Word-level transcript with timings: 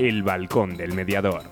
El 0.00 0.22
Balcón 0.22 0.78
del 0.78 0.94
Mediador. 0.94 1.42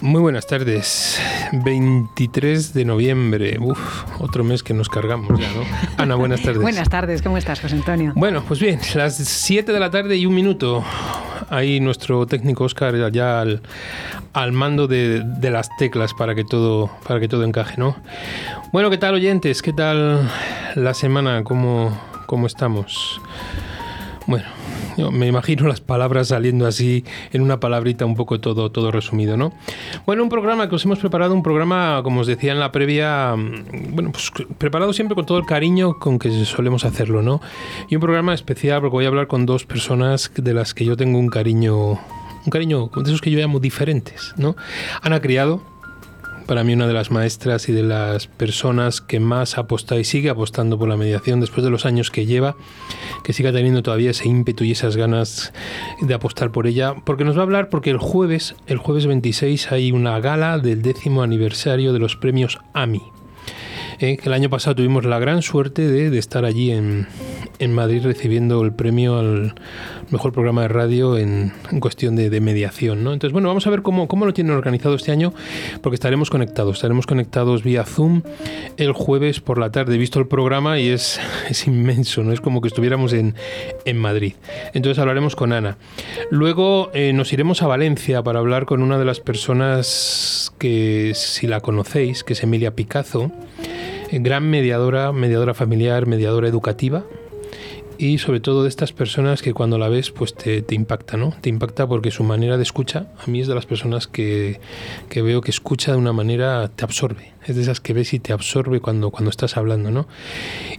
Muy 0.00 0.20
buenas 0.20 0.48
tardes. 0.48 1.20
23 1.52 2.74
de 2.74 2.84
noviembre. 2.84 3.58
Uf, 3.60 3.78
otro 4.20 4.42
mes 4.42 4.64
que 4.64 4.74
nos 4.74 4.88
cargamos 4.88 5.38
ya, 5.38 5.52
¿no? 5.52 5.62
Ana, 5.96 6.16
buenas 6.16 6.42
tardes. 6.42 6.60
buenas 6.60 6.88
tardes, 6.88 7.22
¿cómo 7.22 7.36
estás, 7.36 7.60
José 7.60 7.76
Antonio? 7.76 8.12
Bueno, 8.16 8.42
pues 8.42 8.58
bien, 8.58 8.80
las 8.96 9.18
7 9.18 9.72
de 9.72 9.78
la 9.78 9.92
tarde 9.92 10.16
y 10.16 10.26
un 10.26 10.34
minuto. 10.34 10.84
Ahí 11.48 11.78
nuestro 11.78 12.26
técnico 12.26 12.64
Oscar 12.64 13.12
ya 13.12 13.40
al, 13.40 13.62
al 14.32 14.52
mando 14.52 14.86
de, 14.86 15.22
de, 15.24 15.50
las 15.50 15.68
teclas 15.76 16.14
para 16.14 16.34
que 16.34 16.44
todo 16.44 16.90
para 17.06 17.20
que 17.20 17.28
todo 17.28 17.44
encaje, 17.44 17.76
¿no? 17.78 17.96
Bueno, 18.72 18.90
¿qué 18.90 18.98
tal 18.98 19.14
oyentes? 19.14 19.62
¿Qué 19.62 19.72
tal 19.72 20.30
la 20.74 20.94
semana? 20.94 21.42
¿Cómo, 21.44 21.98
cómo 22.26 22.46
estamos? 22.46 23.20
Bueno, 24.26 24.46
me 25.10 25.26
imagino 25.26 25.66
las 25.66 25.80
palabras 25.80 26.28
saliendo 26.28 26.66
así 26.66 27.04
en 27.32 27.42
una 27.42 27.58
palabrita 27.58 28.04
un 28.04 28.14
poco 28.14 28.40
todo, 28.40 28.70
todo 28.70 28.90
resumido, 28.90 29.36
¿no? 29.36 29.52
Bueno, 30.06 30.22
un 30.22 30.28
programa 30.28 30.68
que 30.68 30.74
os 30.74 30.84
hemos 30.84 30.98
preparado, 30.98 31.34
un 31.34 31.42
programa, 31.42 32.00
como 32.02 32.20
os 32.20 32.26
decía 32.26 32.52
en 32.52 32.60
la 32.60 32.70
previa, 32.72 33.34
mm, 33.36 33.94
bueno, 33.94 34.12
pues 34.12 34.30
preparado 34.58 34.92
siempre 34.92 35.14
con 35.14 35.26
todo 35.26 35.38
el 35.38 35.46
cariño 35.46 35.98
con 35.98 36.18
que 36.18 36.30
solemos 36.44 36.84
hacerlo, 36.84 37.22
¿no? 37.22 37.40
Y 37.88 37.96
un 37.96 38.00
programa 38.00 38.34
especial 38.34 38.80
porque 38.80 38.94
voy 38.94 39.04
a 39.04 39.08
hablar 39.08 39.26
con 39.26 39.46
dos 39.46 39.64
personas 39.64 40.30
de 40.34 40.54
las 40.54 40.74
que 40.74 40.84
yo 40.84 40.96
tengo 40.96 41.18
un 41.18 41.28
cariño, 41.28 41.98
un 42.44 42.50
cariño 42.50 42.90
de 42.94 43.02
esos 43.02 43.20
que 43.20 43.30
yo 43.30 43.38
llamo 43.38 43.60
diferentes, 43.60 44.34
¿no? 44.36 44.56
Ana 45.02 45.20
Criado, 45.20 45.62
para 46.50 46.64
mí 46.64 46.72
una 46.72 46.88
de 46.88 46.92
las 46.92 47.12
maestras 47.12 47.68
y 47.68 47.72
de 47.72 47.84
las 47.84 48.26
personas 48.26 49.00
que 49.00 49.20
más 49.20 49.56
ha 49.56 49.60
apostado 49.60 50.00
y 50.00 50.04
sigue 50.04 50.30
apostando 50.30 50.80
por 50.80 50.88
la 50.88 50.96
mediación 50.96 51.40
después 51.40 51.62
de 51.62 51.70
los 51.70 51.86
años 51.86 52.10
que 52.10 52.26
lleva, 52.26 52.56
que 53.22 53.32
siga 53.32 53.52
teniendo 53.52 53.84
todavía 53.84 54.10
ese 54.10 54.26
ímpetu 54.26 54.64
y 54.64 54.72
esas 54.72 54.96
ganas 54.96 55.52
de 56.00 56.12
apostar 56.12 56.50
por 56.50 56.66
ella, 56.66 56.96
porque 57.04 57.24
nos 57.24 57.36
va 57.36 57.42
a 57.42 57.44
hablar 57.44 57.68
porque 57.68 57.90
el 57.90 57.98
jueves, 57.98 58.56
el 58.66 58.78
jueves 58.78 59.06
26 59.06 59.70
hay 59.70 59.92
una 59.92 60.18
gala 60.18 60.58
del 60.58 60.82
décimo 60.82 61.22
aniversario 61.22 61.92
de 61.92 62.00
los 62.00 62.16
premios 62.16 62.58
AMI. 62.74 63.19
Eh, 64.00 64.16
el 64.24 64.32
año 64.32 64.48
pasado 64.48 64.76
tuvimos 64.76 65.04
la 65.04 65.18
gran 65.18 65.42
suerte 65.42 65.86
de, 65.86 66.18
estar 66.18 66.46
allí 66.46 66.70
en, 66.70 67.06
en, 67.58 67.74
Madrid 67.74 68.02
recibiendo 68.02 68.62
el 68.62 68.72
premio 68.72 69.18
al 69.18 69.54
mejor 70.10 70.32
programa 70.32 70.62
de 70.62 70.68
radio 70.68 71.18
en, 71.18 71.52
en 71.70 71.80
cuestión 71.80 72.16
de, 72.16 72.40
mediación. 72.40 73.00
Entonces, 73.00 73.32
bueno, 73.32 73.48
vamos 73.48 73.66
a 73.66 73.70
ver 73.70 73.82
cómo, 73.82 74.06
lo 74.24 74.32
tienen 74.32 74.54
organizado 74.54 74.94
este 74.94 75.12
año, 75.12 75.34
porque 75.82 75.96
estaremos 75.96 76.30
conectados. 76.30 76.76
Estaremos 76.76 77.06
conectados 77.06 77.62
vía 77.62 77.84
Zoom 77.84 78.22
el 78.78 78.92
jueves 78.92 79.40
por 79.40 79.58
la 79.58 79.70
tarde. 79.70 79.96
He 79.96 79.98
visto 79.98 80.18
el 80.18 80.26
programa 80.26 80.78
y 80.78 80.88
es, 80.88 81.20
es 81.50 81.66
inmenso, 81.66 82.24
¿no? 82.24 82.32
Es 82.32 82.40
como 82.40 82.62
que 82.62 82.68
estuviéramos 82.68 83.12
en, 83.12 83.34
en 83.84 83.98
Madrid. 83.98 84.32
Entonces 84.72 84.98
hablaremos 84.98 85.36
con 85.36 85.52
Ana. 85.52 85.76
Luego 86.30 86.90
eh, 86.94 87.12
nos 87.12 87.34
iremos 87.34 87.62
a 87.62 87.66
Valencia 87.66 88.22
para 88.22 88.38
hablar 88.38 88.64
con 88.64 88.82
una 88.82 88.98
de 88.98 89.04
las 89.04 89.20
personas 89.20 90.54
que, 90.58 91.12
si 91.14 91.46
la 91.46 91.60
conocéis, 91.60 92.24
que 92.24 92.32
es 92.32 92.42
Emilia 92.42 92.74
Picazo 92.74 93.30
gran 94.12 94.48
mediadora, 94.48 95.12
mediadora 95.12 95.54
familiar, 95.54 96.06
mediadora 96.06 96.48
educativa 96.48 97.04
y 98.00 98.16
sobre 98.16 98.40
todo 98.40 98.62
de 98.62 98.70
estas 98.70 98.94
personas 98.94 99.42
que 99.42 99.52
cuando 99.52 99.76
la 99.76 99.90
ves 99.90 100.10
pues 100.10 100.32
te, 100.32 100.64
impacta, 100.70 101.18
¿no? 101.18 101.34
Te 101.42 101.50
impacta 101.50 101.86
porque 101.86 102.10
su 102.10 102.24
manera 102.24 102.56
de 102.56 102.62
escucha, 102.62 103.08
a 103.22 103.30
mí 103.30 103.42
es 103.42 103.46
de 103.46 103.54
las 103.54 103.66
personas 103.66 104.06
que, 104.06 104.58
que, 105.10 105.20
veo 105.20 105.42
que 105.42 105.50
escucha 105.50 105.92
de 105.92 105.98
una 105.98 106.14
manera, 106.14 106.70
te 106.74 106.82
absorbe, 106.82 107.34
es 107.44 107.56
de 107.56 107.60
esas 107.62 107.78
que 107.80 107.92
ves 107.92 108.14
y 108.14 108.18
te 108.18 108.32
absorbe 108.32 108.80
cuando, 108.80 109.10
cuando 109.10 109.28
estás 109.28 109.58
hablando, 109.58 109.90
¿no? 109.90 110.08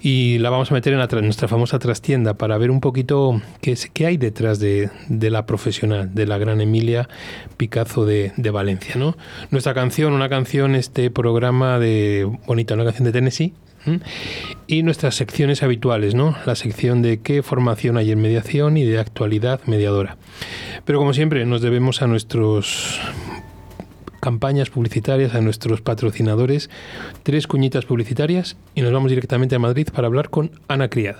Y 0.01 0.39
la 0.39 0.49
vamos 0.49 0.71
a 0.71 0.73
meter 0.73 0.93
en, 0.93 0.99
en 0.99 1.25
nuestra 1.25 1.47
famosa 1.47 1.77
trastienda 1.77 2.33
para 2.33 2.57
ver 2.57 2.71
un 2.71 2.81
poquito 2.81 3.39
qué, 3.61 3.77
qué 3.93 4.07
hay 4.07 4.17
detrás 4.17 4.59
de, 4.59 4.89
de, 5.07 5.29
la 5.29 5.45
profesional, 5.45 6.15
de 6.15 6.25
la 6.25 6.39
gran 6.39 6.59
Emilia 6.59 7.07
Picazo 7.55 8.03
de, 8.03 8.33
de 8.35 8.49
Valencia, 8.49 8.95
¿no? 8.95 9.15
Nuestra 9.51 9.75
canción, 9.75 10.13
una 10.13 10.27
canción, 10.27 10.73
este 10.73 11.11
programa 11.11 11.77
de, 11.77 12.27
bonita, 12.47 12.73
una 12.73 12.85
canción 12.85 13.05
de 13.05 13.11
Tennessee, 13.11 13.53
y 14.67 14.83
nuestras 14.83 15.15
secciones 15.15 15.63
habituales, 15.63 16.15
¿no? 16.15 16.35
La 16.45 16.55
sección 16.55 17.01
de 17.01 17.19
qué 17.19 17.43
formación 17.43 17.97
hay 17.97 18.11
en 18.11 18.21
mediación 18.21 18.77
y 18.77 18.83
de 18.83 18.99
actualidad 18.99 19.61
mediadora. 19.65 20.17
Pero 20.85 20.99
como 20.99 21.13
siempre, 21.13 21.45
nos 21.45 21.61
debemos 21.61 22.01
a 22.01 22.07
nuestros 22.07 22.99
campañas 24.21 24.69
publicitarias, 24.69 25.35
a 25.35 25.41
nuestros 25.41 25.81
patrocinadores, 25.81 26.69
tres 27.23 27.47
cuñitas 27.47 27.85
publicitarias 27.85 28.55
y 28.75 28.81
nos 28.81 28.93
vamos 28.93 29.09
directamente 29.09 29.55
a 29.55 29.59
Madrid 29.59 29.87
para 29.93 30.07
hablar 30.07 30.29
con 30.29 30.51
Ana 30.67 30.89
Criado. 30.89 31.19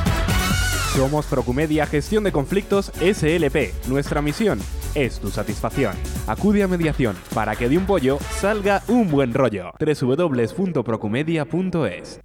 Somos 0.95 1.25
Procumedia 1.25 1.85
Gestión 1.85 2.23
de 2.25 2.33
Conflictos 2.33 2.91
SLP. 2.99 3.87
Nuestra 3.87 4.21
misión 4.21 4.59
es 4.93 5.21
tu 5.21 5.29
satisfacción. 5.29 5.95
Acude 6.27 6.63
a 6.63 6.67
mediación 6.67 7.15
para 7.33 7.55
que 7.55 7.69
de 7.69 7.77
un 7.77 7.85
pollo 7.85 8.19
salga 8.29 8.83
un 8.89 9.09
buen 9.09 9.33
rollo. 9.33 9.71
www.procumedia.es 9.79 12.19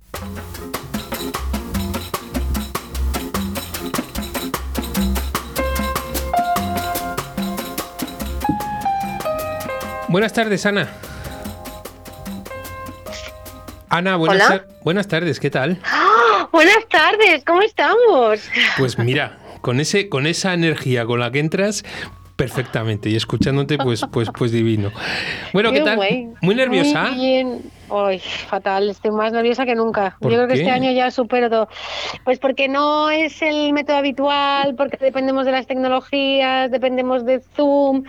Buenas 10.09 10.32
tardes, 10.32 10.66
Ana. 10.66 10.88
Ana, 13.88 14.16
buenas, 14.16 14.49
tar 14.49 14.66
buenas 14.82 15.06
tardes, 15.06 15.38
¿qué 15.38 15.50
tal? 15.50 15.81
Buenas 16.56 16.89
tardes, 16.89 17.44
¿cómo 17.44 17.61
estamos? 17.61 18.49
Pues 18.78 18.99
mira, 18.99 19.37
con 19.61 19.78
ese, 19.78 20.09
con 20.09 20.27
esa 20.27 20.55
energía 20.55 21.05
con 21.05 21.21
la 21.21 21.31
que 21.31 21.39
entras, 21.39 21.84
perfectamente. 22.34 23.11
Y 23.11 23.17
escuchándote, 23.17 23.77
pues, 23.77 24.06
pues, 24.11 24.31
pues 24.31 24.53
divino. 24.53 24.91
Bueno, 25.53 25.71
¿qué, 25.71 25.81
¿qué 25.81 25.84
tal? 25.84 25.99
Muy 26.41 26.55
nerviosa. 26.55 27.11
Muy 27.11 27.21
bien. 27.21 27.61
Ay, 27.91 28.21
fatal, 28.21 28.89
estoy 28.89 29.11
más 29.11 29.34
nerviosa 29.34 29.67
que 29.67 29.75
nunca. 29.75 30.17
Yo 30.22 30.28
creo 30.31 30.49
que 30.49 30.55
este 30.55 30.71
año 30.71 30.91
ya 30.93 31.11
supero 31.11 31.50
todo. 31.50 31.69
Pues 32.25 32.39
porque 32.39 32.69
no 32.69 33.11
es 33.11 33.43
el 33.43 33.75
método 33.75 33.99
habitual, 33.99 34.77
porque 34.77 34.97
dependemos 34.97 35.44
de 35.44 35.53
las 35.53 35.67
tecnologías, 35.67 36.71
dependemos 36.71 37.27
de 37.27 37.43
Zoom. 37.55 38.05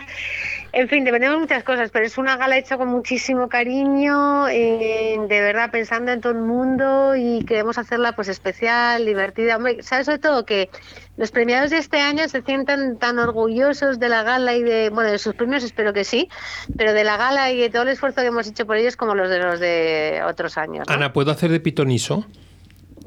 En 0.72 0.88
fin, 0.88 1.04
dependemos 1.04 1.36
de 1.36 1.40
muchas 1.40 1.64
cosas, 1.64 1.90
pero 1.90 2.04
es 2.04 2.18
una 2.18 2.36
gala 2.36 2.58
hecha 2.58 2.76
con 2.76 2.88
muchísimo 2.88 3.48
cariño, 3.48 4.48
eh, 4.48 5.16
de 5.18 5.40
verdad 5.40 5.70
pensando 5.70 6.12
en 6.12 6.20
todo 6.20 6.32
el 6.32 6.40
mundo 6.40 7.16
y 7.16 7.44
queremos 7.44 7.78
hacerla 7.78 8.14
pues 8.14 8.28
especial, 8.28 9.06
divertida. 9.06 9.56
Hombre, 9.56 9.82
¿sabes 9.82 10.06
sobre 10.06 10.18
todo 10.18 10.44
que 10.44 10.68
los 11.16 11.30
premiados 11.30 11.70
de 11.70 11.78
este 11.78 12.00
año 12.00 12.28
se 12.28 12.42
sientan 12.42 12.98
tan 12.98 13.18
orgullosos 13.18 13.98
de 13.98 14.08
la 14.08 14.22
gala 14.22 14.54
y 14.54 14.62
de, 14.62 14.90
bueno, 14.90 15.10
de 15.10 15.18
sus 15.18 15.34
premios 15.34 15.64
espero 15.64 15.92
que 15.92 16.04
sí, 16.04 16.28
pero 16.76 16.92
de 16.92 17.02
la 17.02 17.16
gala 17.16 17.50
y 17.50 17.58
de 17.58 17.70
todo 17.70 17.82
el 17.82 17.88
esfuerzo 17.88 18.20
que 18.20 18.26
hemos 18.26 18.46
hecho 18.46 18.66
por 18.66 18.76
ellos 18.76 18.96
como 18.96 19.14
los 19.14 19.30
de 19.30 19.38
los 19.38 19.60
de 19.60 20.20
otros 20.28 20.58
años. 20.58 20.86
¿no? 20.86 20.94
Ana, 20.94 21.12
¿puedo 21.12 21.30
hacer 21.30 21.50
de 21.50 21.60
pitoniso? 21.60 22.26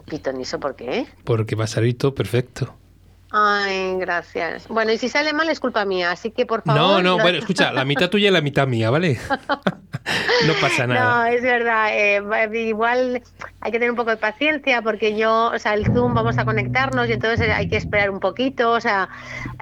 ¿Pitoniso 0.09 0.59
por 0.59 0.75
qué? 0.75 1.05
Porque 1.23 1.55
va 1.55 1.65
a 1.65 1.67
salir 1.67 1.97
todo 1.97 2.15
perfecto. 2.15 2.75
Ay, 3.31 3.95
gracias. 3.97 4.67
Bueno, 4.67 4.91
y 4.91 4.97
si 4.97 5.07
sale 5.07 5.31
mal 5.31 5.49
es 5.49 5.59
culpa 5.59 5.85
mía, 5.85 6.11
así 6.11 6.31
que 6.31 6.45
por 6.45 6.63
favor... 6.63 6.81
No, 6.81 7.01
no, 7.01 7.21
bueno, 7.21 7.37
escucha, 7.37 7.71
la 7.71 7.85
mitad 7.85 8.09
tuya 8.09 8.27
y 8.27 8.31
la 8.31 8.41
mitad 8.41 8.67
mía, 8.67 8.89
¿vale? 8.89 9.19
no 10.47 10.53
pasa 10.59 10.85
nada. 10.85 11.23
No, 11.23 11.25
es 11.25 11.41
verdad. 11.41 11.89
eh, 11.93 12.21
igual 12.53 13.21
hay 13.61 13.71
que 13.71 13.77
tener 13.77 13.91
un 13.91 13.95
poco 13.95 14.09
de 14.09 14.17
paciencia 14.17 14.81
porque 14.81 15.15
yo, 15.15 15.51
o 15.53 15.59
sea, 15.59 15.75
el 15.75 15.85
Zoom 15.85 16.13
vamos 16.13 16.37
a 16.37 16.45
conectarnos 16.45 17.07
y 17.07 17.13
entonces 17.13 17.47
hay 17.49 17.69
que 17.69 17.77
esperar 17.77 18.09
un 18.09 18.19
poquito. 18.19 18.71
O 18.71 18.81
sea, 18.81 19.07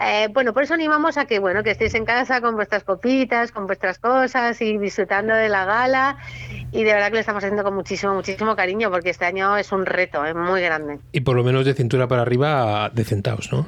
eh, 0.01 0.29
bueno, 0.33 0.53
por 0.53 0.63
eso 0.63 0.73
animamos 0.73 1.17
a 1.17 1.25
que, 1.25 1.39
bueno, 1.39 1.63
que 1.63 1.71
estéis 1.71 1.93
en 1.95 2.05
casa 2.05 2.41
con 2.41 2.55
vuestras 2.55 2.83
copitas, 2.83 3.51
con 3.51 3.67
vuestras 3.67 3.99
cosas 3.99 4.61
y 4.61 4.77
disfrutando 4.77 5.33
de 5.33 5.49
la 5.49 5.65
gala. 5.65 6.17
Y 6.71 6.83
de 6.83 6.93
verdad 6.93 7.07
que 7.07 7.13
lo 7.15 7.19
estamos 7.19 7.43
haciendo 7.43 7.63
con 7.63 7.75
muchísimo, 7.75 8.13
muchísimo 8.13 8.55
cariño 8.55 8.89
porque 8.89 9.09
este 9.09 9.25
año 9.25 9.57
es 9.57 9.71
un 9.71 9.85
reto, 9.85 10.25
es 10.25 10.35
muy 10.35 10.61
grande. 10.61 10.99
Y 11.11 11.21
por 11.21 11.35
lo 11.35 11.43
menos 11.43 11.65
de 11.65 11.73
cintura 11.73 12.07
para 12.07 12.21
arriba, 12.21 12.89
decentaos, 12.93 13.51
¿no? 13.51 13.58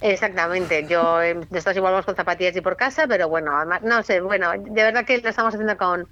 Exactamente, 0.00 0.86
yo 0.88 1.20
eh, 1.22 1.34
nosotros 1.50 1.76
igual 1.76 1.92
vamos 1.92 2.06
con 2.06 2.16
zapatillas 2.16 2.56
y 2.56 2.60
por 2.60 2.76
casa, 2.76 3.06
pero 3.08 3.28
bueno, 3.28 3.56
además, 3.56 3.80
no 3.82 4.02
sé, 4.02 4.20
bueno, 4.20 4.52
de 4.56 4.82
verdad 4.82 5.04
que 5.06 5.18
lo 5.18 5.28
estamos 5.28 5.54
haciendo 5.54 5.76
con, 5.76 6.08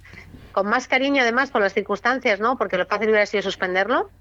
con 0.51 0.67
más 0.67 0.87
cariño 0.87 1.21
además 1.21 1.51
por 1.51 1.61
las 1.61 1.73
circunstancias, 1.73 2.39
¿no? 2.39 2.57
Porque 2.57 2.77
lo 2.77 2.85
fácil 2.85 3.09
hubiera 3.09 3.25
sido 3.25 3.43
suspenderlo, 3.43 4.11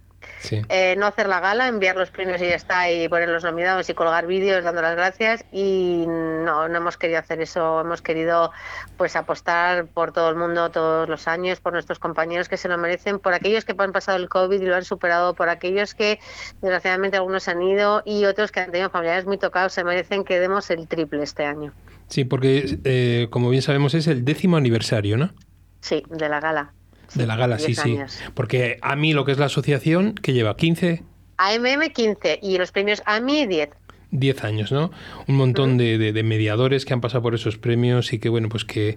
Sí. 0.41 0.63
eh, 0.69 0.95
no 0.99 1.07
hacer 1.07 1.29
la 1.29 1.41
gala, 1.41 1.69
enviar 1.69 1.97
los 1.97 2.11
premios 2.11 2.41
y 2.41 2.49
ya 2.49 2.55
está, 2.55 2.91
y 2.91 3.09
poner 3.09 3.29
los 3.29 3.45
nominados 3.45 3.89
y 3.89 3.95
colgar 3.95 4.27
vídeos 4.27 4.65
dando 4.65 4.83
las 4.83 4.97
gracias. 4.97 5.45
Y 5.53 6.05
no, 6.07 6.69
no 6.69 6.77
hemos 6.77 6.97
querido 6.97 7.19
hacer 7.19 7.41
eso, 7.41 7.81
hemos 7.81 8.03
querido 8.03 8.51
pues 8.97 9.17
apostar 9.17 9.87
por 9.87 10.13
todo 10.13 10.31
el 10.31 10.37
mundo 10.37 10.71
todos 10.71 11.09
los 11.09 11.29
años, 11.29 11.61
por 11.61 11.73
nuestros 11.73 11.99
compañeros 11.99 12.49
que 12.49 12.57
se 12.57 12.69
lo 12.69 12.79
merecen, 12.79 13.19
por 13.19 13.35
aquellos 13.35 13.65
que 13.65 13.75
han 13.77 13.93
pasado 13.93 14.19
el 14.19 14.29
COVID 14.29 14.61
y 14.61 14.67
lo 14.67 14.77
han 14.77 14.85
superado, 14.85 15.35
por 15.35 15.49
aquellos 15.49 15.95
que 15.95 16.19
desgraciadamente 16.61 17.17
algunos 17.17 17.49
han 17.49 17.63
ido 17.63 18.03
y 18.05 18.25
otros 18.25 18.53
que 18.53 18.61
han 18.61 18.71
tenido 18.71 18.91
familiares 18.91 19.27
muy 19.27 19.39
tocados, 19.39 19.73
se 19.73 19.85
merecen 19.85 20.25
que 20.25 20.39
demos 20.39 20.71
el 20.71 20.87
triple 20.89 21.23
este 21.23 21.45
año. 21.45 21.73
Sí, 22.09 22.25
porque 22.25 22.79
eh, 22.85 23.29
como 23.31 23.51
bien 23.51 23.63
sabemos 23.63 23.95
es 23.95 24.07
el 24.07 24.25
décimo 24.25 24.57
aniversario, 24.57 25.17
¿no? 25.17 25.33
Sí, 25.81 26.03
de 26.09 26.29
la 26.29 26.41
gala. 26.41 26.73
De 27.15 27.27
la 27.27 27.37
gala, 27.37 27.59
sí, 27.59 27.75
sí. 27.75 27.97
Porque 28.35 28.79
a 28.83 28.97
mí 28.97 29.13
lo 29.13 29.25
que 29.25 29.33
es 29.33 29.39
la 29.39 29.47
asociación, 29.47 30.15
que 30.15 30.33
lleva 30.33 30.57
15, 30.57 31.03
AMM 31.37 31.91
15 31.93 32.39
y 32.43 32.59
los 32.59 32.71
premios 32.73 33.03
AMI 33.07 33.47
10. 33.47 33.69
10 34.17 34.45
años, 34.45 34.71
¿no? 34.71 34.93
Un 35.27 35.35
montón 35.35 35.77
de, 35.77 35.99
de- 35.99 36.13
de 36.13 36.23
mediadores 36.23 36.85
que 36.85 36.95
han 36.95 37.01
pasado 37.01 37.21
por 37.23 37.35
esos 37.35 37.59
premios 37.59 38.13
y 38.13 38.21
que, 38.21 38.29
bueno, 38.29 38.49
pues 38.49 38.65
que, 38.65 38.97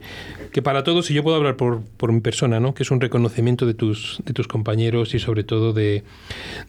que 0.51 0.61
para 0.61 0.83
todos, 0.83 1.09
y 1.09 1.15
yo 1.15 1.23
puedo 1.23 1.35
hablar 1.37 1.55
por, 1.55 1.81
por 1.81 2.11
mi 2.11 2.19
persona, 2.21 2.59
¿no? 2.59 2.75
Que 2.75 2.83
es 2.83 2.91
un 2.91 3.01
reconocimiento 3.01 3.65
de 3.65 3.73
tus, 3.73 4.21
de 4.25 4.33
tus 4.33 4.47
compañeros 4.47 5.15
y 5.15 5.19
sobre 5.19 5.43
todo 5.43 5.73
de, 5.73 6.03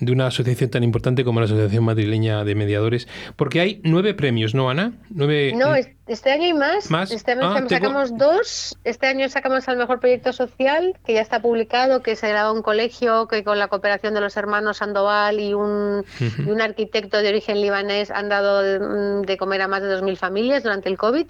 de 0.01 0.13
una 0.13 0.29
asociación 0.29 0.71
tan 0.71 0.83
importante 0.83 1.25
como 1.25 1.41
la 1.41 1.45
Asociación 1.45 1.85
Madrileña 1.85 2.43
de 2.45 2.55
Mediadores. 2.55 3.07
Porque 3.37 3.61
hay 3.61 3.83
nueve 3.85 4.15
premios, 4.15 4.55
¿no, 4.55 4.71
Ana? 4.71 4.93
Nueve, 5.11 5.53
No, 5.55 5.75
es- 5.75 5.91
este 6.09 6.31
año 6.31 6.45
hay 6.45 6.55
más. 6.55 6.91
¿Más? 6.91 7.11
Este 7.11 7.33
año 7.33 7.43
Ah, 7.55 7.65
sacamos 7.69 8.09
tengo- 8.11 8.25
dos. 8.33 8.77
Este 8.85 9.07
año 9.07 9.29
sacamos 9.29 9.69
al 9.69 9.77
mejor 9.77 10.01
proyecto 10.01 10.33
social, 10.33 10.99
que 11.05 11.15
ya 11.15 11.21
está 11.21 11.41
publicado, 11.41 12.03
que 12.03 12.17
se 12.17 12.29
grabó 12.29 12.53
un 12.53 12.63
colegio 12.63 13.29
que 13.29 13.45
con 13.45 13.59
la 13.59 13.69
cooperación 13.69 14.15
de 14.15 14.21
los 14.21 14.37
hermanos 14.37 14.79
Sandoval 14.79 15.41
y 15.41 15.55
un, 15.55 16.05
y 16.21 16.51
un 16.51 16.61
arquitecto 16.61 17.19
de 17.19 17.29
origen 17.29 17.61
libanés 17.61 18.11
han 18.11 18.29
dado 18.29 18.63
de, 18.63 18.79
de 19.27 19.37
comer 19.37 19.63
a 19.63 19.69
más 19.69 19.83
de 19.83 19.89
2.000 19.89 20.17
familias 20.17 20.63
durante 20.63 20.89
el 20.89 20.99
COVID. 20.99 21.27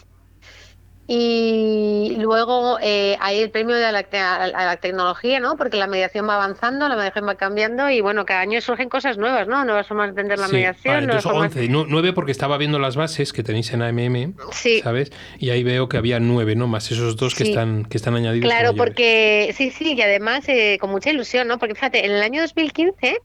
Y 1.11 2.17
luego 2.21 2.79
eh, 2.83 3.17
hay 3.21 3.41
el 3.41 3.51
premio 3.51 3.75
de 3.77 3.91
la, 3.91 4.01
a 4.13 4.47
la- 4.49 4.77
tecnología, 4.77 5.41
¿no? 5.41 5.57
Porque 5.57 5.79
la 5.79 5.87
mediación 5.87 6.29
va 6.29 6.35
avanzando, 6.35 6.87
la 6.87 6.97
mediación 6.97 7.27
va 7.27 7.35
cambiando 7.35 7.89
y 7.89 8.03
bueno, 8.03 8.27
cada 8.27 8.41
año 8.41 8.61
surgen 8.61 8.91
cosas 8.91 9.17
nuevas, 9.17 9.49
¿no? 9.49 9.65
Nuevas 9.65 9.87
formas 9.89 10.07
de 10.07 10.11
entender 10.11 10.39
la 10.39 10.47
Sí, 10.49 10.53
mediación. 10.53 10.95
vale, 10.95 11.07
nuevas 11.07 11.25
entonces 11.25 11.51
formas- 11.51 11.57
11, 11.57 11.69
no, 11.73 11.87
9 11.89 12.13
porque 12.13 12.31
estaba 12.31 12.59
viendo 12.59 12.79
las 12.79 12.95
bases 12.97 13.33
que 13.33 13.43
tenéis 13.43 13.73
en 13.73 13.81
AMM, 13.83 14.35
Sí. 14.53 14.81
¿sabes? 14.83 15.11
Y 15.39 15.49
ahí 15.51 15.65
veo 15.65 15.89
que 15.89 15.97
había 15.97 16.21
9, 16.21 16.55
¿no? 16.57 16.67
Más 16.69 16.91
esos 16.93 17.17
dos 17.17 17.35
que 17.35 17.45
Sí. 17.45 17.51
están 17.51 17.87
que 17.87 17.97
están 17.97 18.15
añadidos. 18.15 18.49
Claro, 18.51 18.75
porque 18.77 19.55
sí, 19.57 19.71
sí, 19.71 19.95
y 19.95 20.03
además 20.03 20.47
eh, 20.49 20.77
con 20.79 20.91
mucha 20.91 21.11
ilusión, 21.11 21.49
¿no? 21.49 21.59
Porque 21.59 21.75
fíjate, 21.75 22.05
en 22.05 22.13
el 22.13 22.23
año 22.23 22.43
2015, 22.43 23.19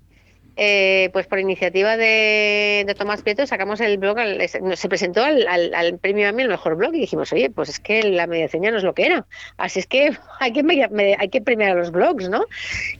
eh, 0.55 1.09
pues 1.13 1.27
por 1.27 1.39
iniciativa 1.39 1.97
de, 1.97 2.93
Tomás 2.97 3.21
Prieto, 3.23 3.45
sacamos 3.47 3.79
el 3.81 3.97
blog, 3.97 4.19
al- 4.19 4.41
se 4.47 4.87
presentó 4.89 5.23
al, 5.23 5.47
al, 5.47 5.73
al 5.73 5.97
premio 5.97 6.29
AMI 6.29 6.43
el 6.43 6.49
mejor 6.49 6.75
blog 6.75 6.93
y 6.93 6.99
dijimos, 6.99 7.33
oye, 7.33 7.49
pues 7.49 7.69
es 7.69 7.79
que 7.79 8.03
la 8.03 8.27
mediación 8.27 8.61
no 8.63 8.77
es 8.77 8.83
lo 8.83 8.93
que 8.93 9.05
era, 9.07 9.25
así 9.57 9.79
es 9.79 9.87
que 9.87 10.11
hay 10.39 10.53
que, 10.53 11.15
hay 11.19 11.29
que 11.29 11.41
premiar 11.41 11.71
a 11.71 11.75
los 11.75 11.91
blogs, 11.91 12.29
¿no? 12.29 12.45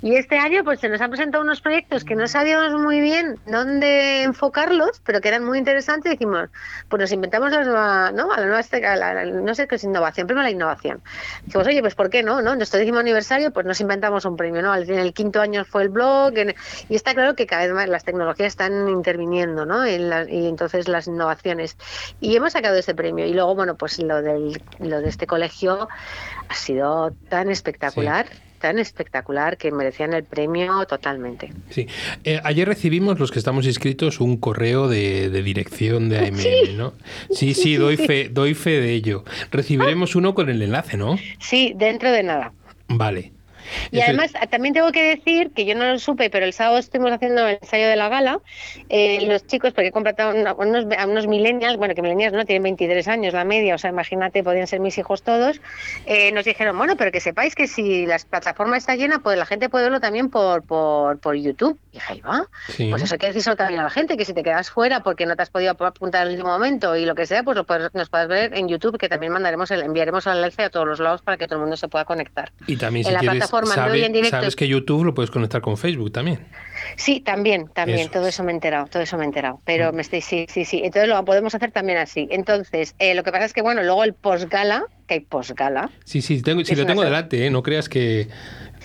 Y 0.01 0.15
este 0.15 0.37
año 0.37 0.63
pues 0.63 0.79
se 0.79 0.89
nos 0.89 0.99
han 1.01 1.09
presentado 1.11 1.43
unos 1.43 1.61
proyectos 1.61 2.03
que 2.03 2.15
no 2.15 2.27
sabíamos 2.27 2.79
muy 2.81 2.99
bien 3.01 3.39
dónde 3.45 4.23
enfocarlos, 4.23 5.01
pero 5.05 5.21
que 5.21 5.27
eran 5.29 5.45
muy 5.45 5.57
interesantes 5.59 6.11
dijimos, 6.11 6.49
pues 6.89 6.99
nos 6.99 7.11
inventamos 7.11 7.51
la 7.51 7.63
nueva, 7.63 8.11
¿no? 8.11 8.31
A 8.33 8.39
la 8.39 8.45
nueva, 8.45 8.59
este- 8.59 8.81
no 8.81 9.53
sé 9.55 9.67
qué 9.67 9.75
es 9.75 9.83
innovación, 9.83 10.27
primero 10.27 10.43
la 10.43 10.51
innovación. 10.51 11.01
Dijimos, 11.45 11.67
oye, 11.67 11.81
pues 11.81 11.95
¿por 11.95 12.09
qué 12.09 12.23
no? 12.23 12.41
¿no? 12.41 12.55
Nuestro 12.55 12.79
décimo 12.79 12.99
aniversario, 12.99 13.51
pues 13.51 13.65
nos 13.65 13.79
inventamos 13.79 14.25
un 14.25 14.35
premio, 14.35 14.61
¿no? 14.61 14.75
En 14.75 14.89
el 14.99 15.13
quinto 15.13 15.39
año 15.41 15.65
fue 15.65 15.83
el 15.83 15.89
blog, 15.89 16.37
en- 16.37 16.55
y 16.89 16.95
está 16.95 17.13
claro 17.13 17.35
que 17.35 17.42
cada 17.45 17.63
vez 17.65 17.73
más 17.73 17.89
las 17.89 18.03
tecnologías 18.03 18.47
están 18.47 18.87
interviniendo, 18.89 19.65
¿no? 19.65 19.85
En 19.85 20.09
la- 20.09 20.29
y 20.29 20.47
entonces 20.47 20.87
las 20.87 21.07
innovaciones. 21.07 21.77
Y 22.21 22.35
hemos 22.35 22.53
sacado 22.53 22.75
ese 22.77 22.93
premio. 22.95 23.25
Y 23.25 23.33
luego, 23.33 23.55
bueno, 23.55 23.75
pues 23.75 23.99
lo, 23.99 24.21
del, 24.21 24.61
lo 24.79 25.01
de 25.01 25.09
este 25.09 25.27
colegio 25.27 25.87
ha 26.49 26.53
sido 26.55 27.13
tan 27.29 27.49
espectacular. 27.49 28.27
tan 28.59 28.79
espectacular 28.79 29.57
que 29.57 29.73
merecían 29.73 30.13
el 30.13 30.23
premio 30.23 30.85
totalmente. 30.85 31.51
Sí. 31.69 31.85
Eh, 32.23 32.39
ayer 32.45 32.65
recibimos 32.65 33.19
los 33.19 33.29
que 33.29 33.37
estamos 33.39 33.65
inscritos 33.65 34.21
un 34.21 34.37
correo 34.37 34.87
de, 34.87 35.29
de 35.29 35.43
dirección 35.43 36.07
de 36.07 36.19
AMM, 36.19 36.77
¿no? 36.77 36.93
Sí, 37.29 37.53
sí, 37.55 37.75
doy 37.75 37.97
fe, 37.97 38.29
doy 38.31 38.53
fe 38.53 38.79
de 38.79 38.93
ello. 38.93 39.25
Recibiremos 39.51 40.15
uno 40.15 40.33
con 40.33 40.49
el 40.49 40.61
enlace, 40.61 40.95
¿no? 40.95 41.17
Sí, 41.39 41.73
dentro 41.75 42.09
de 42.09 42.23
nada. 42.23 42.53
Vale. 42.87 43.33
Y 43.91 43.97
Ese- 43.97 44.05
además, 44.07 44.33
también 44.49 44.73
tengo 44.73 44.91
que 44.91 45.03
decir 45.03 45.51
que 45.53 45.65
yo 45.65 45.75
no 45.75 45.85
lo 45.85 45.99
supe, 45.99 46.29
pero 46.29 46.45
el 46.45 46.53
sábado 46.53 46.77
estuvimos 46.77 47.11
haciendo 47.11 47.47
el 47.47 47.57
ensayo 47.61 47.87
de 47.87 47.95
la 47.95 48.09
gala. 48.09 48.39
eh, 48.89 49.25
los 49.27 49.45
chicos, 49.47 49.73
porque 49.73 49.87
he 49.87 49.91
comprado 49.91 50.29
a 50.47 50.53
unos, 50.55 50.85
a 50.97 51.05
unos 51.07 51.27
millennials, 51.27 51.77
bueno, 51.77 51.95
que 51.95 52.01
millennials 52.01 52.33
no 52.33 52.45
tienen 52.45 52.63
23 52.63 53.07
años, 53.07 53.33
la 53.33 53.43
media, 53.45 53.75
o 53.75 53.77
sea, 53.77 53.89
imagínate, 53.89 54.43
podían 54.43 54.67
ser 54.67 54.79
mis 54.79 54.97
hijos 54.97 55.23
todos. 55.23 55.61
eh, 56.05 56.31
nos 56.31 56.45
dijeron, 56.45 56.77
bueno, 56.77 56.95
pero 56.97 57.11
que 57.11 57.19
sepáis 57.19 57.55
que 57.55 57.67
si 57.67 58.05
la 58.05 58.17
plataforma 58.29 58.77
está 58.77 58.95
llena, 58.95 59.19
pues 59.19 59.37
la 59.37 59.45
gente 59.45 59.69
puede 59.69 59.85
verlo 59.85 59.99
también 59.99 60.29
por, 60.29 60.63
por, 60.63 61.19
por 61.19 61.35
YouTube. 61.35 61.79
Y 61.91 61.95
dije, 61.95 62.13
ahí 62.13 62.21
va. 62.21 62.47
Sí. 62.69 62.87
Pues 62.89 63.01
eso 63.03 63.17
que 63.17 63.31
decir 63.31 63.55
también 63.55 63.79
a 63.79 63.83
la 63.83 63.89
gente, 63.89 64.17
que 64.17 64.25
si 64.25 64.33
te 64.33 64.43
quedas 64.43 64.69
fuera 64.69 65.01
porque 65.01 65.25
no 65.25 65.35
te 65.35 65.43
has 65.43 65.49
podido 65.49 65.71
apuntar 65.71 66.23
en 66.23 66.27
el 66.29 66.33
último 66.35 66.51
momento 66.51 66.95
y 66.95 67.05
lo 67.05 67.15
que 67.15 67.25
sea, 67.25 67.43
pues 67.43 67.55
lo 67.57 67.65
puedes- 67.65 67.93
nos 67.93 68.09
puedes 68.09 68.27
ver 68.27 68.57
en 68.57 68.67
YouTube, 68.67 68.97
que 68.97 69.09
también 69.09 69.31
mandaremos 69.33 69.69
el, 69.71 69.81
enviaremos 69.83 70.25
el 70.27 70.33
enlace 70.33 70.63
a 70.63 70.69
todos 70.69 70.87
los 70.87 70.99
lados 70.99 71.21
para 71.21 71.37
que 71.37 71.45
todo 71.47 71.55
el 71.57 71.61
mundo 71.61 71.77
se 71.77 71.87
pueda 71.87 72.05
conectar. 72.05 72.51
Y 72.67 72.77
también 72.77 73.05
en 73.05 73.09
si 73.09 73.13
la 73.13 73.19
quieres, 73.19 73.43
plataforma, 73.61 73.75
no 73.83 73.87
sabe- 73.89 73.99
y 73.99 74.03
en 74.03 74.13
directo. 74.13 74.37
sabes 74.37 74.55
que 74.55 74.67
YouTube 74.67 75.03
lo 75.05 75.13
puedes 75.13 75.31
conectar 75.31 75.61
con 75.61 75.77
Facebook 75.77 76.11
también. 76.11 76.39
Sí, 76.97 77.21
también, 77.21 77.67
también, 77.73 77.99
Eso 77.99 78.11
todo 78.11 78.23
es. 78.27 78.35
eso 78.35 78.43
me 78.43 78.51
he 78.51 78.55
enterado, 78.55 78.87
todo 78.87 79.01
eso 79.03 79.17
me 79.17 79.23
he 79.23 79.25
enterado. 79.27 79.61
Pero 79.65 79.93
me 79.93 80.01
estoy, 80.01 80.21
sí, 80.21 80.45
sí, 80.49 80.65
sí. 80.65 80.81
Entonces 80.83 81.07
lo 81.09 81.23
podemos 81.25 81.55
hacer 81.55 81.71
también 81.71 81.97
así. 81.97 82.27
Entonces, 82.31 82.93
eh, 82.99 83.15
lo 83.15 83.23
que 83.23 83.31
pasa 83.31 83.45
es 83.45 83.53
que, 83.53 83.61
bueno, 83.61 83.81
luego 83.83 84.03
el 84.03 84.13
postgala, 84.13 84.83
que 85.07 85.15
hay 85.15 85.19
postgala. 85.21 85.89
Sí, 86.03 86.21
sí, 86.21 86.41
tengo, 86.41 86.63
si 86.65 86.75
lo 86.75 86.85
tengo 86.85 87.03
delante, 87.03 87.45
¿eh? 87.45 87.49
no 87.49 87.63
creas 87.63 87.89
que 87.89 88.27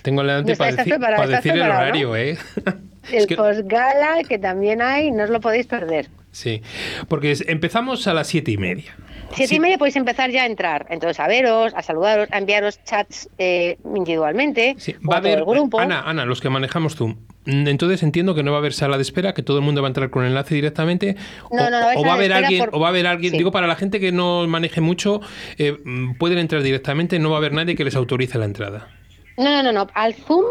empezamos 0.03 0.23
delante 0.23 0.53
¿Estás- 0.53 0.75
para, 0.77 0.85
preparado? 0.85 1.23
para 1.23 1.25
¿Estás 1.39 1.45
decir 1.45 1.61
el 1.61 1.71
horario, 1.71 2.17
¿eh? 2.17 2.39
El 3.11 3.15
Es 3.19 3.27
que- 3.27 3.37
postgala, 3.37 4.23
que 4.29 4.39
también 4.39 4.83
hay, 4.83 5.11
no 5.11 5.25
os 5.25 5.31
lo 5.31 5.41
podéis 5.41 5.67
perder. 5.67 6.09
sí, 6.31 6.63
porque 7.09 7.35
empezamos 7.47 8.07
a 8.07 8.13
las 8.15 8.27
siete 8.29 8.51
y 8.53 8.59
media. 8.59 8.95
Siete 9.33 9.49
Sí. 9.49 9.57
y 9.57 9.61
media 9.61 9.79
podéis 9.79 9.97
empezar 9.97 10.31
ya 10.31 10.43
a 10.45 10.47
entrar. 10.47 10.87
Entonces, 10.91 11.21
a 11.21 11.29
veros, 11.29 11.73
a 11.77 11.83
saludaros, 11.83 12.29
a 12.33 12.39
enviaros 12.39 12.83
chats 12.85 13.29
eh, 13.39 13.77
individualmente, 13.95 14.75
Sí, 14.79 14.95
va 15.09 15.17
a 15.17 15.19
haber, 15.19 15.45
grupo. 15.45 15.79
Ana, 15.79 16.01
Ana, 16.03 16.25
los 16.25 16.41
que 16.41 16.49
manejamos 16.51 16.97
Zoom. 16.97 17.17
Entonces 17.47 18.03
entiendo 18.03 18.35
que 18.35 18.43
no 18.43 18.51
va 18.51 18.59
a 18.59 18.61
haber 18.61 18.73
sala 18.75 18.97
de 18.97 19.03
espera, 19.03 19.33
que 19.35 19.43
todo 19.43 19.59
el 19.59 19.65
mundo 19.65 19.81
va 19.81 19.89
a 19.89 19.91
entrar 19.91 20.11
con 20.11 20.23
el 20.25 20.31
enlace 20.31 20.55
directamente. 20.55 21.17
No, 21.51 21.67
o, 21.67 21.71
no, 21.71 21.81
no, 21.81 22.01
o 22.01 22.05
va 22.05 22.15
a 22.15 22.19
de 22.19 22.25
haber 22.27 22.31
espera 22.33 22.37
alguien, 22.47 22.65
por- 22.67 22.75
o 22.77 22.81
va 22.81 22.87
a 22.89 22.91
haber 22.91 23.07
alguien, 23.07 23.31
Sí. 23.33 23.39
digo 23.39 23.53
para 23.53 23.67
la 23.67 23.77
gente 23.77 24.01
que 24.01 24.13
no 24.13 24.47
maneje 24.47 24.81
mucho, 24.81 25.21
eh, 25.57 25.77
pueden 26.19 26.39
entrar 26.39 26.63
directamente, 26.63 27.19
no 27.19 27.31
va 27.31 27.37
a 27.37 27.39
haber 27.39 27.53
nadie 27.53 27.75
que 27.77 27.85
les 27.85 27.97
autorice 27.97 28.39
la 28.39 28.45
entrada. 28.45 28.89
No, 29.37 29.45
no, 29.45 29.63
no, 29.63 29.73
no. 29.73 29.87
Al 29.95 30.15
Zoom, 30.15 30.45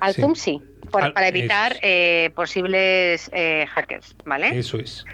al 0.00 0.12
Sí. 0.14 0.20
Zoom 0.20 0.34
sí. 0.34 0.60
por- 0.90 1.12
para 1.14 1.28
evitar 1.28 1.76
eh, 1.82 2.30
posibles 2.36 3.30
eh, 3.32 3.66
hackers, 3.70 4.14
¿vale? 4.26 4.56
Eso 4.58 4.78
es. 4.78 5.04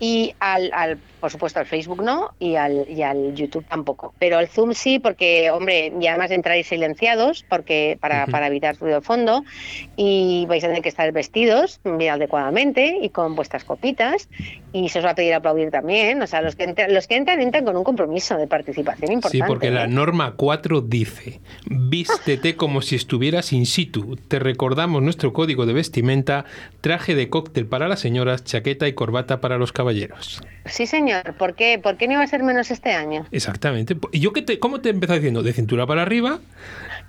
Y 0.00 0.34
al, 0.40 0.70
al, 0.74 0.98
por 1.20 1.30
supuesto, 1.30 1.60
al 1.60 1.66
Facebook 1.66 2.02
no 2.02 2.32
y 2.38 2.56
al, 2.56 2.86
y 2.88 3.02
al 3.02 3.34
YouTube 3.34 3.64
tampoco. 3.66 4.12
Pero 4.18 4.36
al 4.36 4.48
Zoom 4.48 4.74
sí, 4.74 4.98
porque, 4.98 5.50
hombre, 5.50 5.92
y 5.98 6.06
además 6.06 6.30
entráis 6.30 6.66
silenciados 6.66 7.44
porque 7.48 7.96
para, 8.00 8.26
para 8.26 8.48
evitar 8.48 8.76
ruido 8.76 8.96
de 8.96 9.00
fondo 9.00 9.44
y 9.96 10.44
vais 10.48 10.62
a 10.64 10.66
tener 10.66 10.82
que 10.82 10.88
estar 10.88 11.10
vestidos 11.12 11.80
bien 11.84 12.12
adecuadamente 12.12 12.98
y 13.00 13.08
con 13.10 13.36
vuestras 13.36 13.64
copitas 13.64 14.28
y 14.72 14.88
se 14.88 14.98
os 14.98 15.04
va 15.04 15.10
a 15.10 15.14
pedir 15.14 15.32
aplaudir 15.34 15.70
también. 15.70 16.20
O 16.20 16.26
sea, 16.26 16.42
los 16.42 16.56
que, 16.56 16.64
entran, 16.64 16.92
los 16.92 17.06
que 17.06 17.16
entran 17.16 17.40
entran 17.40 17.64
con 17.64 17.76
un 17.76 17.84
compromiso 17.84 18.36
de 18.36 18.46
participación 18.46 19.12
importante. 19.12 19.44
Sí, 19.44 19.48
porque 19.48 19.70
la 19.70 19.84
¿eh? 19.84 19.88
norma 19.88 20.34
4 20.36 20.80
dice, 20.82 21.40
vístete 21.66 22.56
como 22.56 22.82
si 22.82 22.96
estuvieras 22.96 23.52
in 23.52 23.66
situ. 23.66 24.16
Te 24.28 24.38
recordamos 24.38 25.02
nuestro 25.02 25.32
código 25.32 25.64
de 25.64 25.72
vestimenta, 25.72 26.44
traje 26.80 27.14
de 27.14 27.30
cóctel 27.30 27.66
para 27.66 27.88
las 27.88 28.00
señoras, 28.00 28.44
chaqueta 28.44 28.88
y 28.88 28.92
corbata 28.94 29.40
para 29.40 29.58
los 29.58 29.72
caballeros. 29.84 30.40
Sí, 30.64 30.86
señor. 30.86 31.34
¿Por 31.34 31.54
qué? 31.54 31.78
¿Por 31.78 31.98
qué 31.98 32.06
no 32.06 32.14
iba 32.14 32.22
a 32.22 32.26
ser 32.26 32.42
menos 32.42 32.70
este 32.70 32.92
año? 32.92 33.26
Exactamente. 33.30 33.96
¿Y 34.12 34.20
yo 34.20 34.32
qué 34.32 34.40
te, 34.40 34.58
cómo 34.58 34.80
te 34.80 34.88
he 34.88 34.92
empezado 34.92 35.18
diciendo? 35.18 35.42
De 35.42 35.52
cintura 35.52 35.86
para 35.86 36.00
arriba. 36.02 36.38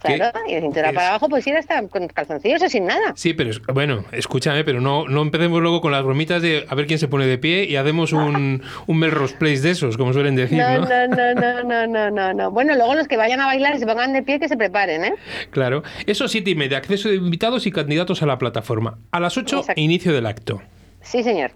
Claro, 0.02 0.38
y 0.48 0.54
de 0.54 0.62
cintura 0.62 0.92
para 0.92 1.10
abajo 1.10 1.30
pues 1.30 1.48
ir 1.48 1.56
hasta 1.56 1.88
con 1.88 2.08
calzoncillos 2.08 2.62
o 2.62 2.70
sin 2.70 2.86
nada. 2.86 3.14
Sí, 3.16 3.34
pero 3.34 3.52
bueno, 3.74 4.04
escúchame, 4.12 4.64
pero 4.66 4.82
no, 4.82 5.08
no 5.08 5.22
empecemos 5.22 5.62
luego 5.62 5.80
con 5.82 5.94
las 5.94 6.04
bromitas 6.04 6.42
de 6.42 6.66
a 6.68 6.76
ver 6.76 6.86
quién 6.86 7.00
se 7.00 7.08
pone 7.08 7.26
de 7.26 7.38
pie 7.38 7.64
y 7.64 7.78
hacemos 7.78 8.12
un, 8.12 8.62
un 8.88 8.98
Melrose 9.00 9.36
Place 9.38 9.62
de 9.62 9.72
esos, 9.72 9.98
como 9.98 10.12
suelen 10.12 10.36
decir, 10.36 10.60
no, 10.60 10.80
¿no? 10.80 10.86
No, 10.86 11.08
no, 11.08 11.34
no, 11.34 11.64
no, 11.64 11.88
no, 11.88 12.12
no, 12.12 12.34
no. 12.34 12.52
Bueno, 12.52 12.76
luego 12.76 12.94
los 12.94 13.08
que 13.08 13.16
vayan 13.18 13.40
a 13.40 13.46
bailar 13.46 13.74
y 13.76 13.80
se 13.80 13.88
pongan 13.88 14.12
de 14.12 14.22
pie 14.22 14.40
que 14.40 14.50
se 14.50 14.58
preparen, 14.58 15.06
¿eh? 15.06 15.14
Claro. 15.50 15.82
Eso 16.06 16.28
siete 16.28 16.52
y 16.52 16.56
media, 16.56 16.78
acceso 16.78 17.08
de 17.10 17.16
invitados 17.16 17.66
y 17.66 17.72
candidatos 17.72 18.22
a 18.22 18.26
la 18.26 18.38
plataforma. 18.38 19.00
A 19.12 19.20
las 19.22 19.38
8, 19.38 19.60
Exacto. 19.60 19.82
inicio 19.82 20.14
del 20.14 20.26
acto. 20.26 20.62
Sí, 21.02 21.24
señor. 21.24 21.52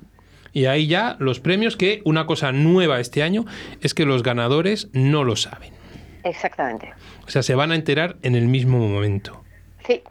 Y 0.54 0.66
ahí 0.66 0.88
ya 0.88 1.16
los 1.20 1.40
premios, 1.40 1.78
que 1.78 2.02
una 2.06 2.26
cosa 2.26 2.52
nueva 2.52 3.00
este 3.00 3.24
año 3.24 3.46
es 3.82 3.94
que 3.94 4.06
los 4.06 4.24
ganadores 4.24 4.90
no 4.94 5.24
lo 5.24 5.36
saben. 5.36 5.74
Exactamente. 6.24 6.90
O 7.26 7.30
sea, 7.30 7.44
se 7.44 7.56
van 7.56 7.72
a 7.72 7.76
enterar 7.76 8.18
en 8.24 8.36
el 8.36 8.48
mismo 8.48 8.80
momento. 8.80 9.44
Sí. 9.86 10.02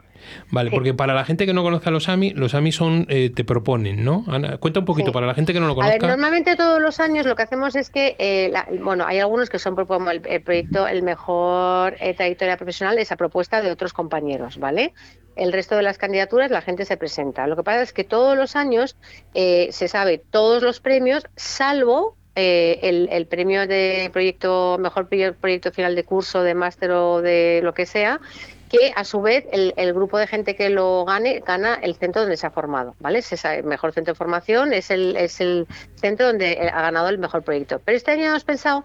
Vale, 0.51 0.71
Sí. 0.71 0.75
porque 0.77 0.95
para 0.95 1.15
la 1.15 1.25
gente 1.25 1.47
que 1.47 1.53
no 1.55 1.63
conozca 1.63 1.91
a 1.91 1.93
los 1.93 2.09
AMI, 2.09 2.31
los 2.31 2.55
AMI 2.55 2.73
son, 2.73 3.07
eh, 3.09 3.31
te 3.35 3.45
proponen, 3.45 4.05
¿no? 4.05 4.25
Ana, 4.29 4.59
cuenta 4.59 4.81
un 4.81 4.87
poquito, 4.87 5.09
Sí. 5.09 5.13
para 5.13 5.27
la 5.27 5.35
gente 5.35 5.53
que 5.53 5.61
no 5.61 5.67
lo 5.67 5.73
A 5.73 5.87
ver, 5.87 5.99
conozca. 5.99 6.07
normalmente 6.09 6.57
todos 6.57 6.81
los 6.81 7.01
años 7.01 7.27
lo 7.27 7.37
que 7.37 7.43
hacemos 7.43 7.77
es 7.77 7.91
que, 7.91 8.17
eh, 8.19 8.49
la- 8.53 8.67
bueno, 8.81 9.05
hay 9.07 9.19
algunos 9.19 9.51
que 9.51 9.59
son 9.59 9.75
por- 9.75 9.87
como 9.87 10.11
el, 10.11 10.23
el 10.27 10.43
proyecto 10.43 10.87
El 10.87 11.03
Mejor 11.03 11.95
eh, 12.01 12.15
Trayectoria 12.15 12.57
Profesional, 12.57 12.99
esa 12.99 13.17
propuesta 13.17 13.63
de 13.63 13.71
otros 13.71 13.93
compañeros, 13.93 14.59
¿vale? 14.59 14.93
El 15.37 15.53
resto 15.53 15.77
de 15.77 15.83
las 15.83 15.99
candidaturas 15.99 16.51
la 16.51 16.63
gente 16.63 16.85
se 16.85 16.97
presenta. 16.97 17.47
Lo 17.47 17.55
que 17.57 17.63
pasa 17.63 17.83
es 17.83 17.93
que 17.93 18.05
todos 18.05 18.37
los 18.37 18.57
años 18.57 18.97
eh, 19.35 19.69
se 19.71 19.87
sabe 19.89 20.19
todos 20.31 20.63
los 20.63 20.81
premios, 20.81 21.25
salvo 21.37 22.17
eh, 22.41 22.79
el, 22.83 23.09
el 23.11 23.27
premio 23.27 23.67
de 23.67 24.11
proyecto 24.13 24.79
mejor 24.79 25.09
proye- 25.09 25.35
proyecto 25.35 25.73
final 25.73 25.95
de 25.97 26.05
curso, 26.05 26.43
de 26.45 26.55
máster 26.55 26.91
o 26.93 27.21
de 27.21 27.61
lo 27.65 27.75
que 27.75 27.85
sea, 27.87 28.21
que 28.69 28.93
a 28.95 29.05
su 29.05 29.21
vez 29.21 29.45
el, 29.53 29.73
el 29.77 29.93
grupo 29.95 30.19
de 30.19 30.27
gente 30.27 30.55
que 30.57 30.69
lo 30.71 31.05
gane 31.05 31.41
gana 31.47 31.75
el 31.75 31.97
centro 31.97 32.23
donde 32.23 32.37
se 32.37 32.47
ha 32.47 32.51
formado, 32.51 32.95
¿vale? 33.01 33.19
Es 33.21 33.33
ese 33.33 33.63
mejor 33.63 33.93
centro 33.93 34.13
de 34.15 34.17
formación, 34.19 34.73
es 34.73 34.91
el, 34.91 35.17
es 35.17 35.41
el 35.41 35.67
centro 35.97 36.27
donde 36.27 36.53
eh, 36.53 36.71
ha 36.73 36.83
ganado 36.83 37.09
el 37.09 37.19
mejor 37.19 37.43
proyecto. 37.43 37.81
Pero 37.85 37.97
este 37.97 38.11
año 38.13 38.27
hemos 38.27 38.45
pensado 38.45 38.85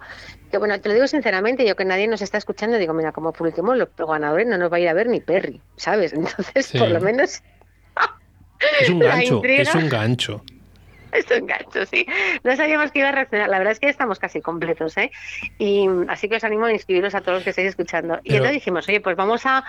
que, 0.52 0.58
bueno, 0.58 0.80
te 0.80 0.90
lo 0.90 0.96
digo 0.96 1.08
sinceramente, 1.08 1.66
yo 1.66 1.75
que 1.75 1.86
nadie 1.86 2.08
nos 2.08 2.22
está 2.22 2.38
escuchando, 2.38 2.78
digo, 2.78 2.94
mira, 2.94 3.12
como 3.12 3.34
publiquemos 3.34 3.78
los 3.78 3.90
ganadores 3.98 4.48
no 4.48 4.58
nos 4.58 4.72
va 4.72 4.78
a 4.78 4.80
ir 4.80 4.88
a 4.90 4.94
ver 4.94 5.08
ni 5.08 5.20
Perry, 5.20 5.62
¿sabes? 5.78 6.13
Entonces, 6.13 6.66
Sí. 6.66 6.78
por 6.80 6.90
lo 6.90 7.00
menos 7.02 7.42
Es 8.82 8.90
un 8.90 9.00
gancho, 9.00 9.42
es 9.44 9.75
un 9.75 9.90
gancho. 9.90 10.44
es 11.32 11.39
un 11.39 11.48
gancho, 11.48 11.86
sí. 11.86 12.05
No 12.43 12.55
sabíamos 12.55 12.91
que 12.91 13.00
iba 13.00 13.10
a 13.10 13.12
reaccionar. 13.12 13.50
La 13.50 13.58
verdad 13.58 13.74
es 13.74 13.79
que 13.79 13.89
estamos 13.89 14.20
casi 14.20 14.41
completos, 14.41 14.98
¿eh? 14.98 15.12
Y 15.58 15.88
así 16.08 16.29
que 16.29 16.38
os 16.38 16.43
animo 16.43 16.65
a 16.65 16.72
inscribiros 16.72 17.15
a 17.15 17.22
todos 17.22 17.36
los 17.36 17.43
que 17.43 17.51
estáis 17.51 17.70
escuchando. 17.70 18.20
Y 18.24 18.32
entonces 18.34 18.53
dijimos, 18.53 18.88
oye, 18.88 19.01
pues 19.01 19.15
vamos 19.15 19.46
a 19.46 19.63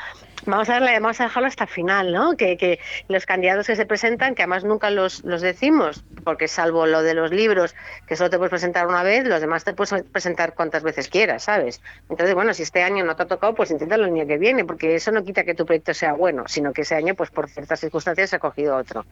vamos 0.47 0.69
a 0.69 0.75
darle, 0.75 0.93
vamos 1.01 1.21
a 1.21 1.25
dejarlo 1.25 1.49
hasta 1.49 1.65
el 1.65 1.71
final, 1.71 2.13
¿no? 2.13 2.37
Que, 2.37 2.57
que 2.57 2.79
los 3.09 3.27
candidatos 3.27 3.67
que 3.67 3.77
se 3.77 3.87
presentan, 3.87 4.35
que 4.35 4.43
además 4.43 4.65
nunca 4.65 4.91
los, 4.91 5.25
los 5.25 5.41
decimos, 5.41 6.05
porque 6.25 6.49
salvo 6.49 6.87
lo 6.87 7.03
de 7.03 7.15
los 7.15 7.31
libros, 7.31 7.75
que 8.07 8.17
solo 8.17 8.31
te 8.31 8.39
puedes 8.39 8.51
presentar 8.51 8.87
una 8.87 9.03
vez, 9.03 9.27
los 9.27 9.41
demás 9.41 9.65
te 9.65 9.73
puedes 9.73 10.03
presentar 10.05 10.55
cuantas 10.55 10.83
veces 10.83 11.09
quieras, 11.09 11.45
¿sabes? 11.45 11.81
Entonces, 12.09 12.35
bueno, 12.35 12.55
si 12.55 12.63
este 12.63 12.83
año 12.83 13.05
no 13.05 13.17
te 13.17 13.23
ha 13.23 13.27
tocado, 13.27 13.55
pues 13.55 13.71
inténtalo 13.71 14.05
el 14.05 14.13
año 14.13 14.27
que 14.27 14.39
viene, 14.39 14.65
porque 14.65 14.95
eso 14.95 15.11
no 15.13 15.25
quita 15.25 15.45
que 15.45 15.55
tu 15.55 15.65
proyecto 15.65 15.95
sea 15.95 16.13
bueno, 16.13 16.45
sino 16.47 16.73
que 16.73 16.83
ese 16.83 16.95
año, 16.95 17.15
pues 17.15 17.31
por 17.31 17.49
ciertas 17.49 17.81
circunstancias, 17.81 18.31
se 18.31 18.37
ha 18.37 18.39
cogido 18.39 18.77
otro. 18.77 19.07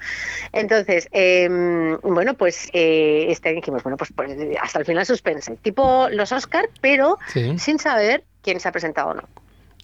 Entonces, 0.53 1.09
eh, 1.13 1.49
bueno, 2.03 2.22
pues 2.35 2.69
eh, 2.73 3.27
este 3.29 3.49
año 3.51 3.57
dijimos, 3.57 3.83
bueno, 3.83 3.97
pues, 3.97 4.13
pues, 4.15 4.31
hasta 4.61 4.79
el 4.79 4.85
final 4.85 5.05
suspense, 5.07 5.57
tipo 5.63 6.09
los 6.11 6.33
Oscar, 6.33 6.69
pero 6.81 7.19
Sí. 7.33 7.59
sin 7.59 7.79
saber 7.79 8.25
quién 8.43 8.61
se 8.61 8.69
ha 8.69 8.73
presentado 8.73 9.11
o 9.11 9.15
no. 9.15 9.23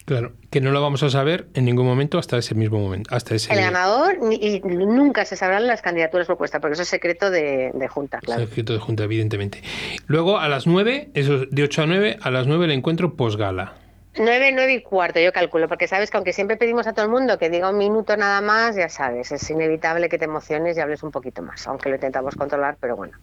Claro, 0.04 0.33
que 0.50 0.62
no 0.62 0.71
lo 0.71 0.80
vamos 0.80 1.02
a 1.02 1.11
saber 1.11 1.49
en 1.52 1.66
ningún 1.66 1.85
momento 1.85 2.18
hasta 2.18 2.38
ese 2.38 2.54
mismo 2.54 2.78
momento, 2.78 3.14
hasta 3.14 3.35
ese 3.35 3.52
El 3.52 3.61
ganador 3.61 4.16
y 4.33 4.61
nunca 4.61 5.26
se 5.26 5.37
sabrán 5.37 5.66
las 5.66 5.83
candidaturas 5.83 6.26
propuestas, 6.26 6.62
porque 6.62 6.73
eso 6.73 6.83
es 6.83 6.88
secreto 6.88 7.30
de, 7.30 7.73
de 7.75 7.88
Junta, 7.88 8.18
claro. 8.21 8.40
secreto 8.47 8.73
de 8.73 8.78
junta, 8.78 9.04
evidentemente. 9.04 9.62
Luego 10.07 10.38
a 10.38 10.49
las 10.49 10.66
9, 10.66 11.11
eso 11.12 11.42
es 11.42 11.50
de 11.50 11.62
8 11.62 11.83
a 11.83 11.87
9, 11.87 12.16
a 12.23 12.30
las 12.30 12.47
9 12.47 12.64
el 12.64 12.71
encuentro 12.71 13.16
posgala. 13.16 13.75
Nueve, 14.17 14.50
nueve 14.53 14.73
y 14.75 14.83
cuarto, 14.83 15.21
yo 15.21 15.33
calculo, 15.33 15.69
porque 15.69 15.87
sabes 15.87 16.11
que 16.11 16.17
aunque 16.17 16.33
siempre 16.33 16.57
pedimos 16.57 16.87
a 16.87 16.93
todo 16.93 17.05
el 17.05 17.11
mundo 17.11 17.38
que 17.38 17.50
diga 17.50 17.71
un 17.71 17.79
minuto 17.79 18.17
nada 18.17 18.41
más, 18.41 18.75
ya 18.75 18.88
sabes, 18.88 19.31
es 19.31 19.49
inevitable 19.50 20.09
que 20.09 20.19
te 20.19 20.25
emociones 20.25 20.77
y 20.77 20.81
hables 20.81 21.03
un 21.05 21.11
poquito 21.12 21.43
más, 21.43 21.67
aunque 21.69 21.88
lo 21.88 21.95
intentamos 21.97 22.35
controlar, 22.35 22.77
pero 22.81 22.97
bueno. 22.97 23.17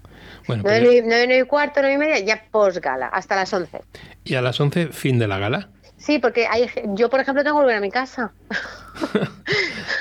Bueno, 0.47 0.63
Nueve, 0.65 0.85
pues- 0.85 1.03
nueve, 1.05 1.25
nueve, 1.27 1.43
y 1.43 1.47
cuarto, 1.47 1.81
nueve 1.81 1.95
y 1.95 1.97
media, 1.97 2.19
ya 2.19 2.43
posgala, 2.49 3.07
hasta 3.07 3.35
las 3.35 3.51
once. 3.53 3.81
y 4.23 4.35
a 4.35 4.41
las 4.41 4.59
11 4.59 4.87
fin 4.87 5.19
de 5.19 5.27
la 5.27 5.37
gala. 5.39 5.69
Sí, 5.97 6.19
porque 6.19 6.45
hay, 6.47 6.69
yo, 6.93 7.09
por 7.09 7.19
ejemplo, 7.19 7.43
tengo 7.43 7.57
que 7.57 7.61
volver 7.63 7.77
a 7.77 7.81
mi 7.81 7.91
casa. 7.91 8.31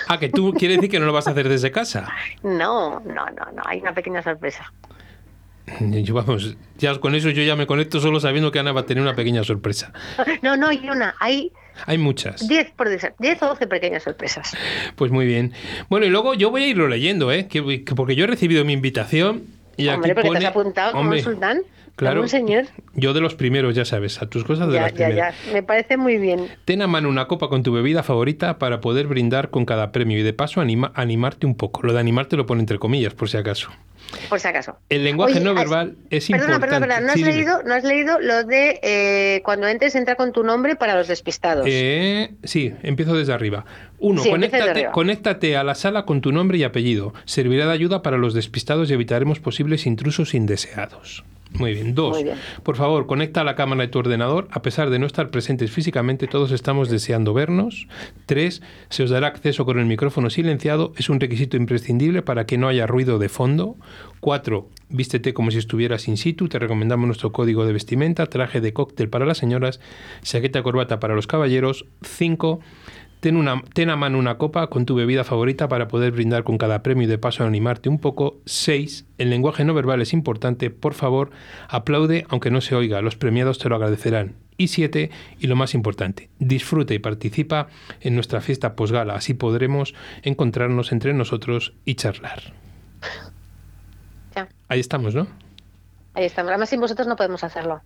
Ah, 0.07 0.19
que 0.19 0.29
tú 0.29 0.53
quiere 0.53 0.75
decir 0.75 0.91
que 0.91 1.01
no 1.01 1.07
lo 1.07 1.13
vas 1.13 1.27
a 1.27 1.31
hacer 1.31 1.49
desde 1.49 1.73
casa. 1.73 2.07
No, 2.43 3.01
no, 3.01 3.27
no, 3.27 3.53
no, 3.53 3.63
hay 3.65 3.81
una 3.81 3.95
pequeña 3.95 4.23
sorpresa. 4.23 4.71
Yo, 5.81 6.15
vamos, 6.15 6.57
ya 6.79 6.99
con 7.01 7.15
eso 7.15 7.31
yo 7.31 7.43
ya 7.43 7.57
me 7.57 7.67
conecto 7.67 7.99
solo 8.01 8.21
sabiendo 8.21 8.51
que 8.53 8.59
Ana 8.59 8.73
va 8.73 8.83
a 8.83 8.87
tener 8.87 9.03
una 9.03 9.15
pequeña 9.15 9.45
sorpresa. 9.45 9.93
No, 10.43 10.57
no, 10.59 10.69
hay 10.69 10.87
una, 10.91 11.15
hay 11.21 11.53
Hay 11.87 11.97
muchas. 11.97 12.47
10 12.47 12.73
por 12.73 12.89
decir, 12.91 13.15
10 13.19 13.43
o 13.43 13.47
12 13.49 13.67
pequeñas 13.67 14.03
sorpresas. 14.03 14.55
Pues 14.95 15.11
muy 15.11 15.25
bien. 15.27 15.53
Bueno, 15.89 16.05
y 16.05 16.11
luego 16.11 16.35
yo 16.35 16.51
voy 16.51 16.65
a 16.65 16.69
irlo 16.69 16.87
leyendo, 16.87 17.33
¿eh? 17.33 17.49
Que- 17.49 17.83
que 17.85 17.95
porque 17.95 18.15
yo 18.15 18.25
he 18.25 18.27
recibido 18.27 18.65
mi 18.67 18.75
invitación 18.75 19.45
y 19.79 19.89
Hombre, 19.89 20.13
aquí 20.13 20.15
porque 20.15 20.29
pone... 20.29 20.41
te 20.41 20.47
has 20.47 20.51
apuntado 20.51 20.91
como 20.93 21.03
Hombre, 21.05 21.19
un 21.21 21.25
sultán, 21.25 21.63
claro, 21.97 22.17
como 22.17 22.23
un 22.25 22.29
señor. 22.29 22.67
Yo 22.95 23.15
de 23.15 23.21
los 23.23 23.35
primeros, 23.35 23.75
ya 23.75 23.87
sabes, 23.87 24.21
a 24.21 24.29
tus 24.29 24.45
cosas 24.45 24.69
de 24.69 24.75
Ya, 24.75 24.83
las 24.83 24.93
ya, 24.93 25.07
primeras. 25.07 25.35
ya, 25.47 25.53
me 25.55 25.63
parece 25.63 25.97
muy 25.97 26.19
bien. 26.19 26.47
Ten 26.67 26.83
a 26.83 26.87
mano 26.87 27.09
una 27.09 27.27
copa 27.27 27.49
con 27.49 27.63
tu 27.63 27.73
bebida 27.73 28.03
favorita 28.03 28.59
para 28.59 28.83
poder 28.83 29.07
brindar 29.07 29.49
con 29.49 29.65
cada 29.65 29.91
premio 29.93 30.19
y 30.19 30.23
de 30.23 30.35
paso 30.35 30.61
anima- 30.61 30.93
animarte 30.95 31.47
un 31.47 31.55
poco. 31.57 31.83
Lo 31.85 31.95
de 31.95 32.01
animarte 32.01 32.37
lo 32.37 32.45
pone 32.45 32.61
entre 32.61 32.79
comillas, 32.79 33.15
por 33.15 33.31
si 33.31 33.39
acaso. 33.39 33.71
Por 34.29 34.41
si 34.41 34.49
acaso. 34.49 34.77
El 34.89 35.05
lenguaje 35.05 35.35
Oye, 35.35 35.45
no 35.45 35.51
has- 35.51 35.57
verbal 35.57 35.97
es 36.11 36.27
Perdona, 36.29 36.55
importante. 36.55 36.67
perdona, 36.67 36.87
perdona. 36.87 37.01
¿No 37.07 37.13
has, 37.13 37.15
Sí, 37.15 37.25
leído, 37.25 37.63
¿No 37.65 37.75
has 37.75 37.85
leído 37.85 38.21
lo 38.21 38.45
de 38.45 38.81
eh, 38.83 39.41
cuando 39.45 39.67
entres 39.69 39.95
entra 39.95 40.15
con 40.17 40.33
tu 40.33 40.43
nombre 40.45 40.77
para 40.77 40.95
los 40.95 41.09
despistados? 41.09 41.67
Eh, 41.69 42.35
sí, 42.45 42.73
empiezo 42.83 43.15
desde 43.17 43.33
arriba. 43.33 43.65
Uno, 43.99 44.23
Sí, 44.23 44.29
desde 44.29 44.31
conéctate, 44.49 44.71
arriba. 44.71 44.93
conéctate 44.93 45.57
a 45.57 45.65
la 45.65 45.75
sala 45.75 46.05
con 46.05 46.21
tu 46.21 46.33
nombre 46.33 46.59
y 46.59 46.65
apellido. 46.65 47.15
Servirá 47.25 47.67
de 47.67 47.73
ayuda 47.73 48.03
para 48.03 48.19
los 48.19 48.35
despistados 48.35 48.91
y 48.91 48.95
evitaremos 48.95 49.41
posibles 49.41 49.87
intrusos 49.87 50.35
indeseados. 50.35 51.25
Muy 51.59 51.73
bien. 51.75 51.95
Dos, 51.95 52.17
Muy 52.17 52.25
bien. 52.25 52.37
por 52.65 52.77
favor, 52.77 53.07
conecta 53.07 53.45
la 53.45 53.55
cámara 53.55 53.83
de 53.83 53.89
tu 53.89 54.01
ordenador. 54.01 54.49
A 54.51 54.61
pesar 54.63 54.91
de 54.91 54.99
no 54.99 55.07
estar 55.07 55.31
presentes 55.31 55.71
físicamente, 55.71 56.27
todos 56.27 56.51
estamos 56.51 56.89
deseando 56.89 57.33
vernos. 57.33 57.87
Tres, 58.27 58.61
se 58.91 59.05
os 59.05 59.11
dará 59.11 59.29
acceso 59.29 59.65
con 59.65 59.79
el 59.79 59.87
micrófono 59.87 60.31
silenciado. 60.31 60.93
Es 60.97 61.09
un 61.09 61.21
requisito 61.21 61.57
imprescindible 61.57 62.23
para 62.23 62.45
que 62.45 62.59
no 62.59 62.67
haya 62.67 62.87
ruido 62.89 63.19
de 63.21 63.29
fondo. 63.29 63.77
Cuatro, 64.19 64.69
vístete 64.89 65.33
como 65.33 65.53
si 65.53 65.59
estuvieras 65.59 66.09
in 66.09 66.17
situ. 66.17 66.49
Te 66.49 66.59
recomendamos 66.59 67.07
nuestro 67.07 67.31
código 67.31 67.65
de 67.67 67.73
vestimenta, 67.73 68.27
traje 68.27 68.61
de 68.61 68.73
cóctel 68.73 69.09
para 69.09 69.25
las 69.25 69.39
señoras, 69.39 69.79
chaqueta 70.23 70.63
corbata 70.63 70.99
para 70.99 71.15
los 71.15 71.27
caballeros. 71.29 71.87
Cinco, 72.03 72.61
Ten, 73.25 73.39
una, 73.39 73.63
ten 73.73 73.89
a 73.89 73.97
mano 73.97 74.19
una 74.19 74.37
copa 74.37 74.67
con 74.67 74.85
tu 74.85 74.95
bebida 74.95 75.25
favorita 75.25 75.67
para 75.67 75.89
poder 75.89 76.13
brindar 76.13 76.45
con 76.45 76.59
cada 76.59 76.83
premio 76.83 77.05
y 77.05 77.07
de 77.07 77.17
paso 77.17 77.43
animarte 77.43 77.89
un 77.89 77.99
poco. 77.99 78.43
6. 78.45 79.07
El 79.17 79.31
lenguaje 79.31 79.65
no 79.65 79.73
verbal 79.73 80.03
es 80.03 80.13
importante. 80.13 80.69
Por 80.69 80.93
favor, 80.93 81.31
aplaude 81.71 82.27
aunque 82.29 82.51
no 82.51 82.61
se 82.61 82.75
oiga. 82.75 83.01
Los 83.01 83.17
premiados 83.17 83.59
te 83.59 83.71
lo 83.71 83.77
agradecerán. 83.77 84.35
Y 84.59 84.69
7. 84.69 85.11
Y 85.41 85.47
lo 85.47 85.57
más 85.57 85.73
importante, 85.73 86.29
disfruta 86.39 86.93
y 86.93 86.99
participa 86.99 87.69
en 88.03 88.15
nuestra 88.15 88.43
fiesta 88.43 88.77
posgala. 88.77 89.15
Así 89.15 89.33
podremos 89.33 89.95
encontrarnos 90.23 90.93
entre 90.93 91.15
nosotros 91.15 91.73
y 91.87 91.95
charlar. 91.95 92.53
Ya, 94.37 94.49
Ahí 94.69 94.81
estamos, 94.81 95.15
¿no? 95.15 95.29
ahí 96.13 96.27
estamos. 96.27 96.51
Además, 96.51 96.69
sin 96.69 96.79
vosotros 96.79 97.09
no 97.09 97.17
podemos 97.17 97.43
hacerlo. 97.43 97.81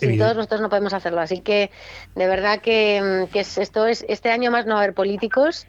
Sin 0.00 0.18
todos 0.18 0.36
nosotros 0.36 0.60
no 0.60 0.68
podemos 0.68 0.92
hacerlo. 0.94 1.20
Así 1.20 1.40
que, 1.40 1.70
de 2.14 2.26
verdad 2.26 2.60
que, 2.60 3.00
mm, 3.28 3.32
que 3.32 3.40
es- 3.40 3.58
esto 3.58 3.86
es 3.86 4.04
este 4.08 4.30
año 4.30 4.50
más 4.50 4.66
no 4.66 4.74
va 4.74 4.80
a 4.80 4.82
haber 4.84 4.94
políticos, 4.94 5.66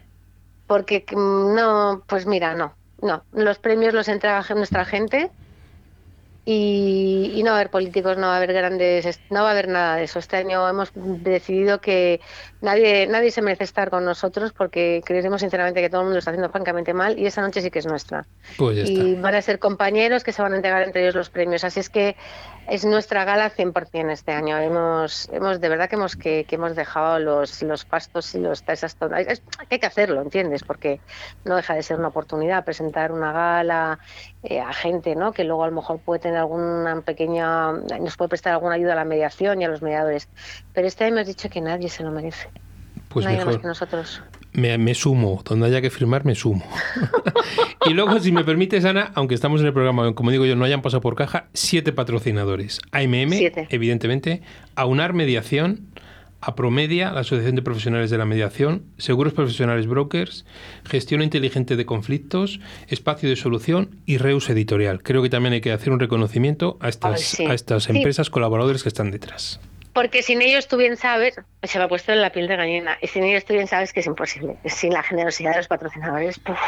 porque 0.66 1.04
mm, 1.10 1.54
no, 1.54 2.02
pues 2.06 2.26
mira, 2.26 2.54
no, 2.54 2.74
no. 3.00 3.24
Los 3.32 3.58
premios 3.58 3.94
los 3.94 4.08
entrega 4.08 4.44
nuestra 4.54 4.84
gente 4.84 5.30
y, 6.44 7.32
y 7.36 7.42
no 7.44 7.50
va 7.50 7.58
a 7.58 7.60
haber 7.60 7.70
políticos, 7.70 8.16
no 8.16 8.26
va 8.26 8.34
a 8.34 8.36
haber 8.38 8.52
grandes, 8.52 9.20
no 9.30 9.42
va 9.42 9.48
a 9.48 9.52
haber 9.52 9.68
nada 9.68 9.96
de 9.96 10.04
eso. 10.04 10.18
Este 10.18 10.36
año 10.36 10.68
hemos 10.68 10.90
decidido 10.94 11.80
que 11.80 12.20
nadie, 12.60 13.06
nadie 13.06 13.30
se 13.30 13.42
merece 13.42 13.62
estar 13.64 13.90
con 13.90 14.04
nosotros 14.04 14.52
porque 14.52 15.02
creemos 15.04 15.40
sinceramente 15.40 15.80
que 15.80 15.88
todo 15.88 16.00
el 16.00 16.06
mundo 16.06 16.14
lo 16.14 16.18
está 16.18 16.32
haciendo 16.32 16.50
francamente 16.50 16.94
mal 16.94 17.16
y 17.18 17.26
esa 17.26 17.42
noche 17.42 17.60
sí 17.60 17.70
que 17.70 17.78
es 17.78 17.86
nuestra 17.86 18.26
Pues 18.56 18.76
ya 18.76 18.82
y 18.84 19.12
está. 19.12 19.20
van 19.20 19.34
a 19.36 19.42
ser 19.42 19.60
compañeros 19.60 20.24
que 20.24 20.32
se 20.32 20.42
van 20.42 20.52
a 20.52 20.56
entregar 20.56 20.82
entre 20.82 21.02
ellos 21.02 21.14
los 21.14 21.30
premios. 21.30 21.62
Así 21.62 21.78
es 21.78 21.88
que 21.88 22.16
es 22.68 22.84
nuestra 22.84 23.24
gala 23.24 23.50
100% 23.50 24.10
este 24.10 24.32
año. 24.32 24.58
Hemos, 24.58 25.28
hemos 25.32 25.60
de 25.60 25.68
verdad 25.68 25.88
que 25.88 25.94
hemos 25.96 26.16
que, 26.16 26.44
que 26.44 26.56
hemos 26.56 26.74
dejado 26.74 27.20
los, 27.20 27.62
los 27.62 27.84
pastos 27.84 28.34
y 28.34 28.40
los 28.40 28.64
esas 28.66 28.96
Hay 29.70 29.78
que 29.78 29.86
hacerlo, 29.86 30.22
¿entiendes? 30.22 30.64
Porque 30.64 31.00
no 31.44 31.56
deja 31.56 31.74
de 31.74 31.82
ser 31.82 31.98
una 31.98 32.08
oportunidad 32.08 32.64
presentar 32.64 33.12
una 33.12 33.32
gala 33.32 33.98
eh, 34.44 34.60
a 34.60 34.72
gente, 34.72 35.14
¿no? 35.14 35.32
Que 35.32 35.44
luego 35.44 35.62
a 35.64 35.68
lo 35.68 35.74
mejor 35.74 36.00
puede 36.00 36.20
tener 36.20 36.36
en 36.36 36.40
alguna 36.40 37.00
pequeña, 37.02 37.72
nos 37.72 38.16
puede 38.16 38.28
prestar 38.28 38.54
alguna 38.54 38.74
ayuda 38.74 38.92
a 38.92 38.96
la 38.96 39.04
mediación 39.04 39.60
y 39.62 39.64
a 39.64 39.68
los 39.68 39.82
mediadores. 39.82 40.28
Pero 40.72 40.88
este 40.88 41.04
año 41.04 41.16
hemos 41.16 41.28
dicho 41.28 41.48
que 41.48 41.60
nadie 41.60 41.88
se 41.88 42.02
lo 42.02 42.10
merece. 42.10 42.48
Pues 43.08 43.24
nadie 43.24 43.38
mejor. 43.38 43.52
más 43.52 43.62
que 43.62 43.68
nosotros. 43.68 44.22
Me, 44.52 44.76
me 44.78 44.94
sumo, 44.94 45.42
donde 45.44 45.66
haya 45.66 45.80
que 45.80 45.90
firmar, 45.90 46.24
me 46.24 46.34
sumo. 46.34 46.64
y 47.86 47.94
luego, 47.94 48.18
si 48.20 48.32
me 48.32 48.44
permites, 48.44 48.84
Ana, 48.84 49.12
aunque 49.14 49.34
estamos 49.34 49.60
en 49.60 49.68
el 49.68 49.72
programa, 49.72 50.14
como 50.14 50.30
digo 50.30 50.44
yo, 50.44 50.56
no 50.56 50.64
hayan 50.64 50.82
pasado 50.82 51.00
por 51.00 51.14
caja, 51.14 51.46
siete 51.54 51.92
patrocinadores. 51.92 52.80
AMM, 52.90 53.30
Siete. 53.30 53.66
evidentemente, 53.70 54.42
Aunar 54.74 55.12
Mediación, 55.12 55.86
Apromedia, 56.42 57.12
la 57.12 57.20
Asociación 57.20 57.54
de 57.54 57.62
Profesionales 57.62 58.10
de 58.10 58.18
la 58.18 58.24
Mediación, 58.24 58.84
Seguros 58.98 59.32
Profesionales 59.32 59.86
Brokers, 59.86 60.44
Gestión 60.84 61.22
Inteligente 61.22 61.76
de 61.76 61.86
Conflictos, 61.86 62.60
Espacio 62.88 63.28
de 63.28 63.36
Solución 63.36 63.96
y 64.06 64.18
Reus 64.18 64.50
Editorial. 64.50 65.02
Creo 65.02 65.22
que 65.22 65.30
también 65.30 65.54
hay 65.54 65.60
que 65.60 65.72
hacer 65.72 65.92
un 65.92 66.00
reconocimiento 66.00 66.76
a 66.80 66.88
estas, 66.88 67.12
Ay, 67.12 67.22
sí. 67.22 67.46
a 67.46 67.54
estas 67.54 67.84
Sí. 67.84 67.96
empresas 67.96 68.28
colaboradores 68.28 68.82
que 68.82 68.88
están 68.88 69.10
detrás. 69.12 69.60
Porque 69.92 70.22
sin 70.22 70.42
ellos 70.42 70.68
tú 70.68 70.78
bien 70.78 70.96
sabes, 70.96 71.34
se 71.62 71.78
me 71.78 71.84
ha 71.84 71.88
puesto 71.88 72.12
en 72.12 72.20
la 72.22 72.30
piel 72.32 72.48
de 72.48 72.56
gallina, 72.56 72.98
y 73.00 73.06
sin 73.06 73.24
ellos 73.24 73.44
tú 73.44 73.52
bien 73.52 73.66
sabes 73.68 73.92
que 73.92 74.00
es 74.00 74.06
imposible. 74.06 74.56
Sin 74.64 74.92
la 74.92 75.02
generosidad 75.02 75.52
de 75.52 75.58
los 75.58 75.68
patrocinadores, 75.68 76.38
¡puf! 76.38 76.58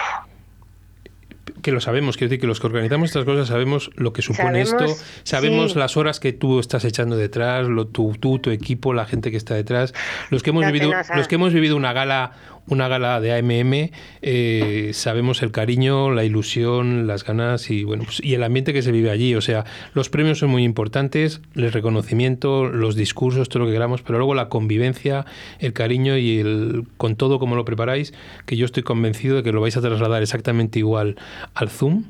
Que 1.64 1.72
lo 1.72 1.80
sabemos, 1.80 2.18
quiero 2.18 2.28
decir 2.28 2.40
que 2.42 2.46
los 2.46 2.60
que 2.60 2.66
organizamos 2.66 3.08
estas 3.08 3.24
cosas 3.24 3.48
sabemos 3.48 3.90
lo 3.94 4.12
que 4.12 4.20
supone 4.20 4.66
Sabemos, 4.66 4.90
esto, 4.92 5.04
sabemos 5.24 5.72
sí. 5.72 5.78
las 5.78 5.96
horas 5.96 6.20
que 6.20 6.34
tú 6.34 6.60
estás 6.60 6.84
echando 6.84 7.16
detrás, 7.16 7.66
lo, 7.66 7.86
tú, 7.86 8.14
tú, 8.20 8.38
tu 8.38 8.50
equipo, 8.50 8.92
la 8.92 9.06
gente 9.06 9.30
que 9.30 9.38
está 9.38 9.54
detrás, 9.54 9.94
los 10.28 10.42
que 10.42 10.50
hemos 10.50 10.66
No 10.66 10.70
vivido, 10.70 10.92
los 11.16 11.26
que 11.26 11.36
hemos 11.36 11.54
vivido 11.54 11.74
una 11.74 11.94
gala, 11.94 12.32
una 12.68 12.88
gala 12.88 13.20
de 13.20 13.32
AMM, 13.34 13.90
eh, 14.22 14.90
sabemos 14.94 15.42
el 15.42 15.52
cariño, 15.52 16.10
la 16.10 16.24
ilusión, 16.24 17.06
las 17.06 17.24
ganas 17.24 17.70
y 17.70 17.84
bueno, 17.84 18.04
pues, 18.04 18.20
y 18.22 18.34
el 18.34 18.42
ambiente 18.42 18.72
que 18.72 18.82
se 18.82 18.92
vive 18.92 19.10
allí. 19.10 19.34
O 19.34 19.40
sea, 19.40 19.64
los 19.92 20.08
premios 20.08 20.38
son 20.38 20.50
muy 20.50 20.64
importantes, 20.64 21.40
el 21.54 21.72
reconocimiento, 21.72 22.66
los 22.66 22.96
discursos, 22.96 23.48
todo 23.48 23.60
lo 23.60 23.66
que 23.66 23.72
queramos, 23.72 24.02
pero 24.02 24.18
luego 24.18 24.34
la 24.34 24.48
convivencia, 24.48 25.26
el 25.58 25.72
cariño 25.72 26.16
y 26.16 26.40
el 26.40 26.84
con 26.96 27.16
todo 27.16 27.38
como 27.38 27.56
lo 27.56 27.64
preparáis, 27.64 28.14
que 28.46 28.56
yo 28.56 28.64
estoy 28.64 28.82
convencido 28.82 29.36
de 29.36 29.42
que 29.42 29.52
lo 29.52 29.60
vais 29.60 29.76
a 29.76 29.80
trasladar 29.80 30.22
exactamente 30.22 30.78
igual 30.78 31.16
al 31.54 31.68
Zoom. 31.68 32.04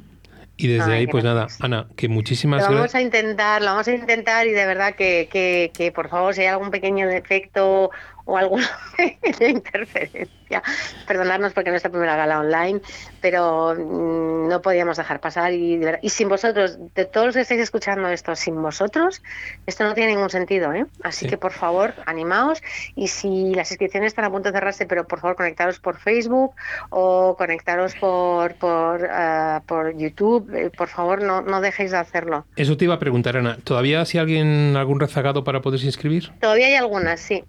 Y 0.57 0.69
desde 0.69 0.93
Ay, 0.93 0.99
ahí, 1.01 1.07
pues 1.09 1.25
nada, 1.25 1.41
gracias. 1.41 1.65
Ana, 1.65 1.89
que 1.97 2.09
muchísimas 2.09 2.61
Lo 2.61 2.67
vamos 2.67 2.81
gracias. 2.83 3.01
a 3.01 3.03
intentar, 3.03 3.61
lo 3.61 3.73
vamos 3.73 3.89
a 3.89 3.93
intentar 3.93 4.47
y 4.47 4.53
de 4.53 4.67
verdad 4.67 4.95
que, 4.95 5.29
que, 5.29 5.73
que 5.77 5.91
por 5.91 6.09
favor 6.09 6.33
si 6.33 6.43
hay 6.43 6.47
algún 6.47 6.71
pequeño 6.71 7.09
defecto 7.09 7.91
o 8.27 8.37
alguna 8.39 8.67
pequeña 8.97 9.51
interferencia, 9.51 10.63
perdonadnos 11.07 11.53
porque 11.53 11.71
no 11.71 11.77
es 11.77 11.85
la 11.85 11.91
primera 11.91 12.17
gala 12.17 12.41
online, 12.41 12.81
pero 13.21 13.75
mm, 13.75 14.49
no 14.49 14.63
podíamos 14.63 14.97
dejar 14.97 15.21
pasar 15.21 15.53
y, 15.53 15.77
de 15.77 15.99
y 16.03 16.09
sin 16.11 16.29
vosotros, 16.29 16.79
de 16.95 17.05
todos 17.05 17.27
los 17.27 17.35
que 17.37 17.43
estáis 17.43 17.61
escuchando 17.61 18.09
esto, 18.09 18.35
sin 18.37 18.61
vosotros, 18.63 19.23
esto 19.67 19.85
no 19.85 19.95
tiene 19.95 20.13
ningún 20.15 20.31
sentido, 20.31 20.73
¿eh? 20.73 20.87
Así 21.03 21.25
Sí. 21.25 21.31
que 21.31 21.39
por 21.39 21.53
favor, 21.53 21.95
animaos 22.07 22.61
y 22.95 23.09
si 23.09 23.55
las 23.55 23.71
inscripciones 23.71 24.09
están 24.09 24.25
a 24.27 24.31
punto 24.31 24.51
de 24.51 24.55
cerrarse, 24.59 24.87
pero 24.87 25.07
por 25.07 25.21
favor 25.21 25.37
conectaros 25.37 25.79
por 25.81 25.99
Facebook 25.99 26.55
o 26.91 27.35
conectaros 27.37 27.95
por, 27.97 28.55
por, 28.57 29.07
ah, 29.11 29.63
por 29.67 29.97
YouTube, 29.97 30.51
eh, 30.55 30.71
por 30.71 30.89
favor 30.89 31.23
no, 31.23 31.41
no 31.43 31.61
dejéis 31.61 31.91
de 31.93 31.99
hacerlo. 31.99 32.47
Eso 32.57 32.77
te 32.77 32.85
iba 32.85 32.95
a 32.95 32.99
preguntar, 32.99 33.37
Ana. 33.37 33.59
¿Todavía 33.65 34.05
si 34.05 34.19
alguien, 34.19 34.77
algún 34.77 35.01
rezagado 35.01 35.45
para 35.45 35.61
poderse 35.61 35.87
inscribir? 35.87 36.33
Todavía 36.41 36.67
hay 36.67 36.75
algunas, 36.75 37.21
sí. 37.21 37.45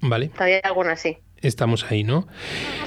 Vale, 0.00 0.28
Todavía 0.28 0.56
hay 0.56 0.62
algunas, 0.64 1.00
sí. 1.00 1.18
estamos 1.40 1.90
ahí, 1.90 2.04
¿no? 2.04 2.26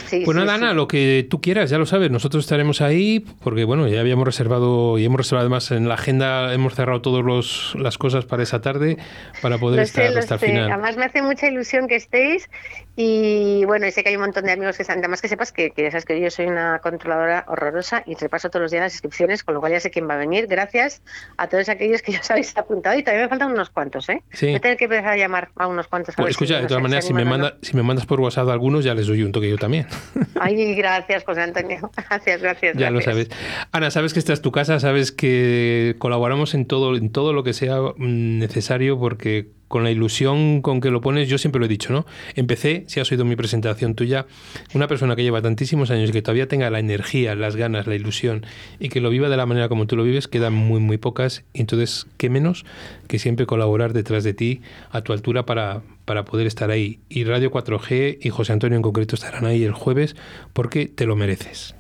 sí 0.08 0.22
Pues 0.26 0.38
sí, 0.38 0.44
nada, 0.44 0.58
sí. 0.58 0.64
Ana, 0.64 0.74
lo 0.74 0.88
que 0.88 1.26
tú 1.30 1.42
quieras, 1.42 1.70
ya 1.70 1.78
lo 1.78 1.86
sabes, 1.86 2.12
nosotros 2.12 2.44
estaremos 2.44 2.82
ahí 2.82 3.20
porque, 3.44 3.64
bueno, 3.64 3.88
ya 3.88 4.00
habíamos 4.00 4.26
reservado 4.26 4.98
y 4.98 5.06
hemos 5.06 5.18
reservado 5.18 5.46
además 5.46 5.72
en 5.72 5.88
la 5.88 5.96
agenda, 5.96 6.54
hemos 6.54 6.76
cerrado 6.76 7.02
todas 7.02 7.76
las 7.76 7.98
cosas 7.98 8.26
para 8.26 8.44
esa 8.44 8.62
tarde 8.62 8.98
para 9.42 9.58
poder 9.58 9.78
Lo 9.78 9.84
estar 9.84 10.08
sé, 10.08 10.14
lo 10.14 10.20
hasta 10.20 10.36
el 10.36 10.40
final. 10.42 10.72
Además 10.72 10.98
me 10.98 11.06
hace 11.06 11.22
mucha 11.22 11.48
ilusión 11.48 11.88
que 11.88 11.96
estéis 11.96 12.50
y 12.96 13.64
bueno, 13.66 13.88
y 13.88 13.92
sé 13.92 14.04
que 14.04 14.10
hay 14.10 14.16
un 14.16 14.22
montón 14.22 14.46
de 14.46 14.52
amigos 14.52 14.76
que 14.76 14.84
están, 14.84 15.00
además 15.00 15.22
que 15.22 15.28
sepas 15.28 15.52
que, 15.52 15.72
que 15.72 15.84
ya 15.84 15.92
sabes 15.92 16.06
que 16.06 16.20
yo 16.20 16.30
soy 16.30 16.48
una 16.48 16.80
controladora 16.80 17.46
horrorosa 17.48 18.04
y 18.06 18.16
repaso 18.16 18.50
todos 18.50 18.64
los 18.64 18.72
días 18.72 18.84
las 18.84 18.94
inscripciones, 18.94 19.44
con 19.44 19.54
lo 19.56 19.60
cual 19.60 19.72
ya 19.72 19.80
sé 19.80 19.90
quién 19.90 20.10
va 20.10 20.16
a 20.16 20.18
venir. 20.18 20.48
Gracias 20.48 21.02
a 21.38 21.48
todos 21.48 21.70
aquellos 21.70 22.02
que 22.02 22.12
ya 22.12 22.20
os 22.20 22.32
habéis 22.32 22.56
apuntado 22.58 22.98
y 22.98 23.04
todavía 23.04 23.24
me 23.26 23.30
faltan 23.30 23.52
unos 23.52 23.70
cuantos, 23.70 24.10
¿eh? 24.10 24.24
Sí. 24.32 24.48
Voy 24.48 24.56
a 24.56 24.60
tener 24.60 24.78
que 24.78 24.86
empezar 24.86 25.08
a 25.08 25.18
llamar 25.18 25.50
a 25.56 25.68
unos 25.68 25.88
cuantos. 25.88 26.16
a 26.16 26.22
Pues 26.22 26.36
si, 26.36 26.44
escucha, 26.44 26.62
de 26.62 26.68
todas 26.68 26.84
maneras, 26.84 27.06
si 27.06 27.14
me, 27.14 27.26
manda, 27.26 27.58
si 27.62 27.76
me 27.76 27.84
mandas 27.84 28.06
por 28.06 28.20
WhatsApp 28.20 28.50
a 28.50 28.54
algunos, 28.54 28.84
ya 28.84 28.94
les 28.94 29.08
doy 29.08 29.24
un 29.24 29.32
toque 29.32 29.50
yo 29.50 29.58
también. 29.58 29.88
Ay, 30.40 30.76
gracias, 30.76 31.24
José 31.24 31.42
Antonio. 31.42 31.90
Gracias, 32.10 32.42
gracias. 32.42 32.78
Ya 32.78 32.90
lo 32.92 33.02
sabes. 33.02 33.30
Ana, 33.72 33.92
sabes 33.92 34.14
que 34.14 34.20
esta 34.20 34.34
es 34.34 34.42
tu 34.42 34.52
casa, 34.52 34.80
sabes 34.80 35.12
que 35.12 35.96
colaboramos 36.00 36.54
en 36.54 36.66
todo, 36.66 36.96
en 36.96 37.12
todo 37.12 37.34
lo 37.34 37.44
que 37.44 37.54
sea 37.54 37.80
mm, 37.80 38.40
necesario, 38.40 39.00
porque 39.00 39.52
con 39.70 39.86
la 39.86 39.92
ilusión 39.92 40.62
con 40.62 40.82
que 40.82 40.90
lo 40.90 41.00
pones, 41.00 41.30
yo 41.30 41.38
siempre 41.38 41.60
lo 41.60 41.66
he 41.68 41.70
dicho, 41.70 41.94
¿no? 41.94 42.06
Empecé, 42.36 42.84
si 42.88 43.00
has 43.00 43.10
oído 43.12 43.24
mi 43.24 43.38
presentación 43.38 43.96
tuya, 43.96 44.26
una 44.74 44.88
persona 44.88 45.16
que 45.16 45.24
lleva 45.24 45.42
tantísimos 45.42 45.92
años 45.92 46.10
y 46.10 46.12
que 46.12 46.22
todavía 46.22 46.50
tenga 46.50 46.70
la 46.70 46.80
energía, 46.80 47.36
las 47.36 47.56
ganas, 47.56 47.88
la 47.88 47.96
ilusión 47.96 48.46
y 48.80 48.90
que 48.90 49.00
lo 49.00 49.10
viva 49.10 49.30
de 49.30 49.38
la 49.38 49.46
manera 49.46 49.70
como 49.70 49.88
tú 49.88 49.96
lo 49.96 50.04
vives, 50.04 50.28
quedan 50.28 50.54
muy, 50.54 50.82
muy 50.82 50.98
pocas. 50.98 51.46
Entonces, 51.54 52.08
¿qué 52.18 52.30
menos 52.30 52.66
que 53.08 53.20
siempre 53.20 53.46
colaborar 53.46 53.94
detrás 53.94 54.24
de 54.24 54.34
ti, 54.34 54.62
a 54.92 55.02
tu 55.02 55.14
altura, 55.14 55.46
para, 55.46 55.84
para 56.06 56.26
poder 56.26 56.48
estar 56.48 56.72
ahí? 56.72 57.00
Y 57.08 57.24
Radio 57.24 57.52
4G 57.52 58.18
y 58.22 58.30
José 58.30 58.54
Antonio 58.54 58.76
en 58.76 58.82
concreto 58.82 59.16
estarán 59.16 59.46
ahí 59.46 59.64
el 59.64 59.74
jueves 59.74 60.16
porque 60.52 60.88
te 60.88 61.06
lo 61.06 61.16
mereces. 61.16 61.79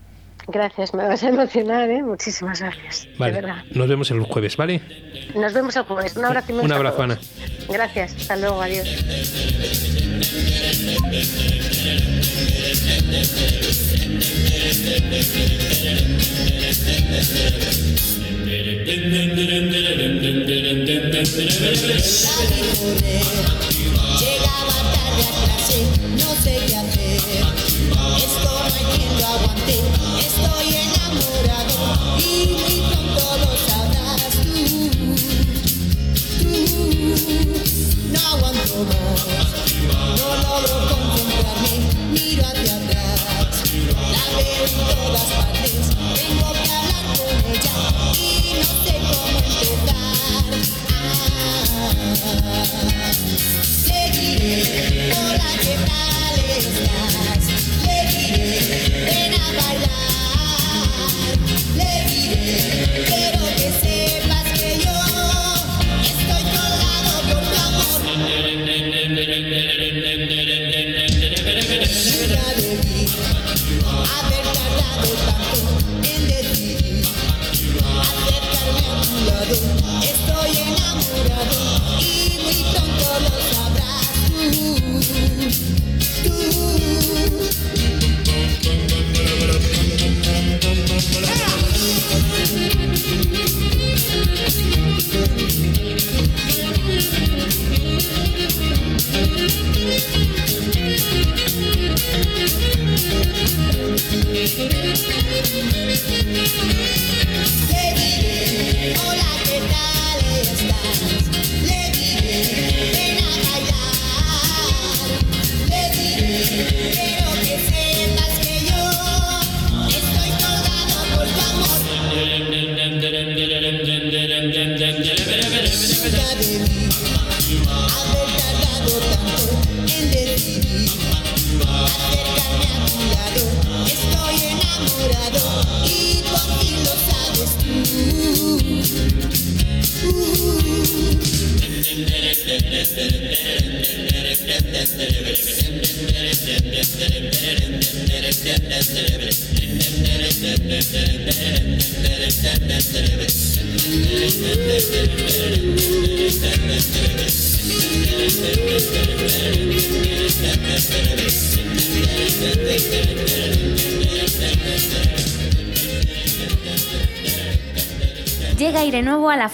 Gracias, 0.51 0.93
me 0.95 1.07
vas 1.07 1.21
a 1.23 1.29
emocionar, 1.29 1.89
¿eh? 1.91 2.01
Muchísimas 2.01 2.59
gracias. 2.59 3.07
Vale, 3.19 3.33
De 3.35 3.41
verdad. 3.41 3.63
nos 3.71 3.87
vemos 3.87 4.09
el 4.09 4.21
jueves, 4.23 4.57
¿vale? 4.57 4.81
Nos 5.35 5.53
vemos 5.53 5.75
el 5.75 5.83
jueves. 5.83 6.15
Un 6.17 6.25
abrazo 6.25 6.51
inmenso 6.51 6.65
Un 6.65 6.71
a 6.71 6.75
abrazo, 6.75 6.95
todos. 6.97 7.11
Ana. 7.11 7.19
Gracias. 7.69 8.15
Hasta 8.15 8.35
luego. 8.35 8.59
Adiós. 8.61 8.87
Llegaba 24.19 24.73
tarde 24.93 25.23
a 25.23 25.31
clase, 25.45 25.85
no 26.17 26.35
sé 26.43 26.57
qué 26.67 26.75
hacer. 26.75 26.98
Esto 28.17 28.49
no 28.49 28.75
hay 28.75 28.97
quien 28.97 29.19
lo 29.19 29.27
aguante. 29.27 29.59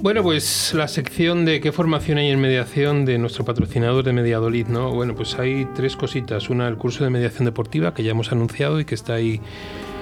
Bueno, 0.00 0.22
pues 0.22 0.74
la 0.74 0.86
sección 0.86 1.44
de 1.44 1.60
qué 1.60 1.72
formación 1.72 2.18
hay 2.18 2.30
en 2.30 2.40
mediación 2.40 3.04
de 3.04 3.18
nuestro 3.18 3.44
patrocinador 3.44 4.04
de 4.04 4.12
Mediadolid, 4.12 4.68
¿no? 4.68 4.92
Bueno, 4.92 5.16
pues 5.16 5.36
hay 5.40 5.66
tres 5.74 5.96
cositas. 5.96 6.50
Una, 6.50 6.68
el 6.68 6.76
curso 6.76 7.02
de 7.02 7.10
mediación 7.10 7.46
deportiva 7.46 7.94
que 7.94 8.04
ya 8.04 8.12
hemos 8.12 8.30
anunciado 8.30 8.78
y 8.78 8.84
que 8.84 8.94
está 8.94 9.14
ahí 9.14 9.40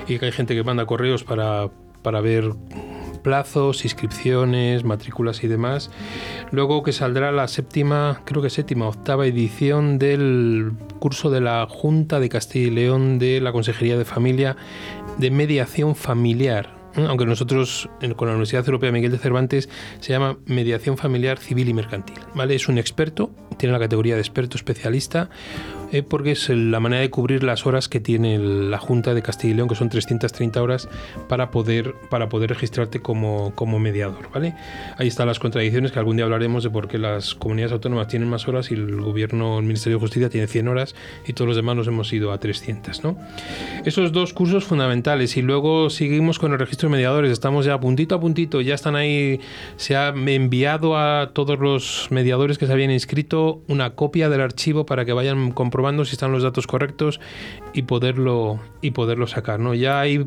y 0.06 0.18
que 0.18 0.26
hay 0.26 0.32
gente 0.32 0.54
que 0.54 0.62
manda 0.62 0.84
correos 0.84 1.24
para, 1.24 1.70
para 2.02 2.20
ver 2.20 2.52
plazos, 3.22 3.84
inscripciones, 3.84 4.84
matrículas 4.84 5.42
y 5.42 5.48
demás. 5.48 5.90
Luego 6.50 6.82
que 6.82 6.92
saldrá 6.92 7.32
la 7.32 7.48
séptima, 7.48 8.20
creo 8.26 8.42
que 8.42 8.50
séptima, 8.50 8.88
octava 8.88 9.26
edición 9.26 9.98
del 9.98 10.72
curso 11.00 11.30
de 11.30 11.40
la 11.40 11.66
Junta 11.70 12.20
de 12.20 12.28
Castilla 12.28 12.66
y 12.66 12.70
León 12.70 13.18
de 13.18 13.40
la 13.40 13.50
Consejería 13.50 13.96
de 13.96 14.04
Familia 14.04 14.58
de 15.16 15.30
Mediación 15.30 15.96
Familiar. 15.96 16.75
Aunque 16.96 17.26
nosotros 17.26 17.88
con 18.16 18.28
la 18.28 18.34
Universidad 18.34 18.64
Europea 18.66 18.90
Miguel 18.90 19.12
de 19.12 19.18
Cervantes 19.18 19.68
se 20.00 20.12
llama 20.12 20.38
Mediación 20.46 20.96
Familiar 20.96 21.38
Civil 21.38 21.68
y 21.68 21.74
Mercantil. 21.74 22.18
¿vale? 22.34 22.54
Es 22.54 22.68
un 22.68 22.78
experto, 22.78 23.30
tiene 23.58 23.72
la 23.72 23.78
categoría 23.78 24.14
de 24.14 24.20
experto 24.20 24.56
especialista, 24.56 25.28
eh, 25.92 26.02
porque 26.02 26.32
es 26.32 26.48
la 26.48 26.80
manera 26.80 27.02
de 27.02 27.10
cubrir 27.10 27.42
las 27.42 27.66
horas 27.66 27.88
que 27.88 28.00
tiene 28.00 28.38
la 28.38 28.78
Junta 28.78 29.14
de 29.14 29.22
Castilla 29.22 29.54
y 29.54 29.56
León, 29.56 29.68
que 29.68 29.74
son 29.74 29.88
330 29.88 30.62
horas, 30.62 30.88
para 31.28 31.50
poder, 31.50 31.94
para 32.10 32.28
poder 32.28 32.50
registrarte 32.50 33.00
como, 33.00 33.52
como 33.54 33.78
mediador. 33.78 34.30
¿vale? 34.32 34.54
Ahí 34.98 35.08
están 35.08 35.26
las 35.26 35.38
contradicciones, 35.38 35.92
que 35.92 35.98
algún 35.98 36.16
día 36.16 36.24
hablaremos 36.24 36.64
de 36.64 36.70
por 36.70 36.88
qué 36.88 36.98
las 36.98 37.34
comunidades 37.34 37.72
autónomas 37.72 38.08
tienen 38.08 38.28
más 38.28 38.48
horas 38.48 38.70
y 38.70 38.74
el 38.74 39.00
gobierno, 39.00 39.58
el 39.58 39.64
Ministerio 39.64 39.98
de 39.98 40.00
Justicia 40.00 40.28
tiene 40.28 40.46
100 40.46 40.68
horas 40.68 40.94
y 41.26 41.32
todos 41.32 41.48
los 41.48 41.56
demás 41.56 41.76
nos 41.76 41.86
hemos 41.86 42.12
ido 42.12 42.32
a 42.32 42.38
300. 42.38 43.04
¿no? 43.04 43.16
Esos 43.84 44.12
dos 44.12 44.32
cursos 44.32 44.64
fundamentales 44.64 45.36
y 45.36 45.42
luego 45.42 45.90
seguimos 45.90 46.38
con 46.38 46.52
el 46.52 46.58
registro 46.58 46.88
de 46.88 46.96
mediadores. 46.96 47.30
Estamos 47.30 47.64
ya 47.66 47.78
puntito 47.78 48.14
a 48.14 48.20
puntito, 48.20 48.60
ya 48.60 48.74
están 48.74 48.96
ahí. 48.96 49.40
Se 49.76 49.96
ha 49.96 50.08
enviado 50.08 50.96
a 50.96 51.30
todos 51.32 51.58
los 51.58 52.08
mediadores 52.10 52.58
que 52.58 52.66
se 52.66 52.72
habían 52.72 52.90
inscrito 52.90 53.62
una 53.68 53.90
copia 53.90 54.28
del 54.28 54.40
archivo 54.40 54.86
para 54.86 55.04
que 55.04 55.12
vayan 55.12 55.52
comprobando 55.52 55.76
si 56.04 56.12
están 56.12 56.32
los 56.32 56.42
datos 56.42 56.66
correctos 56.66 57.20
y 57.72 57.82
poderlo 57.82 58.60
y 58.80 58.92
poderlo 58.92 59.26
sacar. 59.26 59.60
¿no? 59.60 59.74
Ya 59.74 60.00
hay 60.00 60.26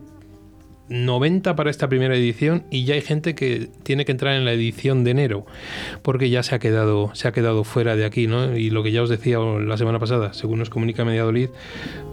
90 0.90 1.56
para 1.56 1.70
esta 1.70 1.88
primera 1.88 2.16
edición 2.16 2.64
y 2.72 2.84
ya 2.86 2.96
hay 2.96 3.02
gente 3.02 3.36
que 3.36 3.70
tiene 3.84 4.06
que 4.06 4.12
entrar 4.12 4.36
en 4.36 4.44
la 4.44 4.54
edición 4.54 5.04
de 5.04 5.12
enero 5.12 5.46
porque 6.02 6.30
ya 6.30 6.44
se 6.44 6.56
ha 6.56 6.60
quedado 6.60 7.12
se 7.14 7.28
ha 7.28 7.32
quedado 7.32 7.64
fuera 7.64 7.96
de 7.96 8.06
aquí, 8.06 8.28
¿no? 8.28 8.58
Y 8.58 8.72
lo 8.72 8.84
que 8.84 8.92
ya 8.92 9.04
os 9.04 9.10
decía 9.10 9.40
la 9.40 9.78
semana 9.78 10.00
pasada, 10.00 10.34
según 10.34 10.60
nos 10.60 10.70
comunica 10.70 11.06
Mediadolid, 11.06 11.50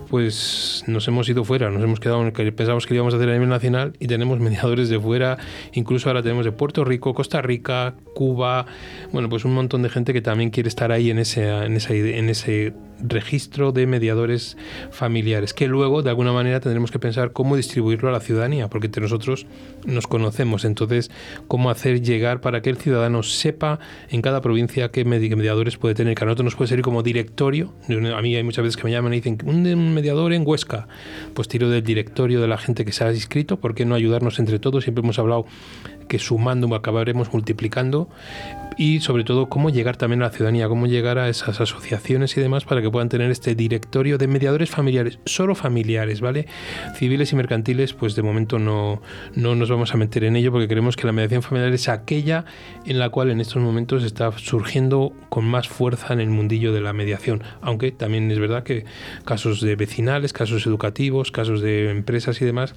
pues 0.09 0.85
nos 0.87 1.07
hemos 1.09 1.29
ido 1.29 1.45
fuera, 1.45 1.71
nos 1.71 1.83
hemos 1.83 2.01
quedado 2.01 2.21
en 2.21 2.29
el 2.29 2.33
que 2.33 2.51
pensábamos 2.53 2.87
que 2.87 2.95
íbamos 2.95 3.15
a 3.15 3.17
hacer 3.17 3.29
a 3.29 3.33
nivel 3.33 3.49
nacional 3.49 3.93
y 3.99 4.07
tenemos 4.07 4.39
mediadores 4.41 4.89
de 4.89 4.99
fuera, 5.01 5.39
incluso 5.73 6.09
ahora 6.09 6.23
tenemos 6.23 6.45
de 6.45 6.53
Puerto 6.53 6.85
Rico, 6.85 7.15
Costa 7.15 7.43
Rica, 7.43 7.95
Cuba, 8.15 8.67
bueno, 9.13 9.29
pues 9.29 9.45
un 9.45 9.55
montón 9.55 9.83
de 9.83 9.89
gente 9.89 10.13
que 10.13 10.23
también 10.23 10.51
quiere 10.51 10.69
estar 10.69 10.93
ahí 10.93 11.11
en 11.11 11.19
ese, 11.19 11.49
en 11.49 11.77
ese, 11.77 12.19
en 12.19 12.29
ese 12.31 12.73
registro 12.99 13.73
de 13.73 13.87
mediadores 13.87 14.57
familiares, 14.91 15.53
que 15.53 15.67
luego 15.69 16.03
de 16.03 16.09
alguna 16.09 16.33
manera 16.33 16.61
tendremos 16.61 16.91
que 16.91 16.99
pensar 16.99 17.33
cómo 17.33 17.55
distribuirlo 17.57 18.09
a 18.09 18.13
la 18.13 18.21
ciudadanía, 18.21 18.69
porque 18.69 18.87
entre 18.87 19.03
nosotros 19.03 19.47
nos 19.85 20.07
conocemos, 20.07 20.65
entonces 20.65 21.11
cómo 21.47 21.69
hacer 21.69 22.01
llegar 22.01 22.41
para 22.41 22.63
que 22.63 22.71
el 22.71 22.77
ciudadano 22.79 23.23
sepa 23.23 23.81
en 24.09 24.23
cada 24.23 24.41
provincia 24.41 24.91
qué 24.91 25.05
medi- 25.05 25.35
mediadores 25.37 25.77
puede 25.77 25.95
tener, 25.95 26.15
que 26.15 26.25
a 26.25 26.27
nosotros 26.27 26.45
nos 26.47 26.55
puede 26.57 26.69
servir 26.69 26.85
como 26.85 27.03
directorio, 27.03 27.75
a 28.17 28.23
mí 28.23 28.35
hay 28.35 28.43
muchas 28.43 28.63
veces 28.65 28.79
que 28.79 28.85
me 28.85 28.93
llaman 28.93 29.13
y 29.13 29.17
dicen, 29.17 29.37
un 29.45 29.63
mediador 29.97 30.33
en 30.33 30.47
Huesca, 30.47 30.87
pues 31.35 31.49
tiro 31.49 31.69
del 31.69 31.83
directorio 31.83 32.41
de 32.41 32.47
la 32.47 32.59
gente 32.59 32.85
que 32.85 32.93
se 32.93 33.03
ha 33.03 33.13
inscrito, 33.13 33.57
¿por 33.59 33.75
qué 33.75 33.85
no 33.85 33.97
ayudarnos 33.97 34.39
entre 34.39 34.61
todos? 34.61 34.85
Siempre 34.85 35.03
hemos 35.03 35.19
hablado 35.19 35.47
que 36.07 36.19
sumando 36.21 36.69
acabaremos 36.75 37.33
multiplicando 37.33 38.09
y 38.77 39.01
sobre 39.01 39.25
todo 39.25 39.49
cómo 39.49 39.71
llegar 39.71 39.97
también 39.97 40.23
a 40.23 40.27
la 40.27 40.31
ciudadanía, 40.31 40.69
cómo 40.69 40.87
llegar 40.87 41.19
a 41.19 41.29
esas 41.29 41.61
asociaciones 41.61 42.37
y 42.37 42.41
demás 42.41 42.65
para 42.65 42.83
que 42.83 42.91
puedan 42.91 43.09
tener 43.09 43.31
este 43.31 43.55
directorio 43.55 44.19
de 44.19 44.27
mediadores 44.29 44.71
familiares, 44.71 45.19
solo 45.25 45.55
familiares, 45.55 46.21
¿vale? 46.21 46.47
Civiles 46.97 47.33
y 47.33 47.37
mercantiles, 47.37 47.95
pues 47.95 48.15
de 48.15 48.23
momento 48.23 48.59
no, 48.59 49.01
no 49.35 49.55
nos 49.55 49.71
vamos 49.71 49.95
a 49.95 49.97
meter 49.97 50.25
en 50.25 50.37
ello 50.37 50.53
porque 50.53 50.69
creemos 50.69 50.97
que 50.97 51.07
la 51.07 51.13
mediación 51.13 51.43
familiar 51.43 51.73
es 51.73 51.89
aquella 51.89 52.45
en 52.85 52.99
la 52.99 53.09
cual 53.11 53.31
en 53.31 53.41
estos 53.41 53.63
momentos 53.63 54.05
está 54.05 54.31
surgiendo 54.39 55.13
con 55.29 55.45
más 55.45 55.69
fuerza 55.69 56.13
en 56.13 56.21
el 56.21 56.31
mundillo 56.31 56.73
de 56.73 56.81
la 56.81 56.93
mediación, 56.93 57.43
aunque 57.63 57.93
también 57.93 58.31
es 58.31 58.39
verdad 58.39 58.63
que 58.63 58.85
casos 59.25 59.61
de 59.61 59.77
vecinales, 59.77 60.33
casos 60.33 60.67
educativos, 60.67 61.31
casos 61.31 61.61
de 61.61 61.91
empresas 61.91 62.41
y 62.43 62.45
demás 62.45 62.75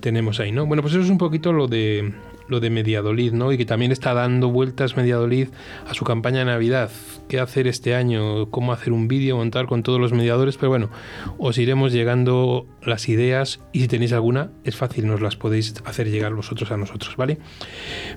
tenemos 0.00 0.40
ahí, 0.40 0.52
¿no? 0.52 0.66
Bueno, 0.66 0.82
pues 0.82 0.94
eso 0.94 1.02
es 1.02 1.10
un 1.10 1.18
poquito 1.18 1.52
lo 1.52 1.68
de 1.68 2.12
lo 2.48 2.60
de 2.60 2.70
Mediadolid, 2.70 3.32
¿no? 3.32 3.52
Y 3.52 3.58
que 3.58 3.64
también 3.64 3.92
está 3.92 4.14
dando 4.14 4.48
vueltas 4.50 4.96
Mediadolid 4.96 5.48
a 5.86 5.94
su 5.94 6.04
campaña 6.04 6.40
de 6.40 6.46
Navidad. 6.46 6.90
¿Qué 7.28 7.40
hacer 7.40 7.66
este 7.66 7.94
año? 7.94 8.50
¿Cómo 8.50 8.72
hacer 8.72 8.92
un 8.92 9.06
vídeo, 9.06 9.36
montar 9.36 9.66
con 9.66 9.82
todos 9.82 10.00
los 10.00 10.12
mediadores? 10.12 10.56
Pero 10.56 10.70
bueno, 10.70 10.90
os 11.36 11.58
iremos 11.58 11.92
llegando 11.92 12.66
las 12.82 13.08
ideas 13.08 13.60
y 13.72 13.82
si 13.82 13.88
tenéis 13.88 14.12
alguna, 14.12 14.50
es 14.64 14.76
fácil, 14.76 15.06
nos 15.06 15.20
las 15.20 15.36
podéis 15.36 15.74
hacer 15.84 16.10
llegar 16.10 16.34
vosotros 16.34 16.70
a 16.70 16.76
nosotros, 16.76 17.16
¿vale? 17.16 17.38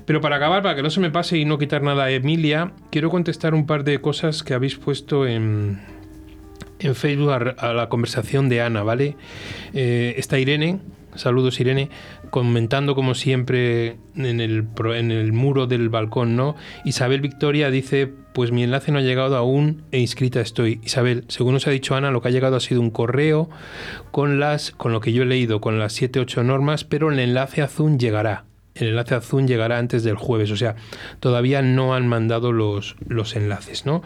Pero 0.05 0.21
para 0.21 0.37
acabar, 0.37 0.63
para 0.63 0.75
que 0.75 0.83
no 0.83 0.89
se 0.89 1.01
me 1.01 1.11
pase 1.11 1.37
y 1.37 1.45
no 1.45 1.57
quitar 1.57 1.83
nada 1.83 2.05
a 2.05 2.11
Emilia, 2.11 2.71
quiero 2.89 3.09
contestar 3.09 3.53
un 3.53 3.65
par 3.65 3.83
de 3.83 3.99
cosas 3.99 4.43
que 4.43 4.53
habéis 4.53 4.75
puesto 4.75 5.27
en, 5.27 5.79
en 6.79 6.95
Facebook 6.95 7.31
a, 7.31 7.73
la 7.73 7.89
conversación 7.89 8.49
de 8.49 8.61
Ana, 8.61 8.83
¿vale? 8.83 9.15
Eh, 9.73 10.15
está 10.17 10.39
Irene, 10.39 10.79
saludos 11.15 11.59
Irene, 11.59 11.89
comentando 12.31 12.95
como 12.95 13.13
siempre 13.13 13.97
en 14.15 14.39
el, 14.39 14.65
en 14.95 15.11
el 15.11 15.33
muro 15.33 15.67
del 15.67 15.89
balcón, 15.89 16.35
¿no? 16.35 16.55
Isabel 16.85 17.21
Victoria 17.21 17.69
dice, 17.69 18.11
pues 18.33 18.51
mi 18.51 18.63
enlace 18.63 18.91
no 18.91 18.99
ha 18.99 19.03
llegado 19.03 19.35
aún 19.35 19.83
e 19.91 19.99
inscrita 19.99 20.41
estoy. 20.41 20.79
Isabel, 20.83 21.25
según 21.27 21.53
nos 21.53 21.67
ha 21.67 21.71
dicho 21.71 21.93
Ana, 21.93 22.09
lo 22.09 22.21
que 22.21 22.29
ha 22.29 22.31
llegado 22.31 22.55
ha 22.55 22.61
sido 22.61 22.81
un 22.81 22.89
correo 22.89 23.49
con 24.11 24.39
las, 24.39 24.71
con 24.71 24.93
lo 24.93 25.01
que 25.01 25.13
yo 25.13 25.23
he 25.23 25.25
leído, 25.27 25.61
con 25.61 25.77
las 25.77 26.01
7-8 26.01 26.43
normas, 26.43 26.85
pero 26.85 27.11
el 27.11 27.19
enlace 27.19 27.61
azul 27.61 27.97
llegará. 27.97 28.45
El 28.73 28.87
enlace 28.87 29.15
azul 29.15 29.45
llegará 29.45 29.77
antes 29.77 30.03
del 30.05 30.15
jueves, 30.15 30.49
o 30.51 30.55
sea, 30.55 30.75
todavía 31.19 31.61
no 31.61 31.93
han 31.93 32.07
mandado 32.07 32.53
los, 32.53 32.95
los 33.05 33.35
enlaces, 33.35 33.85
¿no? 33.85 34.01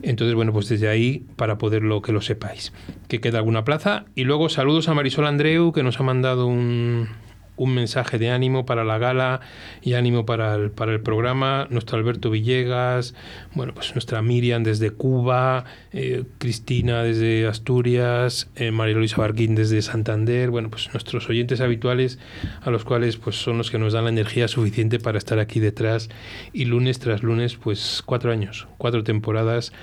Entonces, 0.00 0.34
bueno, 0.34 0.54
pues 0.54 0.70
desde 0.70 0.88
ahí, 0.88 1.26
para 1.36 1.58
poderlo 1.58 2.00
que 2.00 2.12
lo 2.12 2.22
sepáis, 2.22 2.72
que 3.08 3.20
queda 3.20 3.36
alguna 3.36 3.64
plaza. 3.64 4.06
Y 4.14 4.24
luego 4.24 4.48
saludos 4.48 4.88
a 4.88 4.94
Marisol 4.94 5.26
Andreu, 5.26 5.72
que 5.72 5.82
nos 5.82 6.00
ha 6.00 6.02
mandado 6.02 6.46
un, 6.46 7.08
un 7.60 7.74
mensaje 7.74 8.18
de 8.18 8.30
ánimo 8.30 8.64
para 8.64 8.84
la 8.84 8.96
gala 8.96 9.42
y 9.82 9.92
ánimo 9.92 10.24
para 10.24 10.54
el, 10.54 10.70
para 10.70 10.92
el 10.92 11.00
programa. 11.00 11.66
Nuestro 11.68 11.98
Alberto 11.98 12.30
Villegas, 12.30 13.14
bueno, 13.54 13.74
pues 13.74 13.94
nuestra 13.94 14.22
Miriam 14.22 14.62
desde 14.62 14.90
Cuba, 14.92 15.66
eh, 15.92 16.24
Cristina 16.38 17.02
desde 17.02 17.46
Asturias, 17.46 18.48
eh, 18.56 18.70
María 18.70 18.94
Luisa 18.94 19.18
Barquín 19.18 19.54
desde 19.54 19.82
Santander, 19.82 20.48
bueno, 20.48 20.70
pues 20.70 20.88
nuestros 20.94 21.28
oyentes 21.28 21.60
habituales 21.60 22.18
a 22.62 22.70
los 22.70 22.84
cuales 22.84 23.18
pues 23.18 23.36
son 23.36 23.58
los 23.58 23.70
que 23.70 23.78
nos 23.78 23.92
dan 23.92 24.04
la 24.04 24.10
energía 24.10 24.48
suficiente 24.48 24.98
para 24.98 25.18
estar 25.18 25.38
aquí 25.38 25.60
detrás 25.60 26.08
y 26.54 26.64
lunes 26.64 26.98
tras 26.98 27.22
lunes, 27.22 27.56
pues 27.56 28.02
cuatro 28.06 28.32
años, 28.32 28.68
cuatro 28.78 29.04
temporadas 29.04 29.74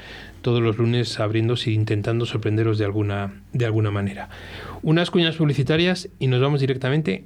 todos 0.42 0.62
los 0.62 0.78
lunes 0.78 1.20
abriéndose 1.20 1.70
e 1.70 1.74
intentando 1.74 2.26
sorprenderos 2.26 2.78
de 2.78 2.86
alguna, 2.86 3.42
de 3.54 3.66
alguna 3.66 3.92
manera. 3.92 4.30
Unas 4.82 5.12
cuñas 5.12 5.36
publicitarias 5.36 6.10
y 6.20 6.28
nos 6.28 6.42
vamos 6.42 6.62
directamente 6.62 7.26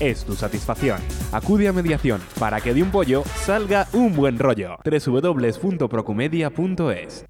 es 0.00 0.24
tu 0.24 0.34
satisfacción. 0.34 1.00
Acude 1.32 1.68
a 1.68 1.72
mediación 1.72 2.20
para 2.38 2.60
que 2.60 2.74
de 2.74 2.82
un 2.82 2.90
pollo 2.90 3.22
salga 3.44 3.86
un 3.92 4.16
buen 4.16 4.38
rollo. 4.38 4.76
www.procumedia.es 4.84 7.24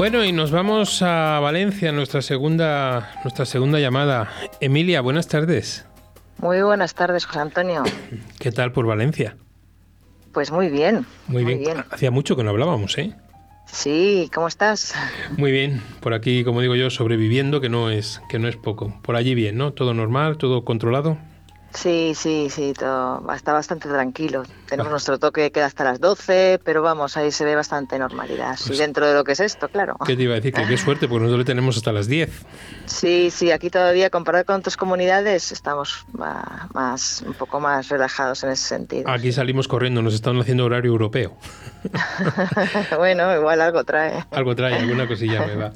Bueno, 0.00 0.24
y 0.24 0.32
nos 0.32 0.50
vamos 0.50 1.02
a 1.02 1.38
Valencia, 1.40 1.92
nuestra 1.92 2.22
segunda, 2.22 3.10
nuestra 3.22 3.44
segunda 3.44 3.78
llamada. 3.78 4.30
Emilia, 4.60 5.02
buenas 5.02 5.28
tardes. 5.28 5.84
Muy 6.38 6.62
buenas 6.62 6.94
tardes, 6.94 7.26
José 7.26 7.40
Antonio. 7.40 7.82
¿Qué 8.38 8.50
tal 8.50 8.72
por 8.72 8.86
Valencia? 8.86 9.36
Pues 10.32 10.50
muy 10.50 10.70
bien. 10.70 11.04
Muy, 11.26 11.44
bien. 11.44 11.84
Hacía 11.90 12.10
mucho 12.10 12.34
que 12.34 12.42
no 12.42 12.48
hablábamos, 12.48 12.96
¿eh? 12.96 13.14
Sí, 13.72 14.30
¿cómo 14.34 14.48
estás? 14.48 14.94
Muy 15.36 15.52
bien. 15.52 15.82
Por 16.00 16.14
aquí, 16.14 16.44
como 16.44 16.60
digo 16.60 16.74
yo, 16.74 16.90
sobreviviendo, 16.90 17.60
que 17.60 17.68
no 17.68 17.90
es, 17.90 18.20
que 18.28 18.38
no 18.38 18.48
es 18.48 18.56
poco. 18.56 18.94
Por 19.02 19.16
allí 19.16 19.34
bien, 19.34 19.56
¿no? 19.56 19.72
Todo 19.72 19.94
normal, 19.94 20.36
todo 20.38 20.64
controlado. 20.64 21.18
Sí, 21.72 22.14
sí, 22.16 22.48
sí, 22.50 22.72
todo, 22.76 23.24
está 23.32 23.52
bastante 23.52 23.88
tranquilo. 23.88 24.42
Tenemos 24.66 24.90
nuestro 24.90 25.18
toque 25.20 25.42
que 25.42 25.52
queda 25.52 25.66
hasta 25.66 25.84
las 25.84 26.00
12, 26.00 26.60
pero 26.64 26.82
vamos, 26.82 27.16
ahí 27.16 27.30
se 27.30 27.44
ve 27.44 27.54
bastante 27.54 27.96
normalidad. 27.96 28.56
Sí, 28.56 28.76
dentro 28.76 29.06
de 29.06 29.14
lo 29.14 29.22
que 29.22 29.32
es 29.32 29.40
esto, 29.40 29.68
claro. 29.68 29.96
¿Qué 30.04 30.16
te 30.16 30.24
iba 30.24 30.32
a 30.32 30.36
decir? 30.36 30.52
Que 30.52 30.66
qué 30.66 30.76
suerte, 30.76 31.06
porque 31.06 31.22
nosotros 31.22 31.38
le 31.38 31.44
tenemos 31.44 31.76
hasta 31.76 31.92
las 31.92 32.08
10. 32.08 32.28
Sí, 32.86 33.30
sí, 33.30 33.52
aquí 33.52 33.70
todavía, 33.70 34.10
comparado 34.10 34.44
con 34.46 34.56
otras 34.56 34.76
comunidades, 34.76 35.52
estamos 35.52 36.04
más, 36.12 37.22
un 37.24 37.34
poco 37.34 37.60
más 37.60 37.88
relajados 37.88 38.42
en 38.42 38.50
ese 38.50 38.66
sentido. 38.66 39.08
Aquí 39.08 39.30
salimos 39.30 39.68
corriendo, 39.68 40.02
nos 40.02 40.14
están 40.14 40.40
haciendo 40.40 40.64
horario 40.64 40.90
europeo. 40.90 41.36
bueno, 42.98 43.34
igual 43.34 43.60
algo 43.60 43.84
trae. 43.84 44.24
Algo 44.30 44.54
trae, 44.54 44.74
alguna 44.74 45.06
cosilla 45.06 45.46
me 45.46 45.56
va. 45.56 45.72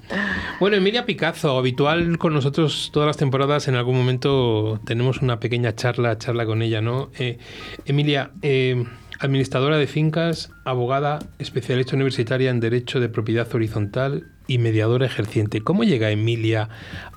Bueno, 0.61 0.77
Emilia 0.77 1.07
Picazo, 1.07 1.57
habitual 1.59 2.19
con 2.19 2.35
nosotros 2.35 2.90
todas 2.93 3.07
las 3.07 3.17
temporadas, 3.17 3.69
en 3.69 3.77
algún 3.77 3.97
momento 3.97 4.81
tenemos 4.85 5.23
una 5.23 5.40
pequeña 5.40 5.75
charla, 5.75 6.19
charla 6.19 6.47
con 6.47 6.62
ella, 6.62 6.81
¿no? 6.81 7.11
Eh, 7.19 7.38
Emilia, 7.87 8.31
eh, 8.43 8.85
administradora 9.21 9.79
de 9.79 9.87
fincas, 9.87 10.51
abogada, 10.64 11.21
especialista 11.38 11.97
universitaria 11.97 12.51
en 12.51 12.61
Derecho 12.61 13.01
de 13.01 13.09
Propiedad 13.09 13.53
Horizontal 13.55 14.27
y 14.47 14.59
mediadora 14.59 15.07
ejerciente. 15.07 15.62
¿Cómo 15.62 15.85
llega 15.85 16.11
Emilia 16.11 16.69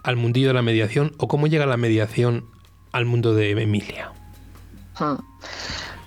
al 0.03 0.15
mundillo 0.15 0.47
de 0.47 0.53
la 0.53 0.61
mediación 0.61 1.13
o 1.17 1.27
cómo 1.27 1.47
llega 1.47 1.65
la 1.65 1.77
mediación 1.77 2.45
al 2.91 3.05
mundo 3.05 3.33
de 3.33 3.51
Emilia? 3.51 4.11
Hmm. 4.99 5.17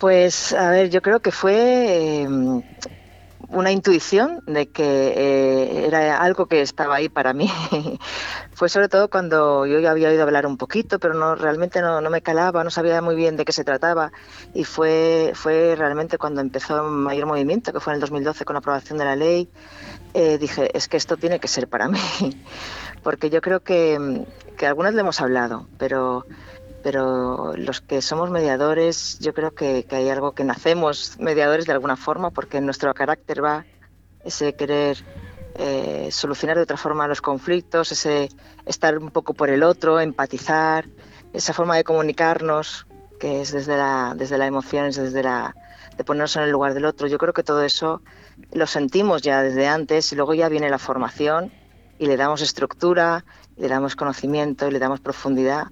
Pues, 0.00 0.54
a 0.54 0.70
ver, 0.70 0.88
yo 0.88 1.02
creo 1.02 1.20
que 1.20 1.30
fue 1.30 2.22
eh, 2.22 2.28
una 3.50 3.70
intuición 3.70 4.42
de 4.46 4.70
que 4.70 4.82
eh, 4.82 5.86
era 5.86 6.22
algo 6.22 6.46
que 6.46 6.62
estaba 6.62 6.94
ahí 6.94 7.10
para 7.10 7.34
mí. 7.34 7.52
fue 8.54 8.70
sobre 8.70 8.88
todo 8.88 9.10
cuando 9.10 9.66
yo 9.66 9.78
ya 9.78 9.90
había 9.90 10.08
oído 10.08 10.22
hablar 10.22 10.46
un 10.46 10.56
poquito, 10.56 10.98
pero 10.98 11.12
no 11.12 11.34
realmente 11.34 11.82
no, 11.82 12.00
no 12.00 12.08
me 12.08 12.22
calaba, 12.22 12.64
no 12.64 12.70
sabía 12.70 13.02
muy 13.02 13.14
bien 13.14 13.36
de 13.36 13.44
qué 13.44 13.52
se 13.52 13.62
trataba. 13.62 14.10
Y 14.54 14.64
fue, 14.64 15.32
fue 15.34 15.74
realmente 15.76 16.16
cuando 16.16 16.40
empezó 16.40 16.82
el 16.82 16.92
mayor 16.92 17.26
movimiento, 17.26 17.70
que 17.70 17.80
fue 17.80 17.92
en 17.92 17.96
el 17.96 18.00
2012 18.00 18.46
con 18.46 18.54
la 18.54 18.60
aprobación 18.60 18.96
de 18.96 19.04
la 19.04 19.16
ley, 19.16 19.50
eh, 20.14 20.38
dije, 20.38 20.74
es 20.74 20.88
que 20.88 20.96
esto 20.96 21.18
tiene 21.18 21.38
que 21.40 21.48
ser 21.48 21.68
para 21.68 21.88
mí. 21.88 22.00
Porque 23.02 23.28
yo 23.28 23.42
creo 23.42 23.60
que, 23.60 24.24
que 24.56 24.66
algunas 24.66 24.94
le 24.94 25.00
hemos 25.00 25.20
hablado, 25.20 25.68
pero 25.76 26.24
pero 26.82 27.54
los 27.56 27.80
que 27.80 28.02
somos 28.02 28.30
mediadores, 28.30 29.18
yo 29.20 29.34
creo 29.34 29.52
que, 29.52 29.86
hay 29.90 30.08
algo 30.08 30.32
que 30.32 30.44
nacemos 30.44 31.16
mediadores 31.18 31.66
de 31.66 31.72
alguna 31.72 31.96
forma, 31.96 32.30
porque 32.30 32.60
nuestro 32.60 32.92
carácter 32.94 33.44
va 33.44 33.64
ese 34.24 34.54
querer 34.54 34.98
eh, 35.56 36.08
solucionar 36.10 36.56
de 36.56 36.62
otra 36.62 36.76
forma 36.76 37.08
los 37.08 37.20
conflictos, 37.20 37.92
ese 37.92 38.28
estar 38.66 38.96
un 38.98 39.10
poco 39.10 39.34
por 39.34 39.50
el 39.50 39.62
otro, 39.62 40.00
empatizar, 40.00 40.86
esa 41.32 41.52
forma 41.52 41.76
de 41.76 41.84
comunicarnos, 41.84 42.86
que 43.18 43.42
es 43.42 43.52
desde 43.52 43.76
la, 43.76 44.14
desde 44.16 44.38
la 44.38 44.46
emoción, 44.46 44.86
es 44.86 44.96
desde 44.96 45.22
la 45.22 45.54
de 45.96 46.04
ponernos 46.04 46.36
en 46.36 46.44
el 46.44 46.50
lugar 46.50 46.72
del 46.72 46.86
otro. 46.86 47.06
Yo 47.08 47.18
creo 47.18 47.34
que 47.34 47.42
todo 47.42 47.62
eso 47.62 48.00
lo 48.52 48.66
sentimos 48.66 49.22
ya 49.22 49.42
desde 49.42 49.68
antes 49.68 50.12
y 50.12 50.16
luego 50.16 50.32
ya 50.34 50.48
viene 50.48 50.70
la 50.70 50.78
formación 50.78 51.52
y 51.98 52.06
le 52.06 52.16
damos 52.16 52.40
estructura, 52.40 53.24
le 53.58 53.68
damos 53.68 53.96
conocimiento 53.96 54.66
y 54.66 54.70
le 54.70 54.78
damos 54.78 55.00
profundidad 55.00 55.66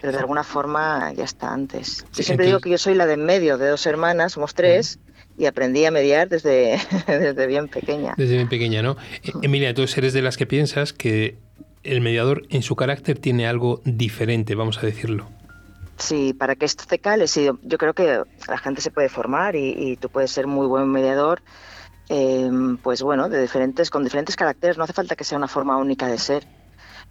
pero 0.00 0.12
de 0.12 0.18
alguna 0.18 0.44
forma 0.44 1.12
ya 1.12 1.24
está 1.24 1.52
antes. 1.52 2.04
Yo 2.14 2.22
siempre 2.22 2.46
digo 2.46 2.60
que 2.60 2.70
yo 2.70 2.78
soy 2.78 2.94
la 2.94 3.06
de 3.06 3.14
en 3.14 3.24
medio 3.24 3.58
de 3.58 3.68
dos 3.68 3.86
hermanas, 3.86 4.32
somos 4.32 4.54
tres, 4.54 4.98
y 5.36 5.46
aprendí 5.46 5.84
a 5.84 5.90
mediar 5.90 6.28
desde, 6.28 6.78
desde 7.06 7.46
bien 7.46 7.68
pequeña. 7.68 8.14
Desde 8.16 8.34
bien 8.34 8.48
pequeña, 8.48 8.82
¿no? 8.82 8.96
Emilia, 9.42 9.70
entonces 9.70 9.96
eres 9.98 10.12
de 10.12 10.22
las 10.22 10.36
que 10.36 10.46
piensas 10.46 10.92
que 10.92 11.38
el 11.82 12.00
mediador 12.00 12.42
en 12.50 12.62
su 12.62 12.76
carácter 12.76 13.18
tiene 13.18 13.46
algo 13.46 13.80
diferente, 13.84 14.54
vamos 14.54 14.78
a 14.78 14.82
decirlo. 14.82 15.28
Sí, 15.96 16.32
para 16.32 16.56
que 16.56 16.64
esto 16.64 16.84
te 16.86 16.98
cale, 16.98 17.26
sí, 17.26 17.50
yo 17.62 17.78
creo 17.78 17.92
que 17.92 18.22
la 18.48 18.58
gente 18.58 18.80
se 18.80 18.90
puede 18.90 19.10
formar 19.10 19.54
y, 19.54 19.74
y 19.76 19.96
tú 19.96 20.08
puedes 20.08 20.30
ser 20.30 20.46
muy 20.46 20.66
buen 20.66 20.88
mediador, 20.88 21.42
eh, 22.08 22.50
pues 22.82 23.02
bueno, 23.02 23.28
de 23.28 23.40
diferentes, 23.40 23.90
con 23.90 24.02
diferentes 24.02 24.34
caracteres, 24.34 24.78
no 24.78 24.84
hace 24.84 24.92
falta 24.92 25.14
que 25.14 25.24
sea 25.24 25.38
una 25.38 25.46
forma 25.46 25.76
única 25.76 26.08
de 26.08 26.18
ser, 26.18 26.46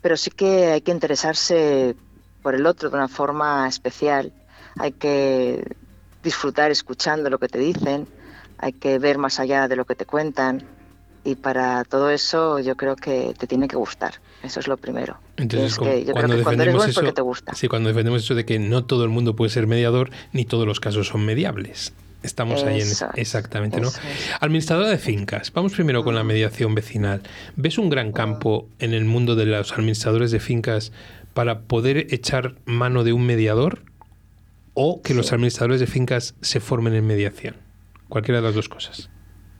pero 0.01 0.17
sí 0.17 0.29
que 0.31 0.71
hay 0.71 0.81
que 0.81 0.91
interesarse 0.91 1.95
por 2.41 2.55
el 2.55 2.65
otro 2.65 2.89
de 2.89 2.95
una 2.95 3.07
forma 3.07 3.67
especial. 3.67 4.31
Hay 4.77 4.91
que 4.91 5.75
disfrutar 6.23 6.71
escuchando 6.71 7.29
lo 7.29 7.37
que 7.37 7.47
te 7.47 7.59
dicen, 7.59 8.07
hay 8.57 8.73
que 8.73 8.99
ver 8.99 9.17
más 9.17 9.39
allá 9.39 9.67
de 9.67 9.75
lo 9.75 9.85
que 9.85 9.95
te 9.95 10.05
cuentan 10.05 10.63
y 11.23 11.35
para 11.35 11.83
todo 11.83 12.09
eso 12.09 12.59
yo 12.59 12.75
creo 12.75 12.95
que 12.95 13.33
te 13.37 13.47
tiene 13.47 13.67
que 13.67 13.75
gustar. 13.75 14.15
Eso 14.43 14.59
es 14.59 14.67
lo 14.67 14.77
primero. 14.77 15.17
Entonces, 15.37 15.77
que, 15.77 16.05
yo 16.05 16.13
creo 16.13 16.29
que 16.29 16.43
cuando 16.43 16.63
eres 16.63 16.75
bueno 16.75 16.89
es 16.89 16.95
porque 16.95 17.11
te 17.11 17.21
gusta. 17.21 17.53
Sí, 17.55 17.67
cuando 17.67 17.89
defendemos 17.89 18.23
eso 18.23 18.35
de 18.35 18.45
que 18.45 18.59
no 18.59 18.85
todo 18.85 19.03
el 19.03 19.09
mundo 19.09 19.35
puede 19.35 19.49
ser 19.49 19.67
mediador, 19.67 20.11
ni 20.31 20.45
todos 20.45 20.65
los 20.65 20.79
casos 20.79 21.07
son 21.07 21.25
mediables. 21.25 21.93
Estamos 22.21 22.63
ahí 22.63 22.81
en 22.81 22.87
Eso 22.87 23.07
exactamente, 23.15 23.79
¿no? 23.79 23.87
eso 23.87 23.99
es. 23.99 24.29
Administradora 24.41 24.89
de 24.89 24.97
fincas. 24.97 25.53
Vamos 25.53 25.71
primero 25.73 26.03
con 26.03 26.15
la 26.15 26.25
mediación 26.25 26.75
vecinal. 26.75 27.21
¿Ves 27.55 27.77
un 27.77 27.89
gran 27.89 28.11
campo 28.11 28.67
en 28.79 28.93
el 28.93 29.05
mundo 29.05 29.35
de 29.35 29.45
los 29.45 29.71
administradores 29.71 30.31
de 30.31 30.41
fincas 30.41 30.91
para 31.33 31.61
poder 31.61 32.07
echar 32.13 32.55
mano 32.65 33.03
de 33.03 33.13
un 33.13 33.25
mediador 33.25 33.83
o 34.73 35.01
que 35.01 35.13
los 35.13 35.31
administradores 35.31 35.79
de 35.79 35.87
fincas 35.87 36.35
se 36.41 36.59
formen 36.59 36.93
en 36.95 37.07
mediación? 37.07 37.57
Cualquiera 38.07 38.39
de 38.39 38.47
las 38.47 38.55
dos 38.55 38.69
cosas. 38.69 39.09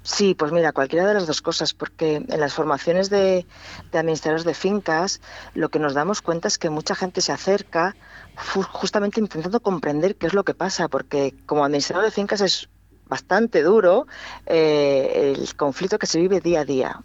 Sí, 0.02 0.34
pues 0.34 0.52
mira, 0.52 0.72
cualquiera 0.72 1.06
de 1.08 1.14
las 1.14 1.28
dos 1.28 1.42
cosas, 1.42 1.74
porque 1.74 2.16
en 2.16 2.40
las 2.40 2.54
formaciones 2.54 3.10
de, 3.10 3.46
de 3.92 3.98
administradores 4.00 4.46
de 4.46 4.54
fincas 4.54 5.22
lo 5.54 5.70
que 5.70 5.78
nos 5.78 5.94
damos 5.94 6.22
cuenta 6.22 6.48
es 6.48 6.58
que 6.58 6.70
mucha 6.70 6.96
gente 6.96 7.22
se 7.22 7.32
acerca 7.32 7.96
justamente 8.36 9.20
intentando 9.20 9.60
comprender 9.60 10.16
qué 10.16 10.28
es 10.28 10.34
lo 10.34 10.44
que 10.44 10.54
pasa, 10.54 10.88
porque 10.88 11.36
como 11.46 11.66
administrador 11.66 12.06
de 12.06 12.12
fincas 12.12 12.42
es 12.42 12.70
bastante 13.08 13.62
duro 13.62 14.08
eh, 14.46 15.36
el 15.38 15.56
conflicto 15.56 16.00
que 16.00 16.08
se 16.08 16.20
vive 16.20 16.40
día 16.40 16.62
a 16.62 16.66
día. 16.66 17.04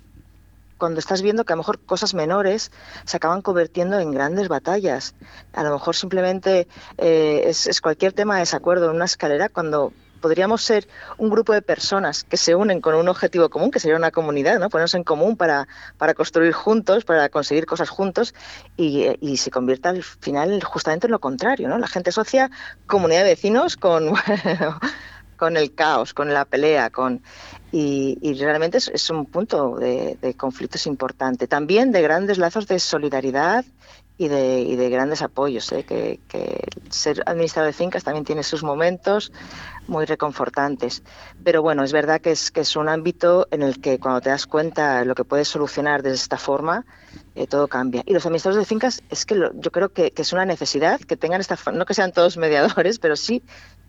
Cuando 0.84 1.00
estás 1.00 1.22
viendo 1.22 1.46
que 1.46 1.54
a 1.54 1.56
lo 1.56 1.62
mejor 1.62 1.78
cosas 1.78 2.12
menores 2.12 2.70
se 3.06 3.16
acaban 3.16 3.40
convirtiendo 3.40 3.98
en 3.98 4.10
grandes 4.10 4.48
batallas. 4.48 5.14
A 5.54 5.62
lo 5.62 5.72
mejor 5.72 5.96
simplemente 5.96 6.68
eh, 6.98 7.44
es, 7.46 7.80
cualquier 7.80 8.12
tema 8.12 8.34
de 8.34 8.40
desacuerdo 8.40 8.90
en 8.90 8.96
una 8.96 9.06
escalera 9.06 9.48
cuando 9.48 9.94
podríamos 10.20 10.62
ser 10.62 10.86
un 11.16 11.30
grupo 11.30 11.54
de 11.54 11.62
personas 11.62 12.22
que 12.22 12.36
se 12.36 12.54
unen 12.54 12.82
con 12.82 12.96
un 12.96 13.08
objetivo 13.08 13.48
común, 13.48 13.70
que 13.70 13.80
sería 13.80 13.96
una 13.96 14.10
comunidad, 14.10 14.58
¿no? 14.58 14.68
Ponernos 14.68 14.92
en 14.92 15.04
común 15.04 15.38
para, 15.38 15.68
para 15.96 16.12
construir 16.12 16.52
juntos, 16.52 17.06
para 17.06 17.30
conseguir 17.30 17.64
cosas 17.64 17.88
juntos, 17.88 18.34
y, 18.76 19.38
se 19.38 19.50
convierta 19.50 19.88
al 19.88 20.02
final 20.02 20.62
justamente 20.62 21.06
en 21.06 21.12
lo 21.12 21.18
contrario, 21.18 21.66
¿no? 21.66 21.78
La 21.78 21.88
gente 21.88 22.10
asocia 22.10 22.50
comunidad 22.86 23.22
de 23.22 23.30
vecinos 23.30 23.78
con, 23.78 24.12
con 25.38 25.56
el 25.56 25.74
caos, 25.74 26.12
con 26.12 26.34
la 26.34 26.44
pelea, 26.44 26.90
con 26.90 27.22
y, 27.76 28.16
y 28.22 28.34
realmente 28.34 28.78
es, 28.78 28.86
es 28.88 29.10
un 29.10 29.26
punto 29.26 29.74
de, 29.76 30.16
de 30.22 30.34
conflictos 30.34 30.86
importante. 30.86 31.48
También 31.48 31.90
de 31.90 32.02
grandes 32.02 32.38
lazos 32.38 32.68
de 32.68 32.78
solidaridad 32.78 33.64
y 34.16 34.28
de, 34.28 34.60
y 34.60 34.76
de 34.76 34.90
grandes 34.90 35.22
apoyos. 35.22 35.72
¿eh? 35.72 35.82
Que, 35.82 36.20
que 36.28 36.60
ser 36.90 37.24
administrador 37.26 37.66
de 37.66 37.72
fincas 37.72 38.04
también 38.04 38.24
tiene 38.24 38.44
sus 38.44 38.62
momentos 38.62 39.32
muy 39.88 40.04
reconfortantes. 40.04 41.02
Pero 41.42 41.62
bueno, 41.62 41.82
es 41.82 41.92
verdad 41.92 42.20
que 42.20 42.30
es, 42.30 42.52
que 42.52 42.60
es 42.60 42.76
un 42.76 42.88
ámbito 42.88 43.48
en 43.50 43.62
el 43.62 43.80
que 43.80 43.98
cuando 43.98 44.20
te 44.20 44.30
das 44.30 44.46
cuenta 44.46 45.04
lo 45.04 45.16
que 45.16 45.24
puedes 45.24 45.48
solucionar 45.48 46.02
de 46.04 46.12
esta 46.12 46.38
forma, 46.38 46.86
eh, 47.34 47.48
todo 47.48 47.66
cambia. 47.66 48.04
Y 48.06 48.12
los 48.12 48.24
administradores 48.24 48.62
de 48.64 48.68
fincas 48.68 49.02
es 49.10 49.26
que 49.26 49.34
lo- 49.34 49.50
yo 49.60 49.72
creo 49.72 49.88
que, 49.88 50.12
que 50.12 50.22
es 50.22 50.32
una 50.32 50.44
necesidad 50.44 51.00
que 51.00 51.16
tengan 51.16 51.40
esta, 51.40 51.58
no 51.72 51.84
que 51.86 51.94
sean 51.94 52.12
todos 52.12 52.36
mediadores, 52.46 53.00
pero 53.00 53.16
sí 53.16 53.42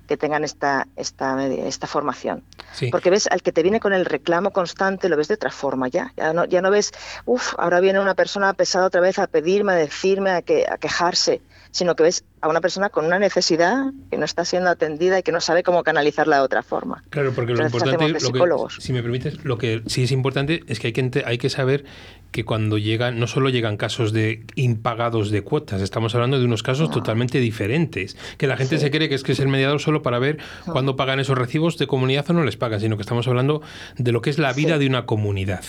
que 0.08 0.18
tengan 0.18 0.44
esta, 0.44 0.88
esta, 0.96 1.46
esta 1.46 1.88
formación. 1.88 2.44
Sí. 2.74 2.90
Porque 2.92 3.10
ves 3.10 3.28
al 3.28 3.42
que 3.42 3.52
te 3.52 3.64
viene 3.64 3.80
con 3.80 3.94
el 3.94 4.06
reclamo 4.06 4.52
constante, 4.52 5.10
lo 5.10 5.18
ves 5.18 5.28
de 5.28 5.36
otra 5.36 5.52
forma 5.52 5.88
ya. 5.88 6.14
Ya 6.18 6.34
no, 6.34 6.46
ya 6.46 6.62
no 6.62 6.72
ves, 6.72 6.92
uff, 7.26 7.54
ahora 7.58 7.80
viene 7.80 8.00
una 8.00 8.16
persona 8.16 8.54
pesada 8.54 8.88
otra 8.88 9.02
vez 9.02 9.20
a 9.20 9.28
pedirme, 9.28 9.74
a 9.74 9.76
decirme, 9.76 10.32
a, 10.32 10.42
que, 10.42 10.66
a 10.70 10.78
quejarse, 10.78 11.42
sino 11.72 11.96
que 11.96 12.04
ves 12.04 12.24
a 12.46 12.50
una 12.50 12.62
persona 12.62 12.90
con 12.90 13.06
una 13.06 13.20
necesidad 13.20 13.92
que 14.10 14.18
no 14.18 14.26
está 14.26 14.46
siendo 14.46 14.70
atendida 14.70 15.20
y 15.20 15.24
que 15.24 15.32
no 15.32 15.42
sabe 15.42 15.64
cómo 15.64 15.84
canalizarla 15.84 16.38
de 16.38 16.42
otra 16.44 16.64
forma. 16.64 17.04
Claro, 17.10 17.32
porque 17.34 17.54
lo 17.54 17.66
Entonces 17.66 17.82
importante, 17.92 18.20
lo 18.48 18.68
que- 18.68 18.82
si 18.82 18.94
me 18.94 19.02
permites, 19.02 19.44
lo 19.44 19.58
que 19.58 19.82
sí 19.88 20.04
es 20.04 20.12
importante 20.12 20.62
es 20.68 20.80
que 20.80 20.88
hay 20.88 20.94
que, 20.94 21.02
ente- 21.02 21.24
hay 21.26 21.38
que 21.38 21.50
saber 21.50 21.86
que 22.32 22.44
cuando 22.44 22.78
llegan, 22.78 23.18
no 23.20 23.28
solo 23.28 23.50
llegan 23.50 23.78
casos 23.78 24.12
de 24.12 24.46
impagados 24.56 25.32
de 25.32 25.42
cuotas, 25.42 25.82
estamos 25.82 26.14
hablando 26.16 26.38
de 26.38 26.46
unos 26.46 26.64
casos 26.64 26.92
totalmente 26.92 27.40
diferentes. 27.40 28.18
Que 28.38 28.46
la 28.48 28.58
gente 28.58 28.78
Sí. 28.78 28.82
se 28.84 28.92
cree 28.92 29.08
que 29.10 29.16
es 29.16 29.24
que 29.24 29.32
es 29.32 29.40
el 29.40 29.48
mediador 29.48 29.80
solo 29.80 30.02
para 30.02 30.20
ver 30.20 30.38
cuándo 30.66 30.96
pagan 30.98 31.20
esos 31.20 31.38
recibos 31.38 31.78
de 31.78 31.88
comunidad 31.88 32.30
o 32.30 32.34
no 32.34 32.44
les 32.44 32.58
pagan, 32.58 32.82
sino 32.82 32.98
que 32.98 33.02
estamos 33.02 33.28
hablando 33.28 33.62
de 33.98 34.12
lo 34.12 34.22
que 34.22 34.30
es 34.30 34.38
la 34.38 34.52
vida 34.54 34.74
Sí. 34.74 34.80
de 34.82 34.88
una 34.88 35.06
comunidad. 35.06 35.64